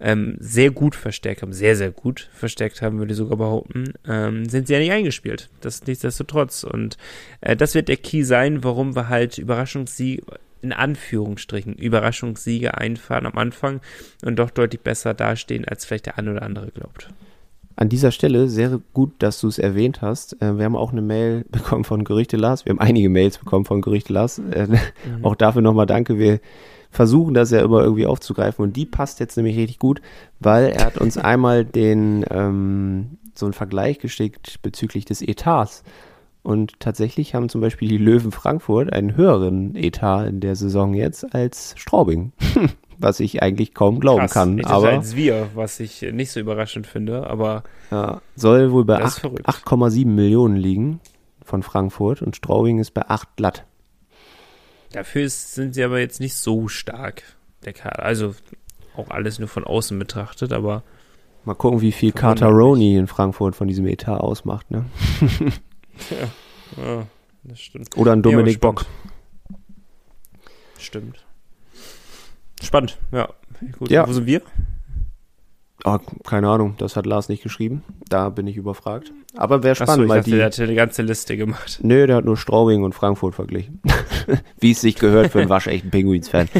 ähm, 0.00 0.36
sehr 0.40 0.70
gut 0.70 0.96
verstärkt 0.96 1.42
haben, 1.42 1.52
sehr, 1.52 1.76
sehr 1.76 1.90
gut 1.90 2.28
verstärkt 2.32 2.82
haben, 2.82 2.98
würde 2.98 3.12
ich 3.12 3.18
sogar 3.18 3.38
behaupten, 3.38 3.94
ähm, 4.06 4.48
sind 4.48 4.66
sie 4.66 4.72
ja 4.72 4.80
nicht 4.80 4.92
eingespielt. 4.92 5.48
Das 5.60 5.86
nichtsdestotrotz. 5.86 6.64
Und 6.64 6.96
äh, 7.40 7.56
das 7.56 7.74
wird 7.74 7.88
der 7.88 7.96
Key 7.96 8.24
sein, 8.24 8.64
warum 8.64 8.96
wir 8.96 9.08
halt 9.08 9.38
Überraschungssiege, 9.38 10.24
in 10.60 10.72
Anführungsstrichen, 10.72 11.74
Überraschungssiege 11.74 12.76
einfahren 12.78 13.26
am 13.26 13.36
Anfang 13.36 13.80
und 14.24 14.36
doch 14.36 14.50
deutlich 14.50 14.80
besser 14.80 15.14
dastehen, 15.14 15.64
als 15.64 15.84
vielleicht 15.84 16.06
der 16.06 16.18
eine 16.18 16.32
oder 16.32 16.42
andere 16.42 16.70
glaubt. 16.70 17.08
An 17.76 17.88
dieser 17.88 18.10
Stelle 18.10 18.48
sehr 18.48 18.80
gut, 18.92 19.12
dass 19.18 19.40
du 19.40 19.48
es 19.48 19.58
erwähnt 19.58 20.02
hast. 20.02 20.40
Äh, 20.42 20.58
wir 20.58 20.64
haben 20.64 20.76
auch 20.76 20.92
eine 20.92 21.02
Mail 21.02 21.44
bekommen 21.50 21.84
von 21.84 22.04
Gerüchte 22.04 22.36
Lars. 22.36 22.64
Wir 22.64 22.70
haben 22.70 22.80
einige 22.80 23.08
Mails 23.08 23.38
bekommen 23.38 23.64
von 23.64 23.80
Gerüchte 23.80 24.12
Lars. 24.12 24.38
Äh, 24.38 24.68
Auch 25.22 25.34
dafür 25.34 25.62
nochmal 25.62 25.86
danke. 25.86 26.18
Wir 26.18 26.40
versuchen 26.90 27.34
das 27.34 27.50
ja 27.50 27.60
immer 27.62 27.82
irgendwie 27.82 28.06
aufzugreifen 28.06 28.62
und 28.62 28.76
die 28.76 28.84
passt 28.84 29.18
jetzt 29.18 29.36
nämlich 29.36 29.56
richtig 29.56 29.78
gut, 29.78 30.02
weil 30.40 30.66
er 30.66 30.84
hat 30.86 30.98
uns 30.98 31.16
einmal 31.18 31.64
den 31.64 32.24
ähm, 32.30 33.18
so 33.34 33.46
einen 33.46 33.54
Vergleich 33.54 33.98
geschickt 33.98 34.60
bezüglich 34.62 35.06
des 35.06 35.22
Etats. 35.22 35.82
Und 36.42 36.80
tatsächlich 36.80 37.34
haben 37.34 37.48
zum 37.48 37.60
Beispiel 37.60 37.88
die 37.88 37.98
Löwen 37.98 38.32
Frankfurt 38.32 38.92
einen 38.92 39.14
höheren 39.16 39.76
Etat 39.76 40.26
in 40.26 40.40
der 40.40 40.56
Saison 40.56 40.92
jetzt 40.94 41.34
als 41.34 41.74
Straubing. 41.76 42.32
Was 42.98 43.18
ich 43.20 43.42
eigentlich 43.42 43.74
kaum 43.74 43.98
glauben 44.00 44.20
Krass. 44.20 44.32
kann. 44.32 44.64
Aber 44.64 44.90
als 44.90 45.16
wir, 45.16 45.48
was 45.56 45.80
ich 45.80 46.02
nicht 46.02 46.30
so 46.30 46.38
überraschend 46.38 46.86
finde, 46.86 47.26
aber 47.28 47.64
ja, 47.90 48.20
soll 48.36 48.70
wohl 48.70 48.84
bei 48.84 48.98
Das 48.98 49.12
ist 49.12 49.14
acht- 49.16 49.20
verrückt. 49.22 49.48
8,7 49.48 50.06
Millionen 50.06 50.54
liegen 50.54 51.00
von 51.44 51.64
Frankfurt 51.64 52.22
und 52.22 52.36
Straubing 52.36 52.78
ist 52.78 52.92
bei 52.94 53.08
8 53.08 53.34
glatt. 53.34 53.64
dafür 54.92 55.22
ist, 55.22 55.54
sind 55.54 55.74
sie 55.74 55.82
aber 55.82 55.98
jetzt 55.98 56.20
nicht 56.20 56.34
so 56.36 56.68
stark, 56.68 57.24
der 57.64 57.72
Kader. 57.72 58.04
Also 58.04 58.36
auch 58.96 59.10
alles 59.10 59.40
nur 59.40 59.48
von 59.48 59.64
außen 59.64 59.98
betrachtet, 59.98 60.52
aber 60.52 60.84
Mal 61.44 61.54
gucken, 61.54 61.80
wie 61.80 61.90
viel 61.90 62.12
Verwundert 62.12 62.40
Carter 62.40 62.54
Roney 62.56 62.94
in 62.96 63.08
Frankfurt 63.08 63.56
von 63.56 63.66
diesem 63.66 63.86
Etat 63.86 64.18
ausmacht. 64.18 64.70
Ne? 64.70 64.84
ja, 66.10 67.06
das 67.44 67.60
stimmt. 67.60 67.96
Oder 67.96 68.12
ein 68.12 68.22
Dominik 68.22 68.54
spannend. 68.54 68.78
Bock. 68.80 68.86
Stimmt. 70.78 71.24
Spannend, 72.62 72.98
ja. 73.12 73.28
Gut, 73.78 73.90
Ja. 73.90 74.06
wo 74.08 74.12
sind 74.12 74.26
wir? 74.26 74.42
Ah, 75.84 75.98
keine 76.24 76.48
Ahnung, 76.48 76.76
das 76.78 76.94
hat 76.94 77.06
Lars 77.06 77.28
nicht 77.28 77.42
geschrieben. 77.42 77.82
Da 78.08 78.28
bin 78.28 78.46
ich 78.46 78.56
überfragt. 78.56 79.12
Aber 79.36 79.64
wäre 79.64 79.72
Achso, 79.72 79.84
spannend, 79.84 80.04
ich 80.04 80.10
weil 80.10 80.18
dachte, 80.18 80.30
die. 80.30 80.36
der 80.36 80.46
hatte 80.46 80.62
eine 80.62 80.74
ganze 80.76 81.02
Liste 81.02 81.36
gemacht. 81.36 81.80
Nö, 81.82 82.06
der 82.06 82.16
hat 82.16 82.24
nur 82.24 82.36
Straubing 82.36 82.84
und 82.84 82.94
Frankfurt 82.94 83.34
verglichen. 83.34 83.80
wie 84.60 84.70
es 84.70 84.80
sich 84.80 84.94
gehört 84.94 85.32
für 85.32 85.40
einen 85.40 85.48
waschechten 85.50 85.90
Pinguins-Fan. 85.90 86.48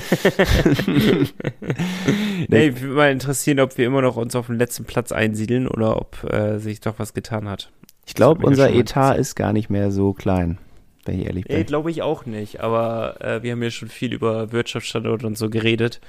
Nee, 2.49 2.69
ich 2.69 2.81
würde 2.81 2.95
mal 2.95 3.13
interessieren, 3.13 3.61
ob 3.61 3.79
wir 3.79 3.87
immer 3.87 4.03
noch 4.03 4.17
uns 4.17 4.35
auf 4.35 4.49
den 4.49 4.59
letzten 4.59 4.85
Platz 4.85 5.13
einsiedeln 5.13 5.69
oder 5.69 5.97
ob 5.97 6.25
äh, 6.25 6.59
sich 6.59 6.81
doch 6.81 6.99
was 6.99 7.15
getan 7.15 7.49
hat. 7.49 7.71
Ich 8.07 8.15
glaube, 8.15 8.43
ja 8.43 8.49
unser 8.49 8.71
mal 8.71 8.77
Etat 8.79 9.15
ist 9.17 9.35
gar 9.37 9.53
nicht 9.53 9.71
mehr 9.71 9.91
so 9.91 10.13
klein, 10.13 10.59
wenn 11.05 11.21
ich 11.21 11.27
ehrlich 11.27 11.45
Nee, 11.49 11.57
bin. 11.59 11.67
glaube 11.67 11.91
ich 11.91 12.03
auch 12.03 12.27
nicht. 12.27 12.61
Aber 12.61 13.21
äh, 13.21 13.43
wir 13.43 13.53
haben 13.53 13.63
ja 13.63 13.71
schon 13.71 13.89
viel 13.89 14.13
über 14.13 14.53
Wirtschaftsstandort 14.53 15.25
und 15.25 15.39
so 15.39 15.51
geredet. 15.51 16.01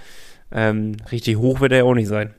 Ähm, 0.52 0.98
richtig 1.12 1.38
hoch 1.38 1.62
wird 1.62 1.72
er 1.72 1.80
ja 1.80 1.84
auch 1.84 1.94
nicht 1.94 2.08
sein. 2.08 2.34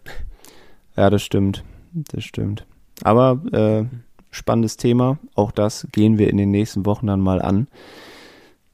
Ja, 0.97 1.11
das 1.11 1.23
stimmt. 1.23 1.65
Das 1.93 2.25
stimmt. 2.25 2.67
Aber 3.03 3.41
äh, 3.53 3.85
spannendes 4.31 4.77
Thema. 4.77 5.19
Auch 5.35 5.53
das 5.53 5.87
gehen 5.93 6.19
wir 6.19 6.29
in 6.31 6.37
den 6.37 6.51
nächsten 6.51 6.87
Wochen 6.87 7.07
dann 7.07 7.21
mal 7.21 7.41
an. 7.43 7.69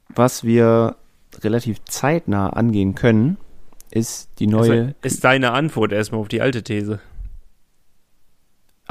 Was 0.08 0.44
wir 0.44 0.96
relativ 1.42 1.82
zeitnah 1.84 2.50
angehen 2.50 2.94
können, 2.94 3.36
ist 3.90 4.30
die 4.38 4.46
neue. 4.46 4.72
Also, 4.80 4.94
ist 5.02 5.24
deine 5.24 5.52
Antwort 5.52 5.92
erstmal 5.92 6.20
auf 6.20 6.28
die 6.28 6.40
alte 6.40 6.62
These. 6.62 7.00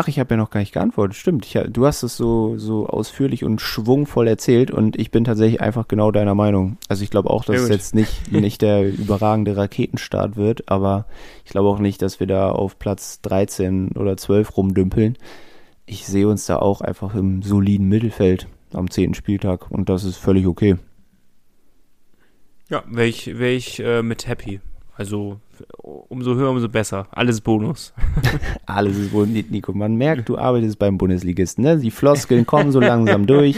Ach, 0.02 0.08
ich 0.08 0.18
habe 0.18 0.36
ja 0.36 0.38
noch 0.38 0.50
gar 0.50 0.62
nicht 0.62 0.72
geantwortet. 0.72 1.18
Stimmt. 1.18 1.46
Ich, 1.46 1.60
du 1.72 1.86
hast 1.86 2.04
es 2.04 2.16
so, 2.16 2.58
so 2.58 2.88
ausführlich 2.88 3.44
und 3.44 3.60
schwungvoll 3.60 4.30
erzählt 4.30 4.72
und 4.72 4.98
ich 4.98 5.12
bin 5.12 5.26
tatsächlich 5.26 5.60
einfach 5.60 5.90
genau 5.90 6.10
deiner 6.10 6.36
Meinung. 6.36 6.78
Also 6.88 7.04
ich 7.04 7.10
glaube 7.10 7.30
auch, 7.30 7.44
dass 7.44 7.60
es 7.64 7.68
jetzt 7.68 7.96
nicht, 7.96 8.32
nicht 8.32 8.62
der 8.62 8.88
überragende 8.88 9.58
Raketenstart 9.58 10.38
wird, 10.38 10.70
aber 10.70 11.06
ich 11.44 11.52
glaube 11.52 11.68
auch 11.68 11.80
nicht, 11.80 12.02
dass 12.02 12.22
wir 12.22 12.28
da 12.28 12.50
auf 12.50 12.80
Platz 12.80 13.20
13 13.24 13.92
oder 13.98 14.16
12 14.16 14.56
rumdümpeln. 14.56 15.18
Ich 15.86 16.06
sehe 16.06 16.30
uns 16.30 16.46
da 16.46 16.60
auch 16.60 16.80
einfach 16.80 17.14
im 17.14 17.42
soliden 17.42 17.90
Mittelfeld 17.90 18.48
am 18.72 18.90
10. 18.90 19.16
Spieltag 19.16 19.70
und 19.70 19.90
das 19.90 20.06
ist 20.06 20.16
völlig 20.16 20.48
okay. 20.48 20.78
Ja, 22.70 22.86
wäre 22.88 23.08
ich, 23.08 23.38
wär 23.38 23.52
ich 23.52 23.82
äh, 23.82 24.02
mit 24.02 24.30
happy. 24.30 24.62
Also 24.96 25.42
umso 25.82 26.36
höher, 26.36 26.50
umso 26.50 26.70
besser. 26.70 27.08
Alles 27.12 27.42
Bonus. 27.42 27.94
Alles 28.66 28.98
ist 28.98 29.12
wohl, 29.14 29.28
Nico, 29.28 29.74
man 29.74 29.96
merkt, 29.96 30.30
du 30.30 30.38
arbeitest 30.38 30.80
beim 30.80 30.98
Bundesligisten, 30.98 31.64
ne? 31.64 31.78
Die 31.78 31.92
Floskeln 31.92 32.46
kommen 32.46 32.72
so 32.72 32.80
langsam 32.80 33.26
durch. 33.28 33.56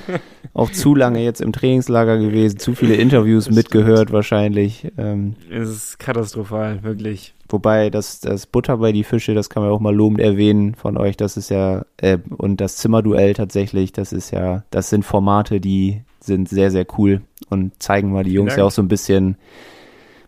Auch 0.52 0.70
zu 0.70 0.94
lange 0.96 1.22
jetzt 1.22 1.40
im 1.40 1.52
Trainingslager 1.52 2.18
gewesen, 2.18 2.58
zu 2.58 2.74
viele 2.74 2.94
Interviews 2.94 3.44
Das 3.46 3.54
mitgehört 3.54 4.12
wahrscheinlich. 4.12 4.90
Ähm, 4.98 5.34
Es 5.48 5.68
ist 5.68 5.98
katastrophal, 6.00 6.82
wirklich. 6.82 7.34
wobei 7.48 7.88
das, 7.88 8.18
das 8.20 8.46
Butter 8.46 8.78
bei 8.78 8.90
die 8.90 9.04
Fische, 9.04 9.34
das 9.34 9.48
kann 9.48 9.62
man 9.62 9.70
auch 9.70 9.78
mal 9.80 9.94
lobend 9.94 10.20
erwähnen 10.20 10.74
von 10.74 10.96
euch, 10.96 11.16
das 11.16 11.36
ist 11.36 11.50
ja, 11.50 11.84
äh, 11.98 12.18
und 12.36 12.60
das 12.60 12.76
Zimmerduell 12.76 13.34
tatsächlich, 13.34 13.92
das 13.92 14.12
ist 14.12 14.32
ja, 14.32 14.64
das 14.70 14.90
sind 14.90 15.04
Formate, 15.04 15.60
die 15.60 16.02
sind 16.18 16.48
sehr, 16.48 16.70
sehr 16.72 16.86
cool 16.98 17.22
und 17.48 17.80
zeigen 17.80 18.12
mal 18.12 18.24
die 18.24 18.32
Jungs 18.32 18.56
ja 18.56 18.64
auch 18.64 18.70
so 18.72 18.82
ein 18.82 18.88
bisschen, 18.88 19.36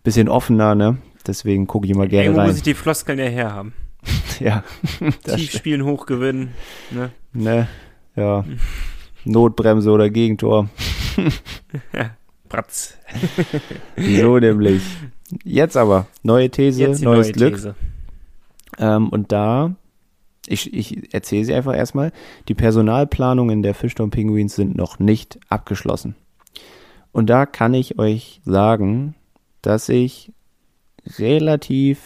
bisschen 0.04 0.28
offener, 0.28 0.74
ne? 0.76 0.98
Deswegen 1.26 1.66
gucke 1.66 1.86
ich 1.86 1.92
immer 1.92 2.06
gerne 2.06 2.24
Irgendwo 2.24 2.40
muss 2.42 2.50
rein. 2.50 2.56
ich 2.56 2.62
die 2.62 2.74
Floskeln 2.74 3.18
ja 3.18 3.26
herhaben. 3.26 3.74
Ja, 4.40 4.64
Tief 5.24 5.52
spielen, 5.52 5.84
hoch 5.84 6.06
gewinnen. 6.06 6.52
Ne? 6.90 7.12
Ne, 7.32 7.68
ja. 8.16 8.44
Notbremse 9.24 9.88
oder 9.90 10.10
Gegentor. 10.10 10.68
Bratz. 12.48 12.98
So 13.96 14.38
nämlich. 14.38 14.82
Jetzt 15.44 15.76
aber, 15.76 16.06
neue 16.24 16.50
These, 16.50 16.82
neues 16.82 17.00
neue 17.02 17.32
Glück. 17.32 17.54
These. 17.54 17.74
Ähm, 18.78 19.10
und 19.10 19.30
da, 19.30 19.76
ich, 20.46 20.74
ich 20.74 21.14
erzähle 21.14 21.44
sie 21.44 21.54
einfach 21.54 21.76
erstmal, 21.76 22.10
die 22.48 22.54
Personalplanungen 22.54 23.62
der 23.62 23.74
Fischtown 23.74 24.10
Penguins 24.10 24.56
sind 24.56 24.76
noch 24.76 24.98
nicht 24.98 25.38
abgeschlossen. 25.48 26.16
Und 27.12 27.30
da 27.30 27.46
kann 27.46 27.74
ich 27.74 27.98
euch 27.98 28.40
sagen, 28.44 29.14
dass 29.60 29.88
ich 29.88 30.32
relativ 31.18 32.00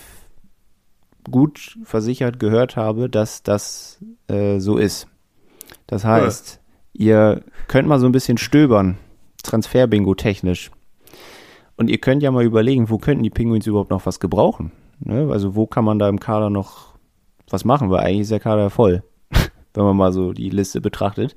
gut 1.31 1.79
versichert 1.85 2.39
gehört 2.39 2.77
habe, 2.77 3.09
dass 3.09 3.43
das 3.43 3.99
äh, 4.29 4.59
so 4.59 4.77
ist. 4.77 5.09
Das 5.87 6.05
heißt, 6.05 6.61
ihr 6.93 7.43
könnt 7.69 7.89
mal 7.89 7.99
so 7.99 8.07
ein 8.07 8.13
bisschen 8.13 8.39
stöbern, 8.39 8.99
Transferbingo 9.43 10.15
technisch. 10.15 10.71
Und 11.77 11.91
ihr 11.91 11.99
könnt 11.99 12.23
ja 12.23 12.31
mal 12.31 12.45
überlegen, 12.45 12.89
wo 12.89 12.99
könnten 12.99 13.23
die 13.23 13.31
Penguins 13.31 13.67
überhaupt 13.67 13.91
noch 13.91 14.07
was 14.07 14.21
gebrauchen? 14.21 14.73
Ne? 15.01 15.29
Also 15.31 15.55
wo 15.55 15.67
kann 15.67 15.85
man 15.85 15.99
da 15.99 16.09
im 16.09 16.21
Kader 16.21 16.49
noch 16.49 16.95
was 17.51 17.65
machen? 17.65 17.91
Weil 17.91 18.01
eigentlich 18.01 18.23
ist 18.23 18.31
der 18.31 18.41
Kader 18.41 18.71
voll. 18.71 19.03
wenn 19.75 19.85
man 19.85 19.97
mal 19.97 20.13
so 20.13 20.33
die 20.33 20.51
Liste 20.51 20.81
betrachtet. 20.81 21.35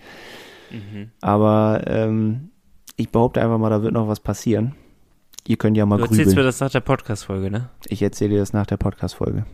Mhm. 0.72 1.12
Aber 1.22 1.84
ähm, 1.88 2.52
ich 2.96 3.10
behaupte 3.10 3.42
einfach 3.42 3.58
mal, 3.58 3.70
da 3.70 3.84
wird 3.84 3.94
noch 3.94 4.08
was 4.08 4.20
passieren. 4.20 4.76
Ihr 5.48 5.58
könnt 5.58 5.78
ja 5.78 5.86
mal 5.86 5.98
Du 5.98 6.04
erzählst 6.04 6.20
mir 6.20 6.26
grübeln. 6.28 6.46
das 6.48 6.60
nach 6.60 6.72
der 6.72 6.82
Podcast-Folge, 6.82 7.50
ne? 7.52 7.70
Ich 7.88 8.02
erzähle 8.02 8.32
dir 8.32 8.40
das 8.40 8.54
nach 8.54 8.66
der 8.68 8.78
Podcast-Folge. 8.78 9.46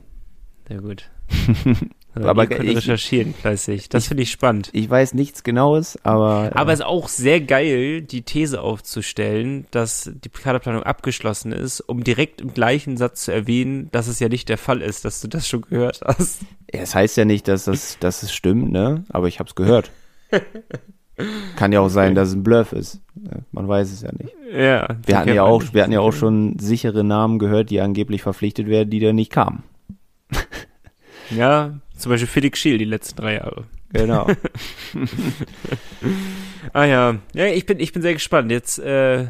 Sehr 0.67 0.81
gut. 0.81 1.09
Aber 2.17 2.29
aber 2.29 2.43
ihr 2.43 2.49
könnt 2.49 2.69
ich- 2.69 2.77
recherchieren 2.77 3.33
fleißig. 3.33 3.89
Das 3.89 4.07
finde 4.07 4.23
ich 4.23 4.31
spannend. 4.31 4.69
Ich 4.71 4.89
weiß 4.89 5.15
nichts 5.15 5.43
Genaues, 5.43 5.99
aber. 6.03 6.49
Aber 6.55 6.71
äh, 6.71 6.73
es 6.73 6.79
ist 6.79 6.85
auch 6.85 7.09
sehr 7.09 7.41
geil, 7.41 8.01
die 8.03 8.21
These 8.21 8.61
aufzustellen, 8.61 9.67
dass 9.71 10.09
die 10.23 10.29
Kaderplanung 10.29 10.83
abgeschlossen 10.83 11.51
ist, 11.51 11.81
um 11.81 12.05
direkt 12.05 12.39
im 12.39 12.53
gleichen 12.53 12.95
Satz 12.95 13.25
zu 13.25 13.33
erwähnen, 13.33 13.89
dass 13.91 14.07
es 14.07 14.19
ja 14.19 14.29
nicht 14.29 14.47
der 14.47 14.57
Fall 14.57 14.81
ist, 14.81 15.03
dass 15.03 15.19
du 15.19 15.27
das 15.27 15.45
schon 15.45 15.63
gehört 15.63 15.99
hast. 16.05 16.43
Ja, 16.73 16.79
Es 16.83 16.95
heißt 16.95 17.17
ja 17.17 17.25
nicht, 17.25 17.49
dass 17.49 17.65
das, 17.65 17.99
dass 17.99 18.23
es 18.23 18.33
stimmt, 18.33 18.71
ne? 18.71 19.03
Aber 19.09 19.27
ich 19.27 19.39
habe 19.39 19.49
es 19.49 19.55
gehört. 19.55 19.91
Kann 21.55 21.71
ja 21.71 21.79
auch 21.79 21.89
sein, 21.89 22.13
dass 22.13 22.29
es 22.29 22.35
ein 22.35 22.43
Bluff 22.43 22.73
ist. 22.73 23.01
Man 23.51 23.67
weiß 23.67 23.91
es 23.91 24.01
ja 24.01 24.09
nicht. 24.11 24.33
Ja. 24.51 24.87
Wir 25.05 25.17
hatten 25.17 25.33
ja 25.33 25.43
auch, 25.43 25.63
wir 25.71 25.81
hatten 25.81 25.93
ja 25.93 26.01
auch 26.01 26.11
schon 26.11 26.59
sichere 26.59 27.03
Namen 27.03 27.39
gehört, 27.39 27.69
die 27.69 27.79
angeblich 27.79 28.21
verpflichtet 28.21 28.67
werden, 28.67 28.89
die 28.89 28.99
dann 28.99 29.15
nicht 29.15 29.31
kamen. 29.31 29.63
Ja, 31.31 31.79
zum 31.97 32.11
Beispiel 32.11 32.27
Felix 32.27 32.59
Schiel 32.59 32.77
die 32.77 32.85
letzten 32.85 33.19
drei 33.19 33.37
Jahre. 33.37 33.63
Genau. 33.91 34.27
Ah 36.73 36.85
ja, 36.85 37.17
ja, 37.33 37.45
ich 37.45 37.65
bin, 37.65 37.79
ich 37.79 37.93
bin 37.93 38.01
sehr 38.01 38.13
gespannt. 38.13 38.51
Jetzt, 38.51 38.79
äh, 38.79 39.25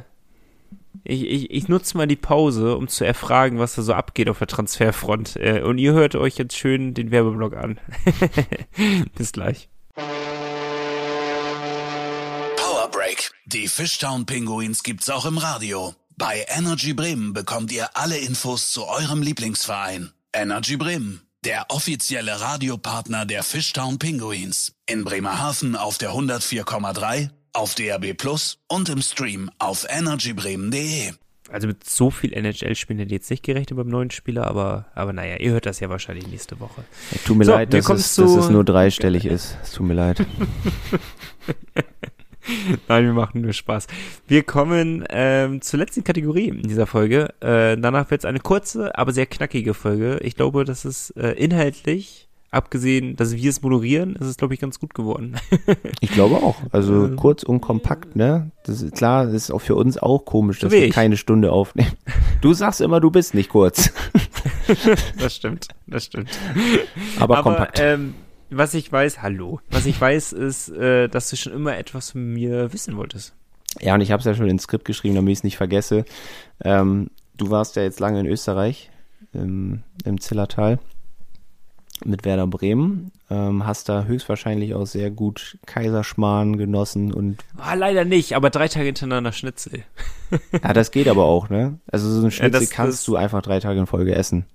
ich, 1.04 1.28
ich, 1.28 1.52
ich 1.52 1.68
nutze 1.68 1.98
mal 1.98 2.08
die 2.08 2.16
Pause, 2.16 2.78
um 2.78 2.88
zu 2.88 3.06
erfragen, 3.06 3.60
was 3.60 3.76
da 3.76 3.82
so 3.82 3.94
abgeht 3.94 4.30
auf 4.30 4.40
der 4.40 4.48
Transferfront. 4.48 5.36
Äh, 5.36 5.62
und 5.62 5.78
ihr 5.78 5.94
hört 5.94 6.16
euch 6.16 6.38
jetzt 6.38 6.58
schön 6.58 6.94
den 6.94 7.12
Werbeblock 7.12 7.56
an. 7.56 7.80
Bis 9.18 9.34
gleich. 9.34 9.70
Break. 13.06 13.32
Die 13.46 13.68
Fishtown 13.68 14.26
Pinguins 14.26 14.82
gibt's 14.82 15.12
auch 15.12 15.26
im 15.26 15.38
Radio. 15.38 15.94
Bei 16.18 16.44
Energy 16.48 16.94
Bremen 16.94 17.34
bekommt 17.34 17.72
ihr 17.72 17.90
alle 17.94 18.18
Infos 18.18 18.72
zu 18.72 18.88
eurem 18.88 19.22
Lieblingsverein. 19.22 20.12
Energy 20.34 20.76
Bremen, 20.76 21.22
der 21.44 21.66
offizielle 21.70 22.42
Radiopartner 22.42 23.28
der 23.28 23.44
Fishtown 23.44 24.00
Pinguins. 24.00 24.74
In 24.88 25.04
Bremerhaven 25.04 25.76
auf 25.76 26.00
der 26.00 26.14
104,3, 26.14 27.30
auf 27.54 27.76
DAB 27.76 28.16
Plus 28.18 28.58
und 28.68 28.90
im 28.90 29.04
Stream 29.04 29.52
auf 29.60 29.86
energybremen.de. 29.88 31.14
Also 31.52 31.68
mit 31.68 31.88
so 31.88 32.10
viel 32.10 32.34
NHL-Spielen 32.34 32.98
hätte 32.98 33.10
ich 33.10 33.20
jetzt 33.20 33.30
nicht 33.30 33.44
gerechnet 33.44 33.78
beim 33.78 33.88
neuen 33.88 34.10
Spieler, 34.10 34.48
aber, 34.48 34.88
aber 34.96 35.14
naja, 35.14 35.36
ihr 35.38 35.52
hört 35.52 35.68
das 35.68 35.80
ja 35.80 35.90
wahrscheinlich 35.92 36.26
nächste 36.28 36.60
Woche. 36.60 36.84
Tut 37.24 37.38
mir 37.38 37.46
So, 37.46 37.52
leid, 37.52 37.72
dass 37.72 37.88
es, 37.88 38.16
dass 38.16 38.32
es 38.32 38.50
nur 38.50 38.64
dreistellig 38.64 39.26
ist. 39.26 39.56
Es 39.62 39.74
tut 39.74 39.86
mir 39.86 39.94
leid. 39.94 40.26
Nein, 42.88 43.06
wir 43.06 43.14
machen 43.14 43.42
nur 43.42 43.54
Spaß. 43.54 43.88
Wir 44.28 44.44
kommen 44.44 45.04
ähm, 45.10 45.62
zur 45.62 45.80
letzten 45.80 46.04
Kategorie 46.04 46.50
in 46.50 46.64
dieser 46.64 46.88
Folge. 46.88 47.34
Äh, 47.40 47.78
danach 47.78 48.12
wird 48.12 48.22
es 48.22 48.26
eine 48.26 48.40
kurze, 48.40 48.98
aber 48.98 49.12
sehr 49.12 49.26
knackige 49.26 49.74
Folge. 49.74 50.20
Ich 50.22 50.36
glaube, 50.36 50.66
das 50.66 50.86
ist 50.86 51.12
äh, 51.12 51.32
inhaltlich, 51.32 52.28
abgesehen, 52.56 53.16
dass 53.16 53.36
wir 53.36 53.50
es 53.50 53.62
moderieren, 53.62 54.16
ist 54.16 54.28
es, 54.28 54.38
glaube 54.38 54.54
ich, 54.54 54.60
ganz 54.60 54.80
gut 54.80 54.94
geworden. 54.94 55.36
Ich 56.02 56.12
glaube 56.12 56.36
auch. 56.36 56.56
Also 56.72 57.10
kurz 57.16 57.44
und 57.44 57.62
kompakt, 57.62 58.16
ne? 58.16 58.52
Das 58.64 58.82
ist 58.82 58.96
klar, 58.96 59.26
das 59.26 59.34
ist 59.34 59.52
auch 59.52 59.60
für 59.60 59.76
uns 59.76 59.98
auch 59.98 60.20
komisch, 60.20 60.60
dass 60.60 60.72
wir 60.72 60.86
ich. 60.86 60.94
keine 60.94 61.18
Stunde 61.18 61.52
aufnehmen. 61.52 61.92
Du 62.42 62.54
sagst 62.54 62.80
immer, 62.80 63.00
du 63.00 63.10
bist 63.10 63.34
nicht 63.34 63.50
kurz. 63.50 63.92
das 65.20 65.36
stimmt, 65.36 65.68
das 65.88 66.06
stimmt. 66.06 66.30
Aber, 67.20 67.40
Aber 67.40 67.50
kompakt. 67.50 67.80
ähm, 67.82 68.14
was 68.50 68.74
ich 68.74 68.92
weiß, 68.92 69.22
hallo, 69.22 69.60
was 69.72 69.86
ich 69.86 70.00
weiß, 70.00 70.34
ist, 70.34 70.70
äh, 70.70 71.08
dass 71.08 71.30
du 71.30 71.36
schon 71.36 71.54
immer 71.54 71.78
etwas 71.78 72.12
von 72.12 72.34
mir 72.34 72.72
wissen 72.74 72.98
wolltest. 72.98 73.34
Ja, 73.82 73.94
und 73.96 74.02
ich 74.02 74.12
habe 74.12 74.20
es 74.20 74.26
ja 74.26 74.34
schon 74.34 74.48
ins 74.50 74.64
Skript 74.64 74.86
geschrieben, 74.86 75.16
damit 75.16 75.32
ich 75.34 75.40
es 75.40 75.44
nicht 75.44 75.58
vergesse. 75.58 76.06
Ähm, 76.64 77.10
du 77.38 77.50
warst 77.50 77.76
ja 77.76 77.84
jetzt 77.84 78.00
lange 78.00 78.20
in 78.22 78.26
Österreich, 78.26 78.90
im, 79.34 79.84
im 80.06 80.22
Zillertal, 80.22 80.80
mit 82.06 82.24
Werder 82.26 82.48
Bremen. 82.48 83.12
Ähm, 83.30 83.66
hast 83.66 83.90
da 83.90 84.04
höchstwahrscheinlich 84.06 84.76
auch 84.76 84.86
sehr 84.86 85.10
gut 85.12 85.58
Kaiserschmarrn 85.66 86.58
genossen 86.58 87.12
und 87.14 87.44
Ah, 87.58 87.74
leider 87.74 88.06
nicht, 88.06 88.34
aber 88.34 88.50
drei 88.50 88.68
Tage 88.68 88.86
hintereinander 88.86 89.32
Schnitzel. 89.32 89.84
ja, 90.64 90.74
das 90.74 90.92
geht 90.92 91.08
aber 91.08 91.26
auch, 91.26 91.50
ne? 91.50 91.80
Also 91.92 92.10
so 92.12 92.24
ein 92.26 92.32
Schnitzel 92.32 92.62
das- 92.62 92.70
kannst 92.70 93.00
das- 93.00 93.06
du 93.06 93.16
einfach 93.16 93.42
drei 93.42 93.60
Tage 93.60 93.80
in 93.80 93.88
Folge 93.88 94.14
essen. 94.16 94.46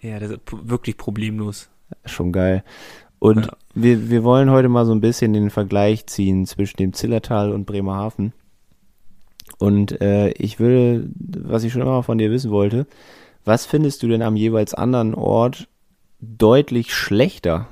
Ja, 0.00 0.18
das 0.18 0.30
ist 0.30 0.40
wirklich 0.50 0.96
problemlos. 0.96 1.68
Schon 2.06 2.32
geil. 2.32 2.64
Und 3.22 3.46
Ja. 3.46 3.52
wir, 3.76 4.10
wir 4.10 4.24
wollen 4.24 4.50
heute 4.50 4.68
mal 4.68 4.84
so 4.84 4.90
ein 4.90 5.00
bisschen 5.00 5.32
den 5.32 5.50
Vergleich 5.50 6.06
ziehen 6.06 6.44
zwischen 6.44 6.78
dem 6.78 6.92
Zillertal 6.92 7.52
und 7.52 7.66
Bremerhaven. 7.66 8.32
Und 9.58 10.00
äh, 10.00 10.30
ich 10.30 10.58
würde, 10.58 11.08
was 11.14 11.62
ich 11.62 11.72
schon 11.72 11.82
immer 11.82 12.02
von 12.02 12.18
dir 12.18 12.32
wissen 12.32 12.50
wollte, 12.50 12.84
was 13.44 13.64
findest 13.64 14.02
du 14.02 14.08
denn 14.08 14.22
am 14.22 14.34
jeweils 14.34 14.74
anderen 14.74 15.14
Ort 15.14 15.68
deutlich 16.18 16.92
schlechter? 16.92 17.68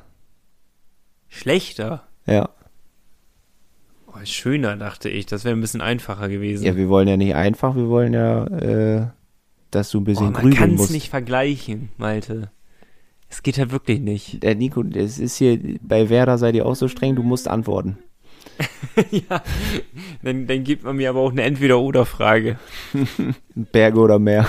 Schlechter. 1.28 2.04
Ja. 2.26 2.50
Oh, 4.06 4.20
schöner, 4.22 4.76
dachte 4.76 5.08
ich. 5.08 5.26
Das 5.26 5.44
wäre 5.44 5.56
ein 5.56 5.60
bisschen 5.60 5.80
einfacher 5.80 6.28
gewesen. 6.28 6.64
Ja, 6.64 6.76
wir 6.76 6.88
wollen 6.88 7.08
ja 7.08 7.16
nicht 7.16 7.34
einfach, 7.34 7.74
wir 7.74 7.88
wollen 7.88 8.12
ja, 8.12 8.44
äh, 8.46 9.06
dass 9.72 9.90
du 9.90 9.98
ein 9.98 10.02
oh, 10.02 10.04
bisschen 10.04 10.26
man 10.26 10.34
grübeln 10.34 10.54
kann 10.54 10.70
es 10.74 10.78
musst. 10.78 10.92
nicht 10.92 11.10
vergleichen, 11.10 11.88
Malte. 11.96 12.52
Es 13.30 13.42
geht 13.42 13.58
halt 13.58 13.70
wirklich 13.70 14.00
nicht. 14.00 14.42
Der 14.42 14.56
Nico, 14.56 14.82
es 14.82 15.18
ist 15.18 15.36
hier, 15.36 15.58
bei 15.80 16.10
Werder 16.10 16.36
seid 16.36 16.56
ihr 16.56 16.66
auch 16.66 16.74
so 16.74 16.88
streng, 16.88 17.14
du 17.14 17.22
musst 17.22 17.48
antworten. 17.48 17.98
ja, 19.10 19.42
dann, 20.22 20.46
dann 20.46 20.64
gibt 20.64 20.82
man 20.82 20.96
mir 20.96 21.10
aber 21.10 21.20
auch 21.20 21.30
eine 21.30 21.42
Entweder-Oder-Frage. 21.42 22.58
Berge 23.54 23.98
oder 23.98 24.18
Meer. 24.18 24.46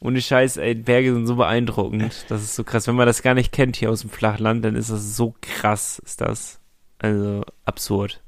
Ohne 0.00 0.20
Scheiß, 0.20 0.56
ey, 0.56 0.74
Berge 0.74 1.12
sind 1.12 1.26
so 1.26 1.36
beeindruckend. 1.36 2.24
Das 2.28 2.42
ist 2.42 2.54
so 2.54 2.64
krass. 2.64 2.86
Wenn 2.86 2.94
man 2.94 3.06
das 3.06 3.22
gar 3.22 3.34
nicht 3.34 3.52
kennt 3.52 3.76
hier 3.76 3.90
aus 3.90 4.00
dem 4.00 4.10
Flachland, 4.10 4.64
dann 4.64 4.74
ist 4.74 4.90
das 4.90 5.16
so 5.16 5.34
krass, 5.40 6.00
ist 6.04 6.20
das. 6.20 6.60
Also 6.98 7.42
absurd. 7.64 8.22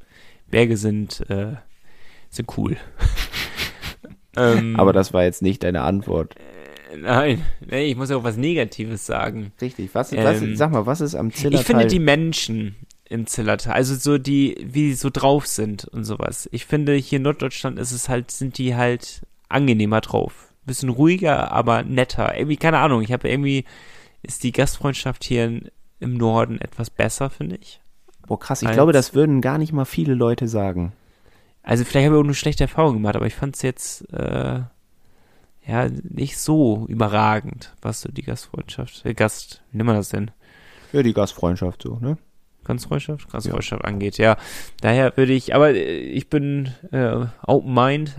Berge 0.48 0.76
sind, 0.76 1.28
äh, 1.30 1.55
sind 2.28 2.57
cool. 2.57 2.76
ähm, 4.36 4.78
Aber 4.78 4.92
das 4.92 5.14
war 5.14 5.24
jetzt 5.24 5.42
nicht 5.42 5.62
deine 5.62 5.82
Antwort. 5.82 6.34
Nein, 6.97 7.45
nee, 7.66 7.86
ich 7.91 7.97
muss 7.97 8.11
ja 8.11 8.16
auch 8.16 8.24
was 8.24 8.36
Negatives 8.36 9.07
sagen. 9.07 9.53
Richtig, 9.61 9.95
was, 9.95 10.12
was 10.12 10.43
Ähm, 10.43 10.57
sag 10.57 10.72
mal, 10.72 10.86
was 10.86 11.01
ist 11.01 11.14
am 11.14 11.32
Zillertal? 11.32 11.61
Ich 11.61 11.66
finde 11.66 11.86
die 11.86 11.99
Menschen 12.01 12.76
im 13.05 13.26
Zillertal, 13.26 13.74
also 13.74 13.95
so 13.95 14.18
die, 14.18 14.57
wie 14.62 14.88
die 14.88 14.95
so 14.95 15.11
drauf 15.11 15.47
sind 15.47 15.84
und 15.86 16.05
sowas. 16.05 16.49
Ich 16.53 16.66
finde, 16.66 16.95
hier 16.95 17.16
in 17.16 17.22
Norddeutschland 17.22 17.78
ist 17.78 17.93
es 17.93 18.09
halt, 18.09 18.30
sind 18.30 18.59
die 18.59 18.74
halt 18.76 19.22
angenehmer 19.49 20.01
drauf. 20.01 20.53
Bisschen 20.64 20.88
ruhiger, 20.91 21.51
aber 21.53 21.82
netter. 21.82 22.36
Irgendwie, 22.36 22.57
keine 22.57 22.78
Ahnung, 22.78 23.03
ich 23.03 23.12
habe 23.12 23.28
irgendwie, 23.28 23.64
ist 24.22 24.43
die 24.45 24.53
Gastfreundschaft 24.53 25.24
hier 25.24 25.45
in, 25.47 25.70
im 25.99 26.14
Norden 26.16 26.61
etwas 26.61 26.91
besser, 26.91 27.30
finde 27.30 27.57
ich. 27.57 27.80
Boah, 28.26 28.38
krass, 28.38 28.62
ich 28.62 28.68
als- 28.68 28.76
glaube, 28.76 28.93
das 28.93 29.14
würden 29.14 29.41
gar 29.41 29.59
nicht 29.59 29.72
mal 29.72 29.84
viele 29.86 30.14
Leute 30.14 30.47
sagen. 30.49 30.93
Also 31.62 31.84
vielleicht 31.84 32.07
habe 32.07 32.16
ich 32.16 32.20
auch 32.20 32.24
eine 32.24 32.34
schlechte 32.34 32.64
Erfahrung 32.64 32.95
gemacht, 32.95 33.16
aber 33.16 33.26
ich 33.26 33.34
fand 33.34 33.57
es 33.57 33.62
jetzt, 33.62 34.03
äh, 34.12 34.61
ja, 35.71 35.89
nicht 36.03 36.37
so 36.37 36.85
überragend, 36.89 37.73
was 37.81 38.01
so 38.01 38.11
die 38.11 38.23
Gastfreundschaft, 38.23 39.07
äh, 39.07 39.14
Gast, 39.14 39.62
wie 39.71 39.77
nennt 39.77 39.87
man 39.87 39.97
das 39.97 40.09
denn? 40.09 40.33
Ja, 40.93 41.05
die 41.05 41.12
Gastfreundschaft 41.12 41.83
so, 41.83 41.99
ne? 42.01 42.18
Gastfreundschaft? 42.64 43.31
Gastfreundschaft 43.31 43.85
angeht, 43.85 44.18
ja. 44.18 44.37
Daher 44.81 45.16
würde 45.16 45.33
ich, 45.33 45.55
aber 45.55 45.71
äh, 45.71 46.01
ich 46.01 46.29
bin 46.29 46.73
äh, 46.91 47.25
open 47.47 47.73
mind, 47.73 48.16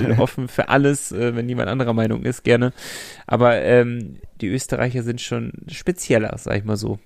bin 0.00 0.12
offen 0.18 0.48
für 0.48 0.68
alles, 0.68 1.12
äh, 1.12 1.36
wenn 1.36 1.48
jemand 1.48 1.68
anderer 1.68 1.92
Meinung 1.92 2.24
ist, 2.24 2.42
gerne. 2.42 2.72
Aber 3.28 3.54
ähm, 3.62 4.16
die 4.40 4.48
Österreicher 4.48 5.04
sind 5.04 5.20
schon 5.20 5.52
spezieller, 5.68 6.36
sag 6.38 6.58
ich 6.58 6.64
mal 6.64 6.76
so, 6.76 6.98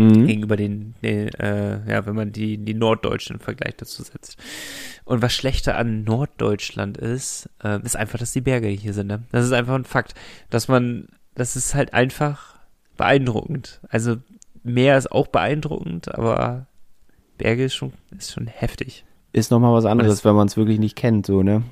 Mhm. 0.00 0.26
gegenüber 0.26 0.56
den, 0.56 0.94
den 1.02 1.28
äh, 1.34 1.80
ja, 1.90 2.06
wenn 2.06 2.14
man 2.14 2.30
die, 2.32 2.56
die 2.58 2.74
Norddeutschen 2.74 3.34
im 3.36 3.40
Vergleich 3.40 3.74
dazu 3.76 4.02
setzt. 4.02 4.36
Und 5.04 5.22
was 5.22 5.34
schlechter 5.34 5.76
an 5.76 6.04
Norddeutschland 6.04 6.96
ist, 6.98 7.48
äh, 7.64 7.82
ist 7.82 7.96
einfach, 7.96 8.18
dass 8.18 8.32
die 8.32 8.40
Berge 8.40 8.68
hier 8.68 8.94
sind. 8.94 9.08
Ne? 9.08 9.24
Das 9.32 9.44
ist 9.44 9.52
einfach 9.52 9.74
ein 9.74 9.84
Fakt, 9.84 10.14
dass 10.50 10.68
man, 10.68 11.08
das 11.34 11.56
ist 11.56 11.74
halt 11.74 11.94
einfach 11.94 12.56
beeindruckend. 12.96 13.80
Also 13.88 14.16
Meer 14.62 14.98
ist 14.98 15.10
auch 15.10 15.26
beeindruckend, 15.28 16.14
aber 16.14 16.66
Berge 17.38 17.64
ist 17.64 17.74
schon, 17.74 17.92
ist 18.16 18.32
schon 18.32 18.46
heftig. 18.46 19.04
Ist 19.32 19.50
nochmal 19.50 19.72
was 19.72 19.84
anderes, 19.84 20.10
das- 20.12 20.24
wenn 20.24 20.34
man 20.36 20.46
es 20.46 20.56
wirklich 20.56 20.78
nicht 20.78 20.96
kennt, 20.96 21.26
so, 21.26 21.42
ne? 21.42 21.62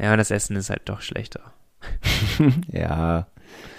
Ja, 0.00 0.12
und 0.12 0.18
das 0.18 0.30
Essen 0.30 0.56
ist 0.56 0.70
halt 0.70 0.82
doch 0.86 1.00
schlechter. 1.00 1.40
Ja. 2.72 3.26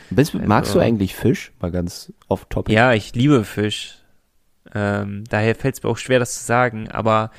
Bist, 0.09 0.33
Also- 0.35 0.47
magst 0.47 0.75
du 0.75 0.79
eigentlich 0.79 1.15
Fisch? 1.15 1.51
Mal 1.59 1.71
ganz 1.71 2.11
off 2.27 2.45
topic. 2.49 2.73
Ja, 2.73 2.93
ich 2.93 3.13
liebe 3.15 3.43
Fisch. 3.43 3.95
Ähm, 4.73 5.23
daher 5.29 5.55
fällt 5.55 5.75
es 5.75 5.83
mir 5.83 5.89
auch 5.89 5.97
schwer, 5.97 6.19
das 6.19 6.37
zu 6.39 6.45
sagen, 6.45 6.89
aber 6.89 7.31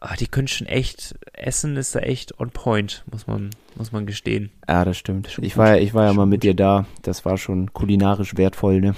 ah, 0.00 0.14
die 0.16 0.26
können 0.26 0.48
schon 0.48 0.66
echt, 0.66 1.14
Essen 1.32 1.76
ist 1.78 1.94
da 1.94 2.00
echt 2.00 2.38
on 2.38 2.50
point, 2.50 3.02
muss 3.10 3.26
man, 3.26 3.50
muss 3.76 3.92
man 3.92 4.04
gestehen. 4.04 4.50
Ja, 4.68 4.84
das 4.84 4.98
stimmt. 4.98 5.30
Schon 5.30 5.44
Ich 5.44 5.54
gut. 5.54 5.58
war, 5.60 5.76
ja- 5.76 5.82
ich 5.82 5.94
war 5.94 6.02
ja 6.02 6.08
Schon 6.10 6.16
mal 6.18 6.26
mit 6.26 6.40
gut. 6.40 6.44
dir 6.44 6.54
da. 6.54 6.86
Das 7.02 7.24
war 7.24 7.38
schon 7.38 7.72
kulinarisch 7.72 8.36
wertvoll, 8.36 8.80
ne? 8.80 8.94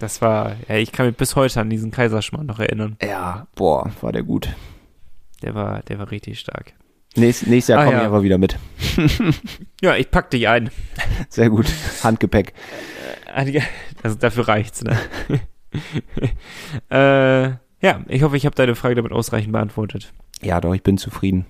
Das 0.00 0.20
war, 0.20 0.56
ja, 0.68 0.74
ich 0.76 0.92
kann 0.92 1.06
mich 1.06 1.16
bis 1.16 1.34
heute 1.36 1.60
an 1.60 1.70
diesen 1.70 1.90
Kaiserschmarrn 1.90 2.44
noch 2.46 2.58
erinnern. 2.58 2.96
Ja, 3.00 3.46
boah, 3.54 3.90
war 4.02 4.12
der 4.12 4.22
gut. 4.24 4.48
Der 5.42 5.54
war, 5.54 5.82
der 5.82 5.98
war 5.98 6.10
richtig 6.10 6.40
stark. 6.40 6.74
Nächst, 7.16 7.46
nächstes 7.46 7.68
Jahr 7.68 7.80
Ah, 7.80 7.84
komme 7.84 7.96
ja. 7.96 8.02
ich 8.02 8.08
aber 8.08 8.22
wieder 8.22 8.38
mit. 8.38 8.58
Ja, 9.80 9.96
ich 9.96 10.10
pack 10.10 10.30
dich 10.30 10.48
ein. 10.48 10.70
Sehr 11.28 11.50
gut. 11.50 11.66
Handgepäck. 12.02 12.54
Also 14.02 14.16
dafür 14.18 14.48
reicht's, 14.48 14.82
ne? 14.82 14.98
äh, 16.90 17.86
ja, 17.86 18.00
ich 18.08 18.22
hoffe, 18.22 18.36
ich 18.36 18.46
habe 18.46 18.54
deine 18.54 18.74
Frage 18.76 18.94
damit 18.94 19.12
ausreichend 19.12 19.52
beantwortet. 19.52 20.12
Ja, 20.40 20.60
doch, 20.60 20.74
ich 20.74 20.82
bin 20.82 20.96
zufrieden. 20.96 21.44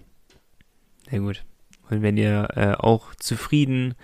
Sehr 1.09 1.21
gut. 1.21 1.45
Und 1.91 2.03
wenn 2.03 2.17
ihr 2.17 2.49
äh, 2.55 2.73
auch 2.73 3.15
zufrieden 3.17 3.95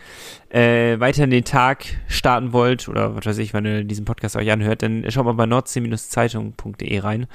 äh, 0.51 1.01
weiter 1.01 1.25
in 1.25 1.31
den 1.31 1.45
Tag 1.45 1.85
starten 2.09 2.53
wollt, 2.53 2.89
oder 2.89 3.17
was 3.17 3.25
weiß 3.25 3.39
ich, 3.39 3.55
wenn 3.55 3.65
ihr 3.65 3.85
diesen 3.85 4.05
Podcast 4.05 4.37
euch 4.37 4.51
anhört, 4.51 4.83
dann 4.83 5.05
schaut 5.11 5.25
mal 5.25 5.33
bei 5.33 5.47
nordsee-zeitung.de 5.47 6.99
rein. 6.99 7.27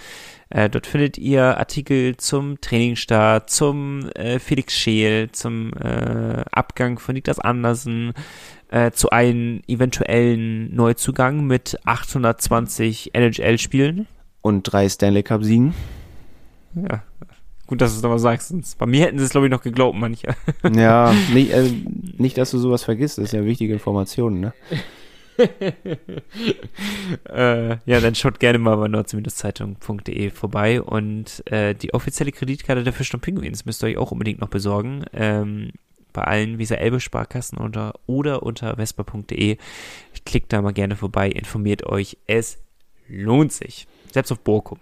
Äh, 0.49 0.69
dort 0.69 0.85
findet 0.85 1.17
ihr 1.17 1.57
Artikel 1.57 2.17
zum 2.17 2.61
Trainingsstart, 2.61 3.49
zum 3.49 4.09
äh, 4.11 4.39
Felix 4.39 4.75
Scheel, 4.75 5.31
zum 5.31 5.73
äh, 5.73 6.43
Abgang 6.51 6.99
von 6.99 7.15
Niklas 7.15 7.39
Andersen, 7.39 8.13
äh, 8.69 8.91
zu 8.91 9.09
einem 9.09 9.61
eventuellen 9.67 10.73
Neuzugang 10.75 11.45
mit 11.45 11.79
820 11.85 13.15
NHL-Spielen. 13.15 14.07
Und 14.41 14.63
drei 14.63 14.87
Stanley 14.89 15.23
Cup 15.23 15.43
Siegen. 15.43 15.73
Ja, 16.75 17.03
gut, 17.67 17.81
dass 17.81 17.91
du 17.91 17.97
es 17.97 18.03
nochmal 18.03 18.19
sagst. 18.19 18.53
Bei 18.77 18.85
mir 18.85 19.05
hätten 19.05 19.17
sie 19.19 19.25
es, 19.25 19.31
glaube 19.31 19.47
ich, 19.47 19.51
noch 19.51 19.61
geglaubt, 19.61 19.97
manche. 19.97 20.35
Ja, 20.75 21.13
nicht, 21.33 21.51
äh, 21.51 21.69
nicht, 22.17 22.37
dass 22.37 22.51
du 22.51 22.57
sowas 22.57 22.83
vergisst. 22.83 23.17
Das 23.17 23.25
ist 23.25 23.31
ja 23.33 23.45
wichtige 23.45 23.73
Information, 23.73 24.39
ne? 24.39 24.53
äh, 27.29 27.77
ja, 27.85 27.99
dann 27.99 28.15
schaut 28.15 28.39
gerne 28.39 28.57
mal 28.57 28.77
bei 28.77 28.87
nordse-zeitung.de 28.87 30.29
vorbei 30.29 30.81
und 30.81 31.43
äh, 31.51 31.75
die 31.75 31.93
offizielle 31.93 32.31
Kreditkarte 32.31 32.83
der 32.83 32.93
Fisch 32.93 33.13
und 33.13 33.19
Pinguins 33.19 33.65
müsst 33.65 33.83
ihr 33.83 33.87
euch 33.87 33.97
auch 33.97 34.11
unbedingt 34.11 34.39
noch 34.39 34.47
besorgen. 34.47 35.03
Ähm, 35.11 35.71
bei 36.13 36.23
allen 36.23 36.57
Visa 36.57 36.75
Elbe 36.75 37.01
Sparkassen 37.01 37.57
unter, 37.57 37.93
oder 38.07 38.43
unter 38.43 38.77
vespa.de. 38.77 39.57
Klickt 40.25 40.53
da 40.53 40.61
mal 40.61 40.71
gerne 40.71 40.95
vorbei, 40.95 41.29
informiert 41.29 41.85
euch. 41.85 42.17
Es 42.25 42.57
lohnt 43.07 43.51
sich. 43.51 43.87
Selbst 44.13 44.31
auf 44.31 44.39
Borkum. 44.39 44.79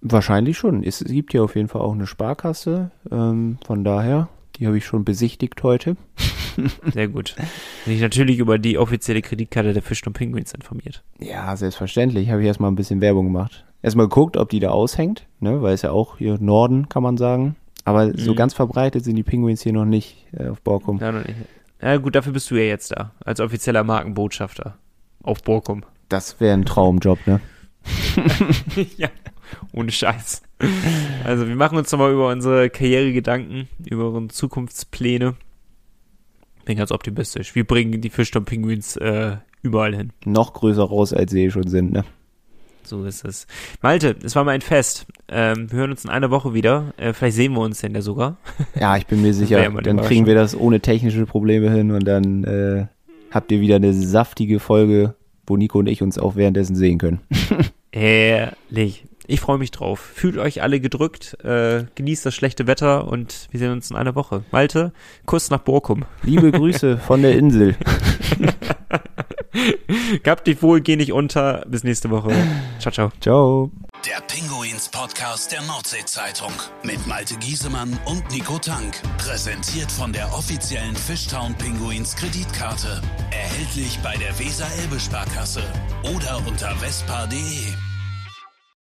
Wahrscheinlich 0.00 0.56
schon. 0.58 0.84
Es 0.84 1.04
gibt 1.04 1.32
hier 1.32 1.42
auf 1.42 1.56
jeden 1.56 1.68
Fall 1.68 1.82
auch 1.82 1.92
eine 1.92 2.06
Sparkasse. 2.06 2.90
Ähm, 3.10 3.58
von 3.66 3.82
daher, 3.84 4.28
die 4.56 4.66
habe 4.66 4.78
ich 4.78 4.86
schon 4.86 5.04
besichtigt 5.04 5.62
heute. 5.62 5.96
Sehr 6.92 7.08
gut. 7.08 7.34
Bin 7.84 7.94
ich 7.94 8.00
natürlich 8.00 8.38
über 8.38 8.58
die 8.58 8.78
offizielle 8.78 9.22
Kreditkarte 9.22 9.72
der 9.72 9.82
Fisch 9.82 10.04
und 10.06 10.12
Pinguins 10.12 10.52
informiert. 10.52 11.02
Ja, 11.18 11.54
selbstverständlich. 11.56 12.30
Habe 12.30 12.40
ich 12.42 12.46
erstmal 12.46 12.70
ein 12.70 12.76
bisschen 12.76 13.00
Werbung 13.00 13.26
gemacht. 13.26 13.64
Erstmal 13.82 14.06
geguckt, 14.08 14.36
ob 14.36 14.48
die 14.50 14.58
da 14.60 14.70
aushängt, 14.70 15.26
ne? 15.40 15.62
Weil 15.62 15.74
es 15.74 15.82
ja 15.82 15.92
auch 15.92 16.18
hier 16.18 16.36
Norden, 16.40 16.88
kann 16.88 17.02
man 17.04 17.16
sagen. 17.16 17.54
Aber 17.84 18.12
so 18.18 18.32
Mhm. 18.32 18.36
ganz 18.36 18.54
verbreitet 18.54 19.04
sind 19.04 19.14
die 19.16 19.22
Pinguins 19.22 19.62
hier 19.62 19.72
noch 19.72 19.84
nicht 19.84 20.26
äh, 20.36 20.48
auf 20.48 20.60
Borkum. 20.62 20.98
Ja, 20.98 21.12
noch 21.12 21.24
nicht. 21.24 21.36
ja, 21.80 21.96
gut, 21.96 22.14
dafür 22.16 22.32
bist 22.32 22.50
du 22.50 22.56
ja 22.56 22.64
jetzt 22.64 22.90
da. 22.90 23.12
Als 23.24 23.38
offizieller 23.40 23.84
Markenbotschafter. 23.84 24.76
Auf 25.22 25.42
Borkum. 25.44 25.84
Das 26.08 26.40
wäre 26.40 26.54
ein 26.54 26.64
Traumjob, 26.64 27.18
ne? 27.26 27.40
ja, 28.96 29.08
ohne 29.72 29.90
Scheiß. 29.90 30.42
Also 31.24 31.46
wir 31.46 31.56
machen 31.56 31.78
uns 31.78 31.90
nochmal 31.92 32.12
über 32.12 32.28
unsere 32.28 32.70
Karriere 32.70 33.12
Gedanken, 33.12 33.68
über 33.88 34.08
unsere 34.08 34.28
Zukunftspläne. 34.28 35.34
Bin 36.64 36.76
ganz 36.76 36.92
optimistisch. 36.92 37.54
Wir 37.54 37.64
bringen 37.64 38.00
die 38.00 38.10
Fischsturm-Pinguins 38.10 38.96
äh, 38.96 39.36
überall 39.62 39.94
hin. 39.94 40.12
Noch 40.24 40.52
größer 40.52 40.82
raus, 40.82 41.12
als 41.12 41.30
sie 41.30 41.44
eh 41.44 41.50
schon 41.50 41.68
sind, 41.68 41.92
ne? 41.92 42.04
So 42.88 43.04
ist 43.04 43.24
es. 43.24 43.46
Malte, 43.82 44.16
es 44.22 44.34
war 44.34 44.44
mal 44.44 44.52
ein 44.52 44.62
Fest. 44.62 45.06
Ähm, 45.28 45.70
wir 45.70 45.80
hören 45.80 45.90
uns 45.90 46.04
in 46.04 46.10
einer 46.10 46.30
Woche 46.30 46.54
wieder. 46.54 46.94
Äh, 46.96 47.12
vielleicht 47.12 47.36
sehen 47.36 47.52
wir 47.52 47.60
uns 47.60 47.80
denn 47.80 47.94
ja 47.94 48.00
sogar. 48.00 48.38
Ja, 48.80 48.96
ich 48.96 49.06
bin 49.06 49.20
mir 49.22 49.34
sicher, 49.34 49.62
ja 49.62 49.70
dann 49.70 50.00
kriegen 50.00 50.26
wir 50.26 50.34
das 50.34 50.56
ohne 50.56 50.80
technische 50.80 51.26
Probleme 51.26 51.70
hin 51.70 51.90
und 51.90 52.06
dann 52.06 52.44
äh, 52.44 52.86
habt 53.30 53.52
ihr 53.52 53.60
wieder 53.60 53.76
eine 53.76 53.92
saftige 53.92 54.60
Folge, 54.60 55.14
wo 55.46 55.56
Nico 55.56 55.78
und 55.80 55.88
ich 55.88 56.00
uns 56.00 56.18
auch 56.18 56.36
währenddessen 56.36 56.76
sehen 56.76 56.98
können. 56.98 57.20
Herrlich. 57.92 59.04
Ich 59.30 59.40
freue 59.40 59.58
mich 59.58 59.70
drauf. 59.70 60.00
Fühlt 60.00 60.38
euch 60.38 60.62
alle 60.62 60.80
gedrückt, 60.80 61.36
äh, 61.44 61.84
genießt 61.96 62.24
das 62.24 62.34
schlechte 62.34 62.66
Wetter 62.66 63.06
und 63.08 63.48
wir 63.50 63.60
sehen 63.60 63.72
uns 63.72 63.90
in 63.90 63.96
einer 63.96 64.14
Woche. 64.14 64.42
Malte, 64.52 64.94
Kuss 65.26 65.50
nach 65.50 65.60
Borkum. 65.60 66.06
Liebe 66.22 66.50
Grüße 66.50 66.96
von 67.06 67.20
der 67.20 67.36
Insel. 67.36 67.76
Gehabt 70.22 70.46
dich 70.46 70.62
wohl, 70.62 70.80
geh 70.80 70.96
nicht 70.96 71.12
unter. 71.12 71.66
Bis 71.68 71.84
nächste 71.84 72.08
Woche. 72.08 72.32
Ciao, 72.78 72.90
ciao. 72.90 73.10
Ciao. 73.20 73.70
Der 74.06 74.22
Pinguins 74.22 74.88
Podcast 74.88 75.52
der 75.52 75.60
Nordsee-Zeitung 75.62 76.52
mit 76.82 77.06
Malte 77.06 77.36
Giesemann 77.36 77.98
und 78.06 78.30
Nico 78.30 78.58
Tank. 78.58 78.94
Präsentiert 79.18 79.92
von 79.92 80.10
der 80.10 80.32
offiziellen 80.32 80.96
Fishtown 80.96 81.54
Pinguins 81.56 82.16
Kreditkarte. 82.16 83.02
Erhältlich 83.30 83.98
bei 84.02 84.16
der 84.16 84.38
Weser-Elbe-Sparkasse 84.38 85.64
oder 86.14 86.40
unter 86.46 86.74
vespa.de. 86.76 87.87